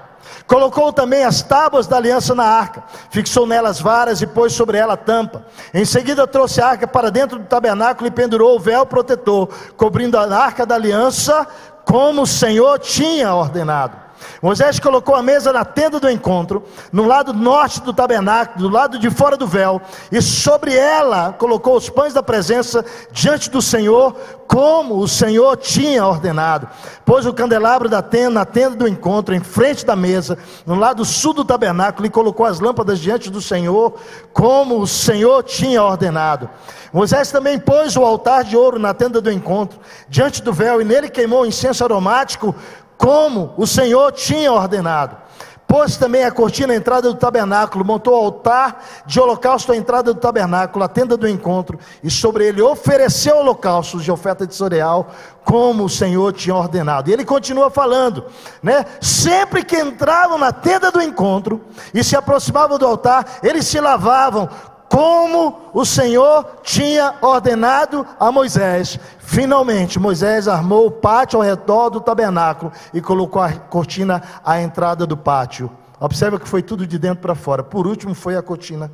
Colocou 0.48 0.92
também 0.92 1.24
as 1.24 1.42
tábuas 1.42 1.88
da 1.88 1.98
aliança 1.98 2.36
na 2.36 2.44
arca, 2.44 2.84
fixou 3.10 3.46
nelas 3.46 3.80
varas 3.80 4.22
e 4.22 4.28
pôs 4.28 4.54
sobre 4.54 4.78
ela 4.78 4.98
tampa. 4.98 5.46
Em 5.74 5.86
seguida 5.86 6.28
trouxe 6.28 6.62
a 6.62 6.68
arca 6.68 6.88
para 6.88 7.10
dentro 7.12 7.40
do 7.40 7.46
tabernáculo 7.46 8.08
e 8.08 8.12
pendurou 8.12 8.56
o 8.56 8.60
véu 8.60 8.86
protetor, 8.86 9.50
cobrindo 9.78 10.18
a 10.18 10.24
arca 10.38 10.66
da 10.66 10.76
aliança, 10.76 11.48
como 11.86 12.24
o 12.24 12.28
Senhor 12.28 12.80
tinha 12.80 13.34
ordenado. 13.34 14.11
Moisés 14.42 14.80
colocou 14.80 15.16
a 15.16 15.22
mesa 15.22 15.54
na 15.54 15.64
tenda 15.64 16.00
do 16.00 16.10
encontro, 16.10 16.64
no 16.92 17.06
lado 17.06 17.34
norte 17.34 17.82
do 17.82 17.94
tabernáculo, 17.94 18.68
do 18.68 18.74
lado 18.74 18.98
de 18.98 19.10
fora 19.10 19.38
do 19.38 19.48
véu, 19.48 19.82
e 20.12 20.22
sobre 20.22 20.76
ela 20.76 21.34
colocou 21.34 21.76
os 21.76 21.90
pães 21.90 22.14
da 22.14 22.24
presença 22.24 22.84
diante 23.12 23.50
do 23.50 23.62
Senhor, 23.62 24.16
como 24.48 24.98
o 24.98 25.08
Senhor 25.08 25.56
tinha 25.58 26.06
ordenado. 26.06 26.68
Pôs 27.06 27.26
o 27.26 27.34
candelabro 27.34 27.88
da 27.88 28.02
tenda 28.02 28.32
na 28.32 28.46
tenda 28.46 28.76
do 28.76 28.88
encontro, 28.88 29.34
em 29.34 29.40
frente 29.40 29.86
da 29.86 29.96
mesa, 29.96 30.38
no 30.66 30.76
lado 30.76 31.06
sul 31.06 31.34
do 31.34 31.46
tabernáculo, 31.46 32.06
e 32.06 32.10
colocou 32.10 32.46
as 32.46 32.60
lâmpadas 32.60 33.00
diante 33.00 33.30
do 33.30 33.42
Senhor, 33.42 33.94
como 34.34 34.80
o 34.80 34.88
Senhor 34.88 35.44
tinha 35.44 35.84
ordenado. 35.84 36.50
Moisés 36.92 37.32
também 37.32 37.58
pôs 37.58 37.96
o 37.96 38.04
altar 38.04 38.44
de 38.44 38.58
ouro 38.58 38.78
na 38.78 38.94
tenda 38.94 39.22
do 39.22 39.32
encontro, 39.32 39.80
diante 40.10 40.42
do 40.42 40.52
véu, 40.52 40.82
e 40.82 40.84
nele 40.84 41.10
queimou 41.10 41.46
incenso 41.46 41.84
aromático, 41.84 42.54
como 43.02 43.52
o 43.58 43.66
Senhor 43.66 44.12
tinha 44.12 44.54
ordenado. 44.54 45.18
Pôs 45.66 45.98
também 45.98 46.24
a 46.24 46.32
cortina 46.32 46.74
à 46.74 46.76
entrada 46.76 47.08
do 47.08 47.16
tabernáculo, 47.16 47.84
montou 47.84 48.14
o 48.14 48.26
altar 48.26 48.84
de 49.06 49.20
holocausto 49.20 49.72
à 49.72 49.76
entrada 49.76 50.14
do 50.14 50.20
tabernáculo, 50.20 50.84
a 50.84 50.88
tenda 50.88 51.16
do 51.16 51.28
encontro, 51.28 51.80
e 52.04 52.12
sobre 52.12 52.46
ele 52.46 52.62
ofereceu 52.62 53.38
holocaustos 53.38 54.04
de 54.04 54.12
oferta 54.12 54.46
de 54.46 54.54
cereal, 54.54 55.10
como 55.46 55.86
o 55.86 55.90
Senhor 55.90 56.34
tinha 56.34 56.54
ordenado. 56.54 57.10
E 57.10 57.14
ele 57.14 57.26
continua 57.26 57.72
falando, 57.72 58.26
né? 58.62 58.86
Sempre 59.00 59.64
que 59.64 59.80
entravam 59.80 60.38
na 60.38 60.52
tenda 60.52 60.92
do 60.92 61.02
encontro 61.02 61.62
e 61.94 62.04
se 62.04 62.16
aproximavam 62.16 62.78
do 62.78 62.86
altar, 62.86 63.40
eles 63.42 63.66
se 63.66 63.80
lavavam 63.80 64.50
como 64.92 65.72
o 65.74 65.86
Senhor 65.86 66.60
tinha 66.64 67.16
ordenado 67.22 68.06
a 68.20 68.30
Moisés. 68.30 69.00
Finalmente, 69.20 69.98
Moisés 69.98 70.50
armou 70.50 70.88
o 70.88 70.92
pátio 70.92 71.40
ao 71.40 71.46
redor 71.46 71.90
do 71.90 72.02
tabernáculo 72.02 72.74
e 72.94 73.00
colocou 73.00 73.42
a 73.42 73.54
cortina 73.54 74.22
à 74.44 74.62
entrada 74.62 75.08
do 75.08 75.16
pátio. 75.16 75.72
Observa 75.98 76.38
que 76.38 76.50
foi 76.50 76.62
tudo 76.62 76.86
de 76.86 77.00
dentro 77.00 77.22
para 77.22 77.34
fora. 77.36 77.64
Por 77.64 77.88
último, 77.88 78.14
foi 78.14 78.36
a 78.36 78.42
cortina. 78.42 78.92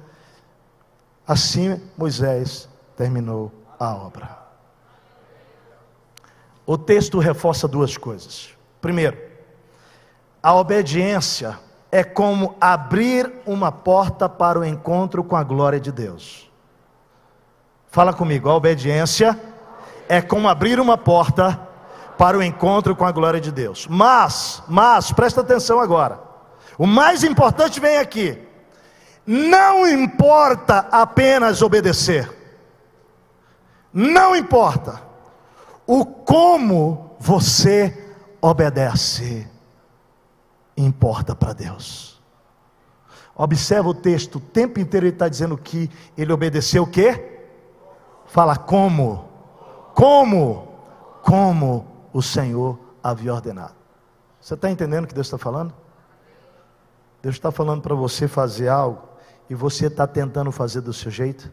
Assim, 1.27 1.81
Moisés 1.97 2.69
terminou 2.95 3.51
a 3.79 3.95
obra. 3.95 4.37
O 6.63 6.77
texto 6.77 7.17
reforça 7.17 7.67
duas 7.67 7.97
coisas. 7.97 8.49
Primeiro, 8.79 9.17
a 10.43 10.53
obediência 10.53 11.57
é 11.91 12.03
como 12.03 12.55
abrir 12.59 13.31
uma 13.45 13.71
porta 13.71 14.27
para 14.27 14.59
o 14.59 14.65
encontro 14.65 15.23
com 15.23 15.35
a 15.35 15.43
glória 15.43 15.79
de 15.79 15.91
Deus. 15.91 16.49
Fala 17.89 18.13
comigo, 18.13 18.49
a 18.49 18.55
obediência 18.55 19.39
é 20.09 20.21
como 20.21 20.47
abrir 20.47 20.79
uma 20.79 20.97
porta 20.97 21.67
para 22.17 22.37
o 22.37 22.43
encontro 22.43 22.95
com 22.95 23.05
a 23.05 23.11
glória 23.11 23.39
de 23.39 23.51
Deus. 23.51 23.87
Mas, 23.89 24.61
mas, 24.67 25.11
presta 25.11 25.41
atenção 25.41 25.79
agora. 25.79 26.19
O 26.77 26.85
mais 26.85 27.23
importante 27.23 27.79
vem 27.79 27.97
aqui. 27.97 28.37
Não 29.25 29.87
importa 29.87 30.87
apenas 30.91 31.61
obedecer. 31.61 32.31
Não 33.93 34.35
importa 34.35 35.01
o 35.85 36.05
como 36.05 37.15
você 37.19 38.11
obedece 38.41 39.47
importa 40.77 41.35
para 41.35 41.53
Deus. 41.53 42.21
Observa 43.35 43.89
o 43.89 43.93
texto, 43.93 44.35
o 44.35 44.39
tempo 44.39 44.79
inteiro 44.79 45.05
ele 45.05 45.13
está 45.13 45.27
dizendo 45.27 45.57
que 45.57 45.89
ele 46.17 46.31
obedeceu 46.31 46.83
o 46.83 46.87
quê? 46.87 47.43
Fala 48.27 48.55
como? 48.55 49.25
Como? 49.93 50.75
Como 51.23 51.85
o 52.13 52.21
Senhor 52.21 52.79
havia 53.03 53.33
ordenado. 53.33 53.75
Você 54.39 54.53
está 54.53 54.71
entendendo 54.71 55.05
o 55.05 55.07
que 55.07 55.13
Deus 55.13 55.27
está 55.27 55.37
falando? 55.37 55.73
Deus 57.21 57.35
está 57.35 57.51
falando 57.51 57.81
para 57.81 57.95
você 57.95 58.27
fazer 58.27 58.69
algo 58.69 59.07
e 59.49 59.55
você 59.55 59.87
está 59.87 60.07
tentando 60.07 60.51
fazer 60.51 60.81
do 60.81 60.93
seu 60.93 61.11
jeito? 61.11 61.51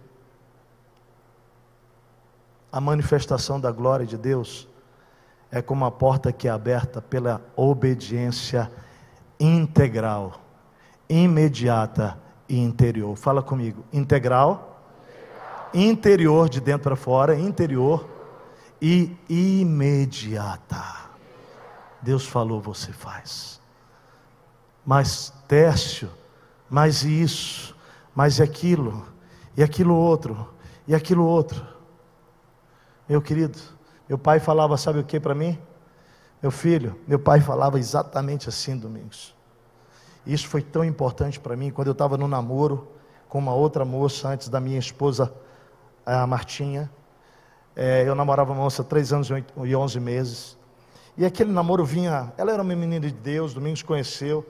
A 2.70 2.80
manifestação 2.80 3.60
da 3.60 3.70
glória 3.70 4.06
de 4.06 4.16
Deus 4.16 4.68
é 5.50 5.62
como 5.62 5.84
a 5.84 5.90
porta 5.90 6.32
que 6.32 6.48
é 6.48 6.50
aberta 6.50 7.00
pela 7.00 7.40
obediência 7.56 8.70
integral, 9.44 10.40
imediata 11.08 12.18
e 12.48 12.58
interior. 12.58 13.14
Fala 13.16 13.42
comigo, 13.42 13.84
integral, 13.92 14.80
interior 15.72 16.48
de 16.48 16.60
dentro 16.60 16.84
para 16.84 16.96
fora, 16.96 17.38
interior 17.38 18.08
e 18.80 19.16
imediata. 19.28 20.82
Deus 22.00 22.26
falou, 22.26 22.60
você 22.60 22.92
faz. 22.92 23.60
Mas 24.84 25.32
Tércio, 25.48 26.10
mais 26.68 27.02
isso, 27.02 27.74
mais 28.14 28.40
aquilo, 28.40 29.06
e 29.56 29.62
aquilo 29.62 29.94
outro, 29.94 30.48
e 30.86 30.94
aquilo 30.94 31.24
outro. 31.24 31.66
Meu 33.08 33.20
querido, 33.20 33.58
meu 34.08 34.18
pai 34.18 34.40
falava, 34.40 34.76
sabe 34.76 34.98
o 34.98 35.04
que 35.04 35.18
para 35.20 35.34
mim? 35.34 35.58
Meu 36.42 36.50
filho, 36.50 37.00
meu 37.06 37.18
pai 37.18 37.40
falava 37.40 37.78
exatamente 37.78 38.48
assim, 38.48 38.76
Domingos. 38.76 39.33
Isso 40.26 40.48
foi 40.48 40.62
tão 40.62 40.84
importante 40.84 41.38
para 41.38 41.56
mim 41.56 41.70
quando 41.70 41.88
eu 41.88 41.92
estava 41.92 42.16
no 42.16 42.26
namoro 42.26 42.88
com 43.28 43.38
uma 43.38 43.52
outra 43.52 43.84
moça 43.84 44.28
antes 44.28 44.48
da 44.48 44.60
minha 44.60 44.78
esposa, 44.78 45.34
a 46.06 46.26
Martinha. 46.26 46.88
É, 47.74 48.04
eu 48.06 48.14
namorava 48.14 48.52
uma 48.52 48.62
moça 48.62 48.84
três 48.84 49.12
anos 49.12 49.28
e 49.64 49.74
onze 49.74 49.98
meses. 49.98 50.56
E 51.16 51.24
aquele 51.24 51.50
namoro 51.50 51.84
vinha. 51.84 52.32
Ela 52.38 52.52
era 52.52 52.62
uma 52.62 52.74
menina 52.76 53.00
de 53.00 53.12
Deus, 53.12 53.52
Domingos 53.52 53.82
conheceu. 53.82 54.46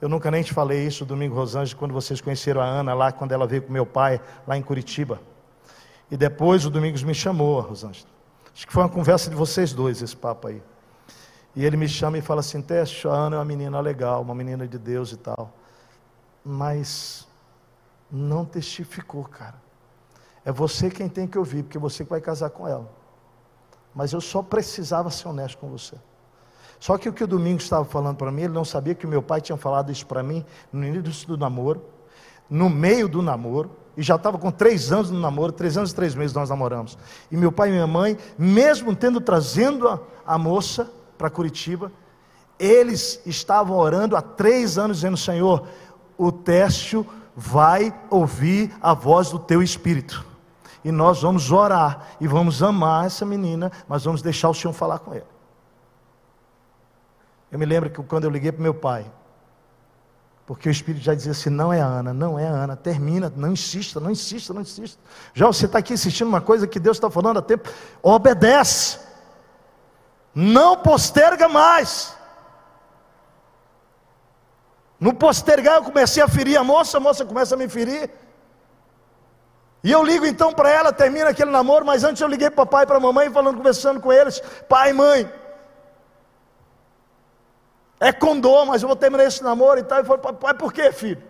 Eu 0.00 0.08
nunca 0.08 0.30
nem 0.30 0.42
te 0.42 0.52
falei 0.52 0.86
isso, 0.86 1.04
Domingo 1.04 1.34
Rosângela, 1.34 1.78
quando 1.78 1.92
vocês 1.92 2.20
conheceram 2.20 2.60
a 2.60 2.64
Ana 2.64 2.94
lá, 2.94 3.12
quando 3.12 3.32
ela 3.32 3.46
veio 3.46 3.62
com 3.62 3.72
meu 3.72 3.86
pai, 3.86 4.20
lá 4.46 4.56
em 4.56 4.62
Curitiba. 4.62 5.20
E 6.10 6.16
depois 6.16 6.66
o 6.66 6.70
Domingos 6.70 7.02
me 7.02 7.14
chamou, 7.14 7.60
Rosângela. 7.60 8.08
Acho 8.54 8.66
que 8.66 8.72
foi 8.72 8.82
uma 8.82 8.88
conversa 8.88 9.30
de 9.30 9.36
vocês 9.36 9.72
dois, 9.72 10.02
esse 10.02 10.16
papo 10.16 10.48
aí. 10.48 10.62
E 11.54 11.64
ele 11.64 11.76
me 11.76 11.88
chama 11.88 12.18
e 12.18 12.22
fala 12.22 12.40
assim: 12.40 12.62
Teste, 12.62 13.06
a 13.06 13.12
Ana 13.12 13.36
é 13.36 13.38
uma 13.38 13.44
menina 13.44 13.80
legal, 13.80 14.22
uma 14.22 14.34
menina 14.34 14.66
de 14.66 14.78
Deus 14.78 15.12
e 15.12 15.16
tal. 15.16 15.52
Mas 16.44 17.26
não 18.10 18.44
testificou, 18.44 19.24
cara. 19.24 19.60
É 20.44 20.50
você 20.50 20.90
quem 20.90 21.08
tem 21.08 21.26
que 21.26 21.38
ouvir, 21.38 21.62
porque 21.62 21.78
você 21.78 22.04
que 22.04 22.10
vai 22.10 22.20
casar 22.20 22.50
com 22.50 22.66
ela. 22.66 22.90
Mas 23.94 24.12
eu 24.12 24.20
só 24.20 24.42
precisava 24.42 25.10
ser 25.10 25.28
honesto 25.28 25.58
com 25.58 25.68
você. 25.68 25.96
Só 26.80 26.98
que 26.98 27.08
o 27.08 27.12
que 27.12 27.22
o 27.22 27.26
Domingos 27.26 27.62
estava 27.62 27.84
falando 27.84 28.16
para 28.16 28.32
mim, 28.32 28.42
ele 28.42 28.52
não 28.52 28.64
sabia 28.64 28.94
que 28.94 29.06
meu 29.06 29.22
pai 29.22 29.40
tinha 29.40 29.56
falado 29.56 29.92
isso 29.92 30.04
para 30.04 30.22
mim 30.22 30.44
no 30.72 30.84
início 30.84 31.28
do 31.28 31.36
namoro, 31.36 31.84
no 32.50 32.68
meio 32.68 33.08
do 33.08 33.22
namoro, 33.22 33.70
e 33.96 34.02
já 34.02 34.16
estava 34.16 34.36
com 34.36 34.50
três 34.50 34.90
anos 34.90 35.10
no 35.10 35.20
namoro, 35.20 35.52
três 35.52 35.76
anos 35.76 35.92
e 35.92 35.94
três 35.94 36.14
meses 36.14 36.34
nós 36.34 36.50
namoramos. 36.50 36.98
E 37.30 37.36
meu 37.36 37.52
pai 37.52 37.68
e 37.68 37.72
minha 37.72 37.86
mãe, 37.86 38.18
mesmo 38.36 38.96
tendo 38.96 39.20
trazendo 39.20 39.88
a, 39.88 40.00
a 40.26 40.36
moça, 40.36 40.90
para 41.22 41.30
Curitiba. 41.30 41.92
Eles 42.58 43.20
estavam 43.24 43.76
orando 43.76 44.16
há 44.16 44.22
três 44.22 44.76
anos, 44.76 44.96
dizendo: 44.96 45.16
Senhor, 45.16 45.68
o 46.18 46.32
Técio 46.32 47.06
vai 47.36 47.94
ouvir 48.10 48.74
a 48.82 48.92
voz 48.92 49.30
do 49.30 49.38
teu 49.38 49.62
espírito. 49.62 50.26
E 50.84 50.90
nós 50.90 51.22
vamos 51.22 51.52
orar 51.52 52.08
e 52.20 52.26
vamos 52.26 52.60
amar 52.60 53.06
essa 53.06 53.24
menina, 53.24 53.70
mas 53.86 54.02
vamos 54.02 54.20
deixar 54.20 54.48
o 54.48 54.54
Senhor 54.54 54.72
falar 54.72 54.98
com 54.98 55.14
ele. 55.14 55.24
Eu 57.52 57.58
me 57.58 57.64
lembro 57.64 57.88
que 57.88 58.02
quando 58.02 58.24
eu 58.24 58.30
liguei 58.30 58.50
para 58.50 58.60
meu 58.60 58.74
pai, 58.74 59.06
porque 60.44 60.68
o 60.68 60.72
Espírito 60.72 61.04
já 61.04 61.14
dizia 61.14 61.30
assim: 61.30 61.50
não 61.50 61.72
é 61.72 61.78
Ana, 61.78 62.12
não 62.12 62.36
é 62.36 62.46
Ana, 62.46 62.74
termina, 62.74 63.32
não 63.36 63.52
insista, 63.52 64.00
não 64.00 64.10
insista, 64.10 64.52
não 64.52 64.62
insista. 64.62 65.00
Já 65.32 65.46
você 65.46 65.66
está 65.66 65.78
aqui 65.78 65.92
insistindo 65.92 66.26
uma 66.26 66.40
coisa 66.40 66.66
que 66.66 66.80
Deus 66.80 66.96
está 66.96 67.08
falando 67.08 67.36
há 67.36 67.42
tempo, 67.42 67.70
obedece. 68.02 69.11
Não 70.34 70.76
posterga 70.76 71.48
mais. 71.48 72.16
No 74.98 75.12
postergar, 75.12 75.76
eu 75.76 75.82
comecei 75.82 76.22
a 76.22 76.28
ferir 76.28 76.56
a 76.56 76.64
moça, 76.64 76.96
a 76.96 77.00
moça 77.00 77.24
começa 77.24 77.54
a 77.54 77.58
me 77.58 77.68
ferir. 77.68 78.08
E 79.84 79.90
eu 79.90 80.04
ligo 80.04 80.24
então 80.24 80.52
para 80.52 80.70
ela, 80.70 80.92
termina 80.92 81.30
aquele 81.30 81.50
namoro, 81.50 81.84
mas 81.84 82.04
antes 82.04 82.22
eu 82.22 82.28
liguei 82.28 82.48
para 82.48 82.62
o 82.62 82.66
papai 82.66 82.84
e 82.84 82.86
para 82.86 82.98
a 82.98 83.00
mamãe, 83.00 83.30
falando, 83.30 83.56
conversando 83.56 84.00
com 84.00 84.12
eles: 84.12 84.40
pai, 84.68 84.92
mãe, 84.92 85.28
é 87.98 88.12
condom, 88.12 88.66
mas 88.66 88.82
eu 88.82 88.88
vou 88.88 88.96
terminar 88.96 89.24
esse 89.24 89.42
namoro 89.42 89.80
e 89.80 89.82
tal. 89.82 90.00
E 90.00 90.04
falei, 90.04 90.22
pai, 90.34 90.54
por 90.54 90.72
quê, 90.72 90.92
filho? 90.92 91.22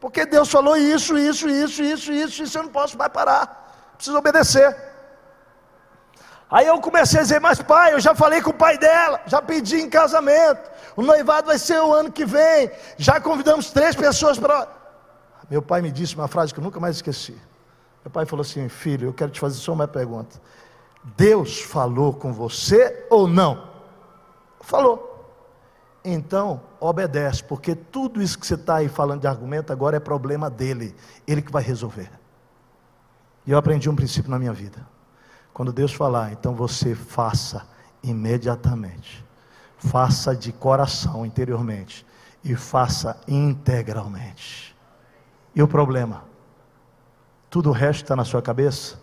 Porque 0.00 0.26
Deus 0.26 0.50
falou 0.50 0.76
isso, 0.76 1.16
isso, 1.16 1.48
isso, 1.48 1.82
isso, 1.82 2.12
isso, 2.12 2.42
isso, 2.42 2.58
eu 2.58 2.64
não 2.64 2.70
posso 2.70 2.98
mais 2.98 3.12
parar, 3.12 3.92
preciso 3.96 4.18
obedecer. 4.18 4.89
Aí 6.50 6.66
eu 6.66 6.80
comecei 6.80 7.20
a 7.20 7.22
dizer, 7.22 7.40
mas 7.40 7.62
pai, 7.62 7.94
eu 7.94 8.00
já 8.00 8.12
falei 8.12 8.42
com 8.42 8.50
o 8.50 8.54
pai 8.54 8.76
dela, 8.76 9.20
já 9.26 9.40
pedi 9.40 9.76
em 9.76 9.88
casamento, 9.88 10.68
o 10.96 11.02
noivado 11.02 11.46
vai 11.46 11.58
ser 11.58 11.80
o 11.80 11.94
ano 11.94 12.10
que 12.10 12.26
vem, 12.26 12.70
já 12.96 13.20
convidamos 13.20 13.70
três 13.70 13.94
pessoas 13.94 14.36
para. 14.36 14.66
Meu 15.48 15.62
pai 15.62 15.80
me 15.80 15.92
disse 15.92 16.16
uma 16.16 16.26
frase 16.26 16.52
que 16.52 16.58
eu 16.58 16.64
nunca 16.64 16.80
mais 16.80 16.96
esqueci. 16.96 17.36
Meu 18.04 18.10
pai 18.10 18.26
falou 18.26 18.42
assim: 18.42 18.68
Filho, 18.68 19.08
eu 19.08 19.12
quero 19.12 19.30
te 19.30 19.38
fazer 19.38 19.58
só 19.58 19.72
uma 19.72 19.86
pergunta. 19.86 20.40
Deus 21.16 21.60
falou 21.60 22.12
com 22.12 22.32
você 22.32 23.06
ou 23.08 23.28
não? 23.28 23.68
Falou. 24.60 25.08
Então, 26.04 26.62
obedece, 26.80 27.44
porque 27.44 27.74
tudo 27.74 28.22
isso 28.22 28.38
que 28.38 28.46
você 28.46 28.54
está 28.54 28.76
aí 28.76 28.88
falando 28.88 29.20
de 29.20 29.26
argumento 29.26 29.72
agora 29.72 29.96
é 29.96 30.00
problema 30.00 30.48
dele, 30.48 30.96
ele 31.26 31.42
que 31.42 31.52
vai 31.52 31.62
resolver. 31.62 32.10
E 33.46 33.50
eu 33.50 33.58
aprendi 33.58 33.88
um 33.88 33.94
princípio 33.94 34.30
na 34.30 34.38
minha 34.38 34.52
vida. 34.52 34.86
Quando 35.60 35.74
Deus 35.74 35.92
falar, 35.92 36.32
então 36.32 36.54
você 36.54 36.94
faça 36.94 37.66
imediatamente. 38.02 39.22
Faça 39.76 40.34
de 40.34 40.52
coração, 40.52 41.26
interiormente. 41.26 42.06
E 42.42 42.56
faça 42.56 43.20
integralmente. 43.28 44.74
E 45.54 45.62
o 45.62 45.68
problema? 45.68 46.24
Tudo 47.50 47.68
o 47.68 47.72
resto 47.74 48.04
está 48.04 48.16
na 48.16 48.24
sua 48.24 48.40
cabeça? 48.40 48.98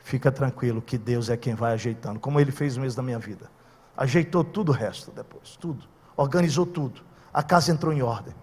Fica 0.00 0.32
tranquilo 0.32 0.82
que 0.82 0.98
Deus 0.98 1.30
é 1.30 1.36
quem 1.36 1.54
vai 1.54 1.74
ajeitando, 1.74 2.18
como 2.18 2.40
Ele 2.40 2.50
fez 2.50 2.74
no 2.74 2.82
mês 2.82 2.96
da 2.96 3.04
minha 3.04 3.20
vida. 3.20 3.48
Ajeitou 3.96 4.42
tudo 4.42 4.70
o 4.70 4.74
resto 4.74 5.12
depois, 5.12 5.56
tudo. 5.60 5.84
Organizou 6.16 6.66
tudo. 6.66 7.02
A 7.32 7.40
casa 7.40 7.70
entrou 7.70 7.92
em 7.92 8.02
ordem. 8.02 8.34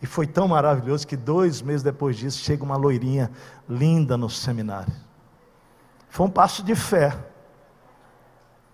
E 0.00 0.06
foi 0.06 0.26
tão 0.26 0.48
maravilhoso 0.48 1.06
que 1.06 1.18
dois 1.18 1.60
meses 1.60 1.82
depois 1.82 2.16
disso 2.16 2.38
chega 2.38 2.64
uma 2.64 2.78
loirinha 2.78 3.30
linda 3.68 4.16
no 4.16 4.30
seminário. 4.30 5.09
Foi 6.10 6.26
um 6.26 6.30
passo 6.30 6.62
de 6.62 6.74
fé. 6.74 7.16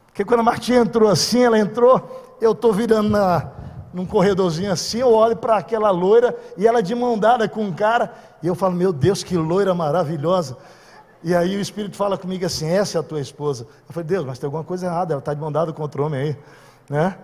Porque 0.06 0.24
quando 0.24 0.40
a 0.40 0.42
Martinha 0.42 0.80
entrou 0.80 1.08
assim, 1.08 1.44
ela 1.44 1.58
entrou, 1.58 2.36
eu 2.40 2.52
estou 2.52 2.72
virando 2.72 3.10
na, 3.10 3.52
num 3.92 4.06
corredorzinho 4.06 4.72
assim, 4.72 4.98
eu 4.98 5.12
olho 5.12 5.36
para 5.36 5.58
aquela 5.58 5.90
loira 5.90 6.36
e 6.56 6.66
ela 6.66 6.82
de 6.82 6.94
mão 6.94 7.18
dada 7.18 7.48
com 7.48 7.62
um 7.64 7.72
cara, 7.72 8.12
e 8.42 8.46
eu 8.46 8.54
falo, 8.54 8.74
meu 8.74 8.92
Deus, 8.92 9.22
que 9.22 9.36
loira 9.36 9.74
maravilhosa. 9.74 10.56
E 11.22 11.34
aí 11.34 11.56
o 11.56 11.60
Espírito 11.60 11.96
fala 11.96 12.16
comigo 12.16 12.44
assim: 12.44 12.68
essa 12.68 12.98
é 12.98 13.00
a 13.00 13.02
tua 13.02 13.20
esposa. 13.20 13.66
Eu 13.88 13.92
falei, 13.92 14.06
Deus, 14.06 14.24
mas 14.24 14.38
tem 14.38 14.46
alguma 14.46 14.64
coisa 14.64 14.86
errada, 14.86 15.12
ela 15.12 15.18
está 15.18 15.34
de 15.34 15.40
mão 15.40 15.50
dada 15.50 15.72
com 15.72 15.82
outro 15.82 16.04
homem 16.04 16.20
aí, 16.20 16.36
né? 16.88 17.18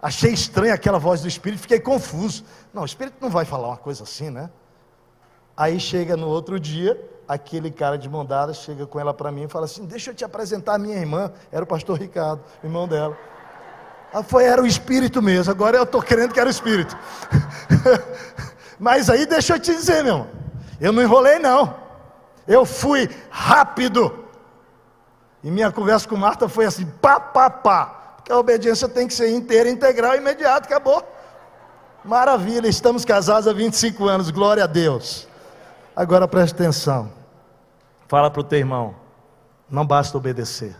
Achei 0.00 0.32
estranha 0.32 0.74
aquela 0.74 0.98
voz 0.98 1.22
do 1.22 1.28
Espírito, 1.28 1.60
fiquei 1.60 1.80
confuso. 1.80 2.44
Não, 2.72 2.82
o 2.82 2.86
Espírito 2.86 3.16
não 3.20 3.30
vai 3.30 3.44
falar 3.44 3.68
uma 3.68 3.76
coisa 3.76 4.04
assim, 4.04 4.30
né? 4.30 4.50
Aí 5.56 5.80
chega 5.80 6.16
no 6.16 6.28
outro 6.28 6.60
dia, 6.60 7.00
aquele 7.28 7.70
cara 7.70 7.98
de 7.98 8.08
mão 8.08 8.24
dada 8.24 8.54
chega 8.54 8.86
com 8.86 8.98
ela 8.98 9.12
para 9.12 9.30
mim 9.30 9.44
e 9.44 9.48
fala 9.48 9.66
assim: 9.66 9.84
Deixa 9.84 10.10
eu 10.10 10.14
te 10.14 10.24
apresentar 10.24 10.74
a 10.74 10.78
minha 10.78 10.96
irmã. 10.96 11.30
Era 11.52 11.62
o 11.62 11.66
pastor 11.66 11.98
Ricardo, 11.98 12.42
irmão 12.64 12.88
dela. 12.88 13.16
Ah, 14.12 14.22
foi, 14.22 14.44
era 14.44 14.62
o 14.62 14.66
Espírito 14.66 15.20
mesmo, 15.20 15.52
agora 15.52 15.76
eu 15.76 15.82
estou 15.82 16.00
querendo 16.00 16.32
que 16.32 16.40
era 16.40 16.48
o 16.48 16.50
Espírito. 16.50 16.96
Mas 18.80 19.10
aí 19.10 19.26
deixa 19.26 19.54
eu 19.54 19.60
te 19.60 19.74
dizer, 19.74 20.02
meu 20.02 20.14
irmão, 20.14 20.28
eu 20.80 20.92
não 20.92 21.02
enrolei 21.02 21.38
não. 21.38 21.74
Eu 22.46 22.64
fui 22.64 23.10
rápido. 23.28 24.24
E 25.44 25.50
minha 25.50 25.70
conversa 25.70 26.08
com 26.08 26.16
Marta 26.16 26.48
foi 26.48 26.64
assim: 26.64 26.86
pá, 27.00 27.20
pá, 27.20 27.50
pá 27.50 27.98
que 28.28 28.32
a 28.32 28.38
obediência 28.38 28.86
tem 28.86 29.08
que 29.08 29.14
ser 29.14 29.30
inteira, 29.30 29.70
integral, 29.70 30.14
imediata, 30.14 30.66
acabou. 30.66 31.02
Maravilha, 32.04 32.68
estamos 32.68 33.02
casados 33.02 33.48
há 33.48 33.54
25 33.54 34.04
anos, 34.04 34.30
glória 34.30 34.64
a 34.64 34.66
Deus. 34.66 35.26
Agora 35.96 36.28
preste 36.28 36.52
atenção. 36.52 37.17
Fala 38.08 38.30
para 38.30 38.40
o 38.40 38.44
teu 38.44 38.58
irmão, 38.58 38.96
não 39.68 39.86
basta 39.86 40.16
obedecer. 40.16 40.74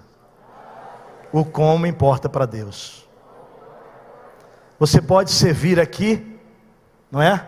O 1.30 1.44
como 1.44 1.86
importa 1.86 2.26
para 2.26 2.46
Deus. 2.46 3.06
Você 4.78 5.02
pode 5.02 5.30
servir 5.30 5.78
aqui, 5.78 6.40
não 7.10 7.20
é? 7.20 7.46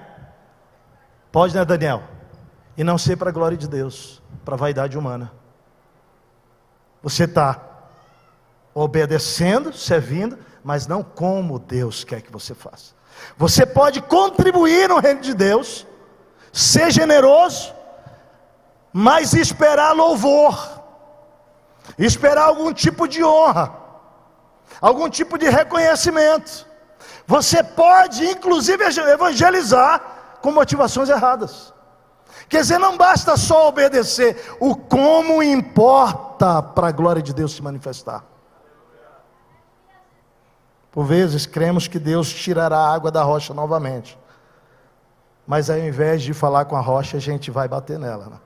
Pode, 1.33 1.55
né, 1.55 1.65
Daniel? 1.65 2.03
E 2.77 2.85
não 2.85 2.99
ser 2.99 3.17
para 3.17 3.31
a 3.31 3.33
glória 3.33 3.57
de 3.57 3.67
Deus, 3.67 4.23
para 4.45 4.55
a 4.55 4.59
vaidade 4.59 4.99
humana. 4.99 5.33
Você 7.03 7.25
está 7.25 7.59
obedecendo, 8.75 9.73
servindo, 9.73 10.39
mas 10.63 10.87
não 10.87 11.03
como 11.03 11.59
Deus 11.59 12.05
quer 12.05 12.21
que 12.21 12.31
você 12.31 12.55
faça. 12.55 12.93
Você 13.39 13.65
pode 13.65 14.03
contribuir 14.03 14.89
no 14.91 14.99
reino 14.99 15.21
de 15.21 15.33
Deus, 15.33 15.87
ser 16.53 16.91
generoso, 16.91 17.75
mas 18.93 19.33
esperar 19.35 19.93
louvor, 19.93 20.83
esperar 21.99 22.45
algum 22.45 22.73
tipo 22.73 23.07
de 23.07 23.23
honra, 23.23 23.73
algum 24.81 25.09
tipo 25.09 25.39
de 25.39 25.49
reconhecimento. 25.49 26.67
Você 27.27 27.63
pode, 27.63 28.25
inclusive, 28.27 28.83
evangelizar 28.85 30.39
com 30.43 30.51
motivações 30.51 31.09
erradas. 31.09 31.73
Quer 32.49 32.63
dizer, 32.63 32.79
não 32.79 32.97
basta 32.97 33.37
só 33.37 33.69
obedecer, 33.69 34.57
o 34.59 34.75
como 34.75 35.43
importa 35.43 36.61
para 36.61 36.89
a 36.89 36.93
glória 36.93 37.23
de 37.23 37.33
Deus 37.33 37.53
se 37.53 37.63
manifestar. 37.63 38.25
Por 40.91 41.05
vezes 41.05 41.47
cremos 41.47 41.87
que 41.87 41.99
Deus 41.99 42.33
tirará 42.33 42.77
a 42.77 42.93
água 42.93 43.13
da 43.13 43.23
rocha 43.23 43.55
novamente. 43.55 44.19
Mas 45.47 45.71
ao 45.71 45.79
invés 45.79 46.23
de 46.23 46.35
falar 46.35 46.65
com 46.65 46.77
a 46.77 46.81
rocha, 46.81 47.17
a 47.17 47.21
gente 47.21 47.51
vai 47.51 47.69
bater 47.69 47.99
nela. 47.99 48.27
Né? 48.27 48.37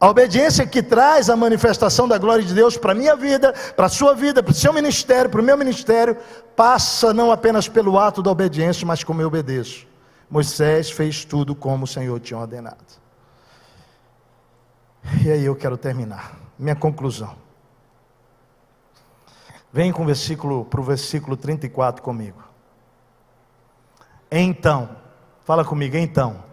A 0.00 0.08
obediência 0.08 0.64
que 0.64 0.80
traz 0.80 1.28
a 1.28 1.34
manifestação 1.34 2.06
da 2.06 2.18
glória 2.18 2.44
de 2.44 2.54
Deus 2.54 2.76
para 2.76 2.92
a 2.92 2.94
minha 2.94 3.16
vida, 3.16 3.52
para 3.74 3.86
a 3.86 3.88
sua 3.88 4.14
vida, 4.14 4.42
para 4.42 4.52
o 4.52 4.54
seu 4.54 4.72
ministério, 4.72 5.28
para 5.28 5.40
o 5.40 5.44
meu 5.44 5.58
ministério, 5.58 6.16
passa 6.54 7.12
não 7.12 7.32
apenas 7.32 7.68
pelo 7.68 7.98
ato 7.98 8.22
da 8.22 8.30
obediência, 8.30 8.86
mas 8.86 9.02
como 9.02 9.20
eu 9.20 9.26
obedeço. 9.26 9.88
Moisés 10.30 10.90
fez 10.90 11.24
tudo 11.24 11.52
como 11.54 11.84
o 11.84 11.86
Senhor 11.86 12.20
tinha 12.20 12.38
ordenado. 12.38 12.76
E 15.24 15.30
aí 15.30 15.44
eu 15.44 15.56
quero 15.56 15.76
terminar. 15.76 16.36
Minha 16.56 16.76
conclusão. 16.76 17.34
Vem 19.72 19.90
com 19.90 20.02
o 20.04 20.06
versículo 20.06 20.64
para 20.64 20.80
o 20.80 20.84
versículo 20.84 21.36
34 21.36 22.02
comigo. 22.02 22.42
Então, 24.30 24.90
fala 25.44 25.64
comigo, 25.64 25.96
então. 25.96 26.44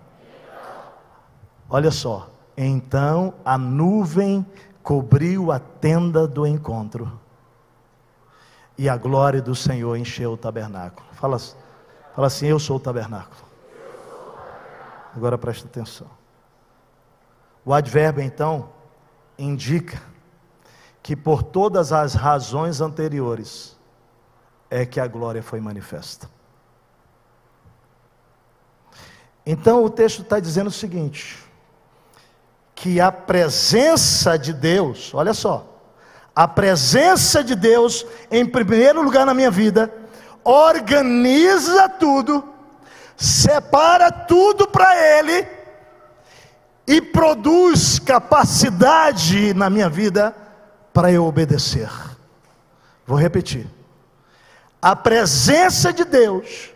Olha 1.70 1.92
só. 1.92 2.35
Então 2.58 3.34
a 3.44 3.58
nuvem 3.58 4.46
cobriu 4.82 5.52
a 5.52 5.60
tenda 5.60 6.28
do 6.28 6.46
encontro, 6.46 7.20
e 8.78 8.90
a 8.90 8.98
glória 8.98 9.42
do 9.42 9.56
Senhor 9.56 9.96
encheu 9.96 10.34
o 10.34 10.38
tabernáculo. 10.38 11.08
Fala, 11.14 11.40
fala 11.40 12.28
assim: 12.28 12.48
Eu 12.48 12.60
sou 12.60 12.78
o 12.78 12.80
tabernáculo. 12.80 13.44
Agora 15.16 15.38
presta 15.38 15.68
atenção. 15.68 16.08
O 17.64 17.74
advérbio 17.74 18.22
então 18.22 18.70
indica 19.40 20.02
que 21.02 21.16
por 21.16 21.42
todas 21.42 21.94
as 21.94 22.14
razões 22.14 22.82
anteriores 22.82 23.78
é 24.70 24.86
que 24.86 25.00
a 25.00 25.08
glória 25.08 25.42
foi 25.42 25.60
manifesta. 25.60 26.30
Então 29.46 29.86
o 29.86 29.90
texto 29.90 30.22
está 30.22 30.40
dizendo 30.40 30.68
o 30.68 30.72
seguinte: 30.72 31.45
que 32.76 33.00
a 33.00 33.12
presença 33.12 34.38
de 34.38 34.52
Deus, 34.52 35.14
olha 35.14 35.34
só, 35.34 35.66
a 36.36 36.46
presença 36.46 37.42
de 37.42 37.56
Deus, 37.56 38.06
em 38.30 38.46
primeiro 38.46 39.02
lugar 39.02 39.26
na 39.26 39.34
minha 39.34 39.50
vida, 39.50 39.92
organiza 40.44 41.88
tudo, 41.88 42.44
separa 43.16 44.12
tudo 44.12 44.68
para 44.68 44.94
Ele 45.18 45.48
e 46.86 47.02
produz 47.02 47.98
capacidade 47.98 49.54
na 49.54 49.70
minha 49.70 49.90
vida 49.90 50.36
para 50.94 51.10
eu 51.10 51.26
obedecer. 51.26 51.90
Vou 53.08 53.18
repetir. 53.18 53.66
A 54.82 54.96
presença 54.96 55.94
de 55.94 56.04
Deus, 56.04 56.72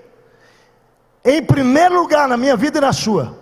em 1.24 1.43
primeiro 1.43 2.00
lugar 2.00 2.28
na 2.28 2.38
minha 2.38 2.56
vida 2.56 2.78
e 2.78 2.82
na 2.82 2.93
sua, 2.93 3.38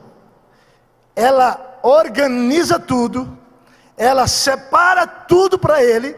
ela 1.15 1.66
organiza 1.81 2.79
tudo, 2.79 3.37
ela 3.95 4.27
separa 4.27 5.07
tudo 5.07 5.57
para 5.57 5.83
Ele 5.83 6.15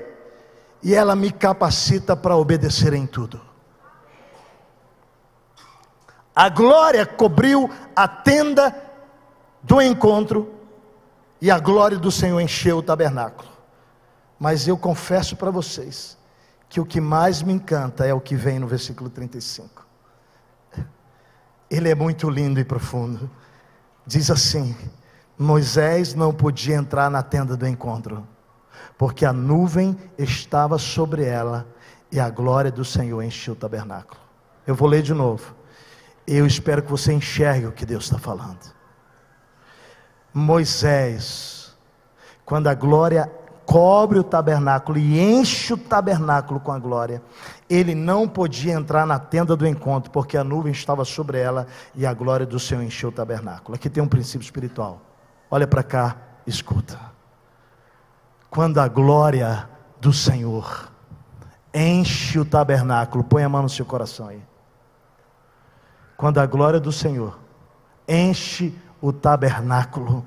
e 0.82 0.94
ela 0.94 1.16
me 1.16 1.32
capacita 1.32 2.16
para 2.16 2.36
obedecer 2.36 2.94
em 2.94 3.06
tudo. 3.06 3.42
A 6.36 6.48
glória 6.48 7.06
cobriu 7.06 7.70
a 7.96 8.08
tenda 8.08 8.76
do 9.62 9.82
encontro 9.82 10.54
e 11.42 11.52
a 11.52 11.60
glória 11.60 11.98
do 11.98 12.12
Senhor 12.12 12.40
encheu 12.40 12.78
o 12.78 12.84
tabernáculo. 12.84 13.50
Mas 14.40 14.68
eu 14.68 14.78
confesso 14.78 15.36
para 15.36 15.52
vocês 15.52 16.18
que 16.70 16.80
o 16.80 16.86
que 16.86 17.02
mais 17.02 17.42
me 17.42 17.52
encanta 17.52 18.06
é 18.06 18.14
o 18.14 18.22
que 18.22 18.36
vem 18.36 18.60
no 18.60 18.68
versículo 18.68 19.10
35. 19.10 19.86
Ele 21.70 21.90
é 21.90 21.96
muito 21.96 22.30
lindo 22.30 22.60
e 22.60 22.64
profundo. 22.64 23.30
Diz 24.06 24.32
assim: 24.32 24.76
Moisés 25.42 26.14
não 26.14 26.34
podia 26.34 26.76
entrar 26.76 27.10
na 27.10 27.24
tenda 27.24 27.56
do 27.56 27.66
encontro, 27.66 28.28
porque 28.98 29.26
a 29.26 29.32
nuvem 29.32 29.98
estava 30.18 30.78
sobre 30.78 31.24
ela 31.24 31.66
e 32.12 32.20
a 32.20 32.30
glória 32.30 32.70
do 32.70 32.84
Senhor 32.84 33.24
encheu 33.24 33.54
o 33.54 33.58
tabernáculo. 33.58 34.20
Eu 34.68 34.76
vou 34.76 34.90
ler 34.90 35.02
de 35.02 35.14
novo. 35.14 35.56
Eu 36.28 36.46
espero 36.46 36.84
que 36.84 36.92
você 36.92 37.14
enxergue 37.14 37.68
o 37.68 37.72
que 37.72 37.86
Deus 37.86 38.04
está 38.04 38.20
falando. 38.20 38.60
Moisés, 40.34 41.74
quando 42.44 42.68
a 42.68 42.74
glória 42.74 43.32
cobre 43.66 44.20
o 44.20 44.24
tabernáculo 44.24 44.98
e 44.98 45.22
enche 45.22 45.72
o 45.74 45.78
tabernáculo 45.78 46.60
com 46.60 46.74
a 46.74 46.80
glória. 46.80 47.22
ele 47.70 47.96
não 47.96 48.28
podia 48.28 48.74
entrar 48.74 49.06
na 49.06 49.20
tenda 49.20 49.56
do 49.56 49.66
encontro, 49.66 50.12
porque 50.12 50.36
a 50.36 50.44
nuvem 50.44 50.74
estava 50.74 51.06
sobre 51.06 51.40
ela 51.40 51.66
e 51.96 52.06
a 52.06 52.14
glória 52.14 52.46
do 52.46 52.60
Senhor 52.60 52.84
encheu 52.84 53.08
o 53.08 53.12
tabernáculo. 53.12 53.76
Aqui 53.76 53.90
tem 53.90 54.04
um 54.04 54.08
princípio 54.08 54.44
espiritual. 54.44 55.09
Olha 55.50 55.68
para 55.68 55.84
cá, 55.84 56.16
escuta. 56.46 57.00
Quando 58.50 58.80
a 58.80 58.88
glória 58.88 59.70
do 60.00 60.12
Senhor 60.14 60.92
enche 61.74 62.40
o 62.40 62.46
tabernáculo, 62.46 63.24
põe 63.24 63.44
a 63.44 63.50
mão 63.50 63.64
no 63.64 63.70
seu 63.70 63.86
coração 63.86 64.28
aí. 64.28 64.42
Quando 66.18 66.40
a 66.40 66.46
glória 66.46 66.80
do 66.80 66.92
Senhor 66.92 67.40
enche 68.08 68.78
o 69.02 69.14
tabernáculo, 69.14 70.26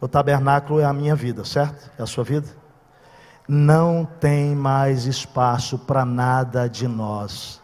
o 0.00 0.08
tabernáculo 0.08 0.80
é 0.80 0.84
a 0.84 0.92
minha 0.92 1.14
vida, 1.14 1.44
certo? 1.44 1.90
É 1.98 2.02
a 2.02 2.06
sua 2.06 2.24
vida? 2.24 2.66
não 3.48 4.04
tem 4.04 4.54
mais 4.56 5.04
espaço 5.04 5.78
para 5.78 6.04
nada 6.04 6.68
de 6.68 6.88
nós 6.88 7.62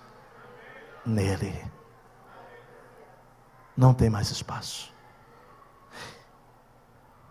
nele. 1.05 1.65
Não 3.77 3.93
tem 3.93 4.09
mais 4.09 4.31
espaço. 4.31 4.92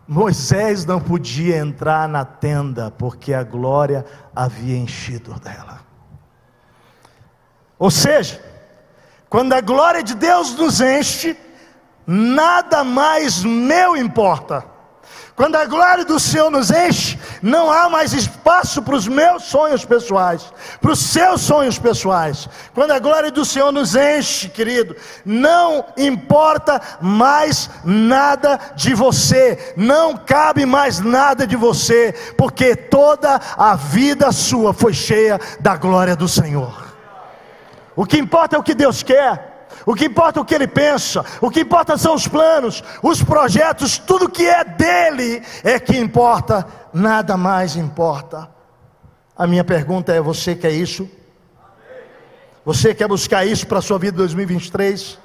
Moisés 0.07 0.85
não 0.85 0.99
podia 0.99 1.57
entrar 1.57 2.07
na 2.07 2.25
tenda 2.25 2.91
porque 2.91 3.33
a 3.33 3.43
glória 3.43 4.05
havia 4.35 4.77
enchido 4.77 5.39
dela. 5.39 5.81
Ou 7.79 7.89
seja, 7.89 8.43
quando 9.29 9.53
a 9.53 9.61
glória 9.61 10.03
de 10.03 10.13
Deus 10.13 10.55
nos 10.55 10.81
enche, 10.81 11.37
nada 12.05 12.83
mais 12.83 13.43
meu 13.43 13.95
importa. 13.95 14.65
Quando 15.35 15.55
a 15.55 15.65
glória 15.65 16.05
do 16.05 16.19
Senhor 16.19 16.51
nos 16.51 16.69
enche, 16.69 17.17
não 17.41 17.71
há 17.71 17.89
mais 17.89 18.13
espaço 18.13 18.81
para 18.81 18.95
os 18.95 19.07
meus 19.07 19.43
sonhos 19.43 19.83
pessoais, 19.83 20.53
para 20.79 20.91
os 20.91 20.99
seus 20.99 21.41
sonhos 21.41 21.79
pessoais. 21.79 22.47
Quando 22.73 22.91
a 22.91 22.99
glória 22.99 23.31
do 23.31 23.43
Senhor 23.43 23.71
nos 23.71 23.95
enche, 23.95 24.49
querido, 24.49 24.95
não 25.25 25.85
importa 25.97 26.81
mais 27.01 27.69
nada 27.83 28.59
de 28.75 28.93
você, 28.93 29.73
não 29.75 30.15
cabe 30.15 30.65
mais 30.65 30.99
nada 30.99 31.47
de 31.47 31.55
você, 31.55 32.13
porque 32.37 32.75
toda 32.75 33.39
a 33.57 33.75
vida 33.75 34.31
sua 34.31 34.73
foi 34.73 34.93
cheia 34.93 35.39
da 35.59 35.75
glória 35.75 36.15
do 36.15 36.27
Senhor. 36.27 36.91
O 37.95 38.05
que 38.05 38.17
importa 38.17 38.55
é 38.55 38.59
o 38.59 38.63
que 38.63 38.75
Deus 38.75 39.01
quer. 39.01 39.50
O 39.85 39.95
que 39.95 40.05
importa 40.05 40.39
é 40.39 40.41
o 40.41 40.45
que 40.45 40.55
ele 40.55 40.67
pensa, 40.67 41.25
o 41.41 41.49
que 41.49 41.61
importa 41.61 41.97
são 41.97 42.13
os 42.13 42.27
planos, 42.27 42.83
os 43.01 43.23
projetos, 43.23 43.97
tudo 43.97 44.29
que 44.29 44.45
é 44.45 44.63
dele 44.63 45.41
é 45.63 45.79
que 45.79 45.97
importa, 45.97 46.65
nada 46.93 47.35
mais 47.37 47.75
importa. 47.75 48.49
A 49.35 49.47
minha 49.47 49.63
pergunta 49.63 50.13
é: 50.13 50.21
você 50.21 50.55
quer 50.55 50.71
isso? 50.71 51.09
Você 52.63 52.93
quer 52.93 53.07
buscar 53.07 53.43
isso 53.45 53.65
para 53.65 53.79
a 53.79 53.81
sua 53.81 53.97
vida 53.97 54.17
2023? 54.17 55.17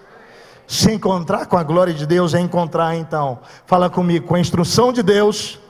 Se 0.66 0.90
encontrar 0.90 1.46
com 1.46 1.56
a 1.56 1.62
glória 1.62 1.92
de 1.92 2.06
Deus 2.06 2.34
é 2.34 2.40
encontrar 2.40 2.96
então. 2.96 3.38
Fala 3.66 3.90
comigo, 3.90 4.26
com 4.26 4.34
a 4.34 4.40
instrução 4.40 4.92
de 4.92 5.02
Deus, 5.02 5.60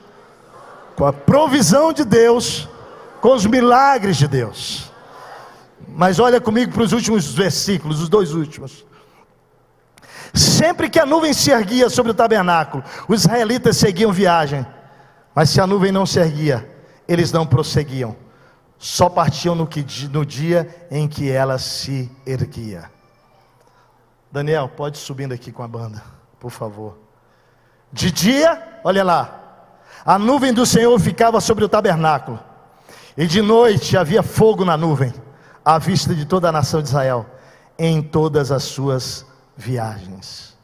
com 0.95 1.05
a 1.05 1.13
provisão 1.13 1.91
de 1.91 2.03
Deus, 2.03 2.67
com 3.21 3.35
os 3.35 3.45
milagres 3.45 4.17
de 4.17 4.27
Deus. 4.27 4.86
Mas 5.97 6.19
olha 6.19 6.39
comigo 6.39 6.71
para 6.71 6.83
os 6.83 6.93
últimos 6.93 7.33
versículos, 7.33 7.99
os 7.99 8.07
dois 8.07 8.31
últimos. 8.31 8.85
Sempre 10.31 10.91
que 10.91 10.99
a 10.99 11.07
nuvem 11.07 11.33
se 11.33 11.49
erguia 11.49 11.89
sobre 11.89 12.11
o 12.11 12.15
tabernáculo, 12.15 12.83
os 13.07 13.21
israelitas 13.21 13.77
seguiam 13.77 14.13
viagem. 14.13 14.63
Mas 15.33 15.49
se 15.49 15.59
a 15.59 15.65
nuvem 15.65 15.91
não 15.91 16.05
se 16.05 16.19
erguia, 16.19 16.69
eles 17.07 17.31
não 17.31 17.47
prosseguiam. 17.47 18.15
Só 18.77 19.09
partiam 19.09 19.55
no, 19.55 19.65
que, 19.65 19.83
no 20.09 20.23
dia 20.23 20.87
em 20.91 21.07
que 21.07 21.31
ela 21.31 21.57
se 21.57 22.11
erguia. 22.27 22.91
Daniel, 24.31 24.69
pode 24.69 24.99
subindo 24.99 25.33
aqui 25.33 25.51
com 25.51 25.63
a 25.63 25.67
banda, 25.67 26.03
por 26.39 26.51
favor. 26.51 26.95
De 27.91 28.11
dia, 28.11 28.79
olha 28.83 29.03
lá, 29.03 29.65
a 30.05 30.19
nuvem 30.19 30.53
do 30.53 30.63
Senhor 30.63 30.99
ficava 30.99 31.41
sobre 31.41 31.65
o 31.65 31.69
tabernáculo, 31.69 32.39
e 33.17 33.25
de 33.25 33.41
noite 33.41 33.97
havia 33.97 34.21
fogo 34.21 34.63
na 34.63 34.77
nuvem 34.77 35.11
à 35.67 35.77
vista 35.77 36.15
de 36.15 36.25
toda 36.25 36.47
a 36.47 36.51
nação 36.53 36.81
de 36.81 36.87
Israel, 36.87 37.25
em 37.77 38.01
todas 38.01 38.53
as 38.53 38.63
suas 38.63 39.25
viagens. 39.53 40.57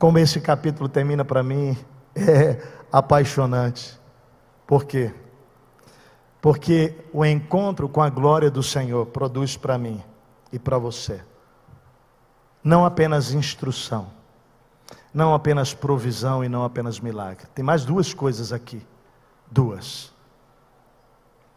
Como 0.00 0.18
esse 0.18 0.40
capítulo 0.40 0.88
termina 0.88 1.24
para 1.24 1.44
mim, 1.44 1.78
é 2.16 2.60
apaixonante. 2.90 3.96
Por 4.66 4.84
quê? 4.84 5.14
Porque 6.40 6.96
o 7.12 7.24
encontro 7.24 7.88
com 7.88 8.02
a 8.02 8.10
glória 8.10 8.50
do 8.50 8.64
Senhor 8.64 9.06
produz 9.06 9.56
para 9.56 9.78
mim 9.78 10.02
e 10.52 10.58
para 10.58 10.76
você 10.76 11.22
não 12.64 12.84
apenas 12.84 13.32
instrução, 13.32 14.08
não 15.14 15.32
apenas 15.34 15.72
provisão 15.72 16.42
e 16.42 16.48
não 16.48 16.64
apenas 16.64 16.98
milagre. 16.98 17.46
Tem 17.54 17.64
mais 17.64 17.84
duas 17.84 18.12
coisas 18.12 18.52
aqui. 18.52 18.84
Duas. 19.48 20.12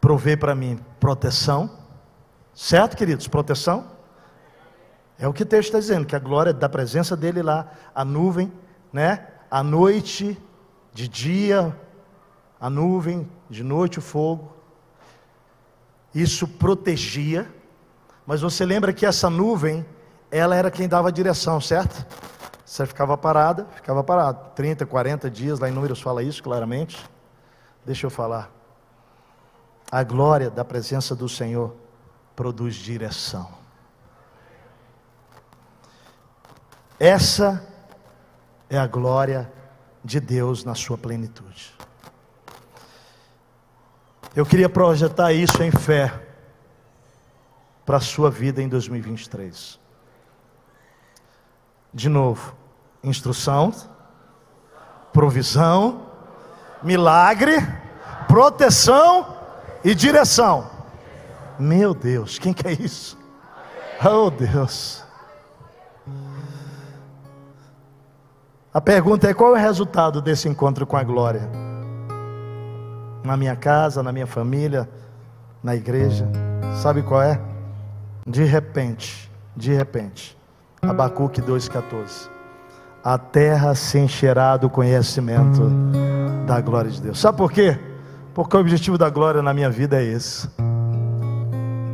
Prover 0.00 0.38
para 0.38 0.54
mim 0.54 0.78
proteção 1.00 1.82
Certo, 2.54 2.96
queridos? 2.96 3.26
Proteção? 3.26 3.92
É 5.18 5.26
o 5.26 5.32
que 5.32 5.42
o 5.42 5.46
texto 5.46 5.68
está 5.68 5.78
dizendo, 5.78 6.06
que 6.06 6.14
a 6.14 6.20
glória 6.20 6.52
da 6.52 6.68
presença 6.68 7.16
dele 7.16 7.42
lá, 7.42 7.68
a 7.94 8.04
nuvem, 8.04 8.52
né? 8.92 9.26
A 9.50 9.62
noite, 9.62 10.40
de 10.92 11.08
dia, 11.08 11.76
a 12.60 12.70
nuvem, 12.70 13.28
de 13.50 13.62
noite 13.62 13.98
o 13.98 14.02
fogo. 14.02 14.52
Isso 16.14 16.46
protegia, 16.46 17.52
mas 18.26 18.40
você 18.40 18.64
lembra 18.64 18.92
que 18.92 19.04
essa 19.04 19.28
nuvem, 19.28 19.84
ela 20.30 20.54
era 20.54 20.70
quem 20.70 20.88
dava 20.88 21.08
a 21.08 21.12
direção, 21.12 21.60
certo? 21.60 22.06
Você 22.64 22.86
ficava 22.86 23.16
parada, 23.16 23.66
ficava 23.74 24.02
parado. 24.02 24.50
30, 24.54 24.86
40 24.86 25.30
dias, 25.30 25.58
lá 25.58 25.68
em 25.68 25.72
Números 25.72 26.00
fala 26.00 26.22
isso 26.22 26.42
claramente. 26.42 27.04
Deixa 27.84 28.06
eu 28.06 28.10
falar. 28.10 28.50
A 29.90 30.02
glória 30.02 30.50
da 30.50 30.64
presença 30.64 31.14
do 31.14 31.28
Senhor 31.28 31.83
produz 32.34 32.74
direção. 32.74 33.48
Essa 36.98 37.66
é 38.68 38.78
a 38.78 38.86
glória 38.86 39.52
de 40.04 40.20
Deus 40.20 40.64
na 40.64 40.74
sua 40.74 40.98
plenitude. 40.98 41.74
Eu 44.34 44.44
queria 44.44 44.68
projetar 44.68 45.32
isso 45.32 45.62
em 45.62 45.70
fé 45.70 46.22
para 47.86 47.98
a 47.98 48.00
sua 48.00 48.30
vida 48.30 48.60
em 48.60 48.68
2023. 48.68 49.78
De 51.92 52.08
novo, 52.08 52.56
instrução, 53.02 53.72
provisão, 55.12 56.10
milagre, 56.82 57.56
proteção 58.26 59.36
e 59.84 59.94
direção. 59.94 60.73
Meu 61.58 61.94
Deus, 61.94 62.38
quem 62.38 62.52
quer 62.52 62.80
isso? 62.80 63.16
Oh 64.04 64.30
Deus. 64.30 65.04
A 68.72 68.80
pergunta 68.80 69.28
é: 69.28 69.34
qual 69.34 69.56
é 69.56 69.60
o 69.60 69.62
resultado 69.62 70.20
desse 70.20 70.48
encontro 70.48 70.86
com 70.86 70.96
a 70.96 71.04
glória? 71.04 71.48
Na 73.24 73.36
minha 73.36 73.54
casa, 73.54 74.02
na 74.02 74.12
minha 74.12 74.26
família, 74.26 74.88
na 75.62 75.74
igreja. 75.76 76.28
Sabe 76.82 77.02
qual 77.02 77.22
é? 77.22 77.40
De 78.26 78.44
repente, 78.44 79.30
de 79.56 79.72
repente. 79.72 80.36
Abacuque 80.82 81.40
2,14. 81.40 82.28
A 83.02 83.16
terra 83.16 83.74
se 83.74 83.98
encherá 83.98 84.56
do 84.56 84.68
conhecimento 84.68 85.70
da 86.46 86.60
glória 86.60 86.90
de 86.90 87.00
Deus. 87.00 87.18
Sabe 87.20 87.38
por 87.38 87.52
quê? 87.52 87.78
Porque 88.34 88.56
o 88.56 88.60
objetivo 88.60 88.98
da 88.98 89.08
glória 89.08 89.40
na 89.40 89.54
minha 89.54 89.70
vida 89.70 90.02
é 90.02 90.04
esse 90.04 90.48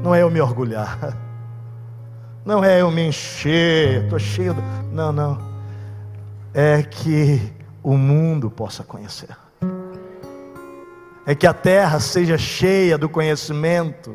não 0.03 0.14
é 0.14 0.22
eu 0.22 0.30
me 0.30 0.40
orgulhar, 0.40 1.16
não 2.44 2.64
é 2.64 2.80
eu 2.80 2.90
me 2.90 3.09
encher, 3.09 4.05
estou 4.05 4.18
cheio. 4.18 4.55
De... 4.55 4.61
Não, 4.92 5.12
não. 5.12 5.38
É 6.53 6.82
que 6.82 7.53
o 7.82 7.96
mundo 7.96 8.51
possa 8.51 8.82
conhecer, 8.82 9.36
é 11.26 11.34
que 11.34 11.46
a 11.46 11.55
terra 11.55 12.01
seja 12.01 12.36
cheia 12.36 12.98
do 12.98 13.09
conhecimento 13.09 14.14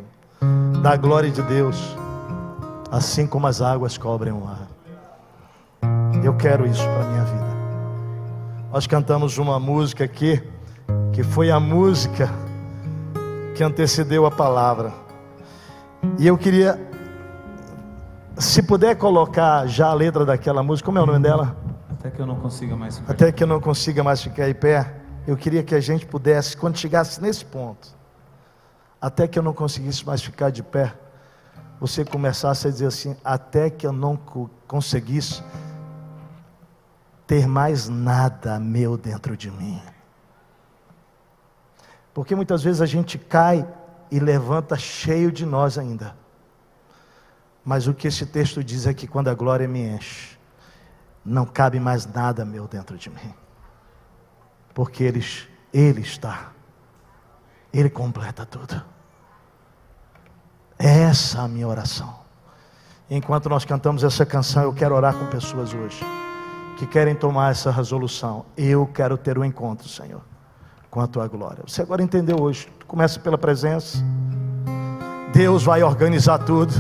da 0.81 0.95
glória 0.95 1.31
de 1.31 1.41
Deus, 1.41 1.95
assim 2.91 3.25
como 3.25 3.47
as 3.47 3.61
águas 3.61 3.97
cobrem 3.97 4.33
o 4.33 4.41
mar. 4.41 4.67
Eu 6.23 6.35
quero 6.35 6.65
isso 6.65 6.83
para 6.83 7.03
a 7.03 7.07
minha 7.07 7.23
vida. 7.23 7.55
Nós 8.71 8.87
cantamos 8.87 9.37
uma 9.37 9.59
música 9.59 10.03
aqui, 10.03 10.41
que 11.13 11.23
foi 11.23 11.49
a 11.49 11.59
música 11.59 12.29
que 13.55 13.63
antecedeu 13.63 14.25
a 14.25 14.31
palavra. 14.31 15.04
E 16.17 16.27
eu 16.27 16.37
queria, 16.37 16.79
se 18.37 18.63
puder 18.63 18.95
colocar 18.95 19.67
já 19.67 19.87
a 19.87 19.93
letra 19.93 20.25
daquela 20.25 20.63
música, 20.63 20.85
como 20.85 20.97
é 20.97 21.01
o 21.01 21.05
nome 21.05 21.19
dela? 21.19 21.55
Até 21.89 22.09
que 22.09 22.21
eu 22.21 22.25
não 22.25 22.35
consiga 22.35 22.75
mais 22.75 22.97
ficar. 22.97 23.13
Até 23.13 23.31
que 23.31 23.43
eu 23.43 23.47
não 23.47 23.59
consiga 23.59 24.03
mais 24.03 24.21
ficar 24.21 24.49
em 24.49 24.53
pé. 24.53 24.95
Eu 25.27 25.35
queria 25.35 25.63
que 25.63 25.73
a 25.73 25.79
gente 25.79 26.05
pudesse, 26.05 26.55
quando 26.55 26.77
chegasse 26.77 27.21
nesse 27.21 27.43
ponto, 27.43 27.89
até 29.01 29.27
que 29.27 29.37
eu 29.37 29.43
não 29.43 29.53
conseguisse 29.53 30.05
mais 30.05 30.21
ficar 30.21 30.51
de 30.51 30.61
pé, 30.63 30.93
você 31.79 32.05
começasse 32.05 32.67
a 32.67 32.71
dizer 32.71 32.87
assim: 32.87 33.15
até 33.23 33.69
que 33.69 33.85
eu 33.85 33.91
não 33.91 34.17
conseguisse 34.67 35.43
ter 37.27 37.47
mais 37.47 37.89
nada 37.89 38.59
meu 38.59 38.97
dentro 38.97 39.35
de 39.35 39.49
mim. 39.49 39.81
Porque 42.13 42.35
muitas 42.35 42.63
vezes 42.63 42.81
a 42.81 42.85
gente 42.85 43.17
cai 43.17 43.67
e 44.15 44.19
levanta 44.19 44.77
cheio 44.77 45.29
de 45.29 45.45
nós 45.45 45.77
ainda. 45.77 46.15
Mas 47.65 47.85
o 47.85 47.93
que 47.93 48.07
esse 48.07 48.25
texto 48.25 48.63
diz 48.63 48.87
é 48.87 48.93
que 48.93 49.07
quando 49.07 49.27
a 49.27 49.33
glória 49.33 49.67
me 49.67 49.81
enche, 49.81 50.37
não 51.25 51.45
cabe 51.45 51.81
mais 51.81 52.05
nada 52.05 52.45
meu 52.45 52.65
dentro 52.65 52.97
de 52.97 53.09
mim. 53.09 53.33
Porque 54.73 55.03
ele, 55.03 55.21
ele 55.73 55.99
está, 55.99 56.53
Ele 57.73 57.89
completa 57.89 58.45
tudo. 58.45 58.81
Essa 60.79 61.39
é 61.39 61.41
a 61.41 61.47
minha 61.49 61.67
oração. 61.67 62.17
Enquanto 63.09 63.49
nós 63.49 63.65
cantamos 63.65 64.01
essa 64.01 64.25
canção, 64.25 64.63
eu 64.63 64.73
quero 64.73 64.95
orar 64.95 65.13
com 65.13 65.25
pessoas 65.25 65.73
hoje 65.73 66.05
que 66.77 66.87
querem 66.87 67.15
tomar 67.15 67.51
essa 67.51 67.69
resolução. 67.69 68.45
Eu 68.55 68.87
quero 68.87 69.17
ter 69.17 69.37
um 69.37 69.43
encontro, 69.43 69.89
Senhor, 69.89 70.21
com 70.95 71.01
a 71.01 71.07
tua 71.07 71.27
glória. 71.27 71.61
Você 71.67 71.81
agora 71.81 72.01
entendeu 72.01 72.41
hoje? 72.41 72.69
Começa 72.87 73.19
pela 73.19 73.37
presença. 73.37 73.97
Deus 75.33 75.61
vai 75.61 75.83
organizar 75.83 76.37
tudo. 76.39 76.71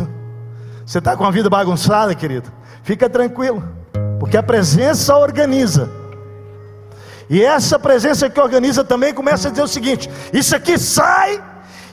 Você 0.85 0.99
está 0.99 1.17
com 1.17 1.25
a 1.25 1.31
vida 1.31 1.49
bagunçada, 1.49 2.15
querido? 2.15 2.49
Fica 2.81 3.09
tranquilo, 3.09 3.61
porque 4.17 4.37
a 4.37 4.41
presença 4.41 5.17
organiza. 5.17 5.89
E 7.29 7.43
essa 7.43 7.77
presença 7.77 8.29
que 8.29 8.39
organiza 8.39 8.85
também 8.85 9.13
começa 9.13 9.49
a 9.49 9.51
dizer 9.51 9.63
o 9.63 9.67
seguinte: 9.67 10.09
isso 10.31 10.55
aqui 10.55 10.77
sai, 10.77 11.43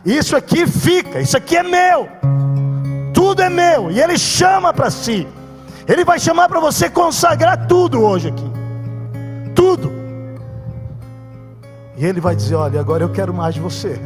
isso 0.06 0.36
aqui 0.36 0.64
fica, 0.64 1.20
isso 1.20 1.36
aqui 1.36 1.56
é 1.56 1.64
meu, 1.64 2.08
tudo 3.12 3.42
é 3.42 3.50
meu, 3.50 3.90
e 3.90 4.00
Ele 4.00 4.16
chama 4.16 4.72
para 4.72 4.90
si. 4.90 5.26
Ele 5.88 6.04
vai 6.04 6.20
chamar 6.20 6.48
para 6.48 6.60
você 6.60 6.88
consagrar 6.88 7.66
tudo 7.66 8.00
hoje 8.00 8.28
aqui. 8.28 8.52
Tudo. 9.56 10.01
E 12.02 12.04
ele 12.04 12.20
vai 12.20 12.34
dizer: 12.34 12.56
Olha, 12.56 12.80
agora 12.80 13.04
eu 13.04 13.08
quero 13.10 13.32
mais 13.32 13.54
de 13.54 13.60
você. 13.60 13.96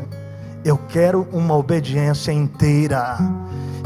Eu 0.63 0.79
quero 0.91 1.27
uma 1.33 1.57
obediência 1.57 2.31
inteira. 2.31 3.17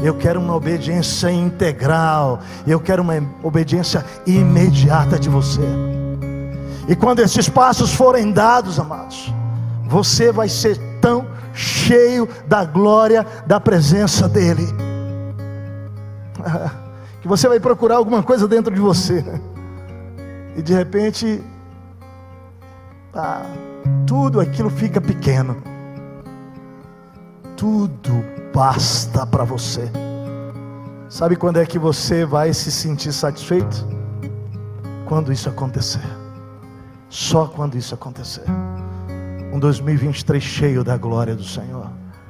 Eu 0.03 0.15
quero 0.15 0.37
uma 0.37 0.53
obediência 0.53 1.31
integral. 1.31 2.41
Eu 2.67 2.77
quero 2.77 3.01
uma 3.03 3.13
obediência 3.41 4.05
imediata 4.27 5.17
de 5.17 5.29
você. 5.29 5.61
E 6.89 6.95
quando 6.95 7.19
esses 7.19 7.47
passos 7.47 7.93
forem 7.93 8.33
dados, 8.33 8.77
amados, 8.77 9.33
você 9.85 10.29
vai 10.29 10.49
ser 10.49 10.77
tão 10.99 11.25
cheio 11.53 12.27
da 12.45 12.65
glória 12.65 13.25
da 13.47 13.61
presença 13.61 14.27
dEle. 14.27 14.67
que 17.21 17.29
você 17.29 17.47
vai 17.47 17.61
procurar 17.61 17.95
alguma 17.95 18.21
coisa 18.21 18.45
dentro 18.45 18.75
de 18.75 18.81
você, 18.81 19.23
e 20.57 20.61
de 20.61 20.73
repente, 20.73 21.41
ah, 23.13 23.45
tudo 24.07 24.39
aquilo 24.39 24.69
fica 24.69 24.99
pequeno, 24.99 25.57
tudo 27.55 28.23
basta 28.53 29.25
para 29.25 29.43
você. 29.43 29.89
Sabe 31.09 31.35
quando 31.35 31.57
é 31.57 31.65
que 31.65 31.77
você 31.77 32.25
vai 32.25 32.53
se 32.53 32.71
sentir 32.71 33.11
satisfeito? 33.11 33.85
Quando 35.05 35.31
isso 35.31 35.49
acontecer. 35.49 36.01
Só 37.09 37.45
quando 37.47 37.77
isso 37.77 37.93
acontecer. 37.93 38.45
Um 39.51 39.59
2023 39.59 40.41
cheio 40.41 40.83
da 40.83 40.97
glória 40.97 41.35
do 41.35 41.43
Senhor. 41.43 42.00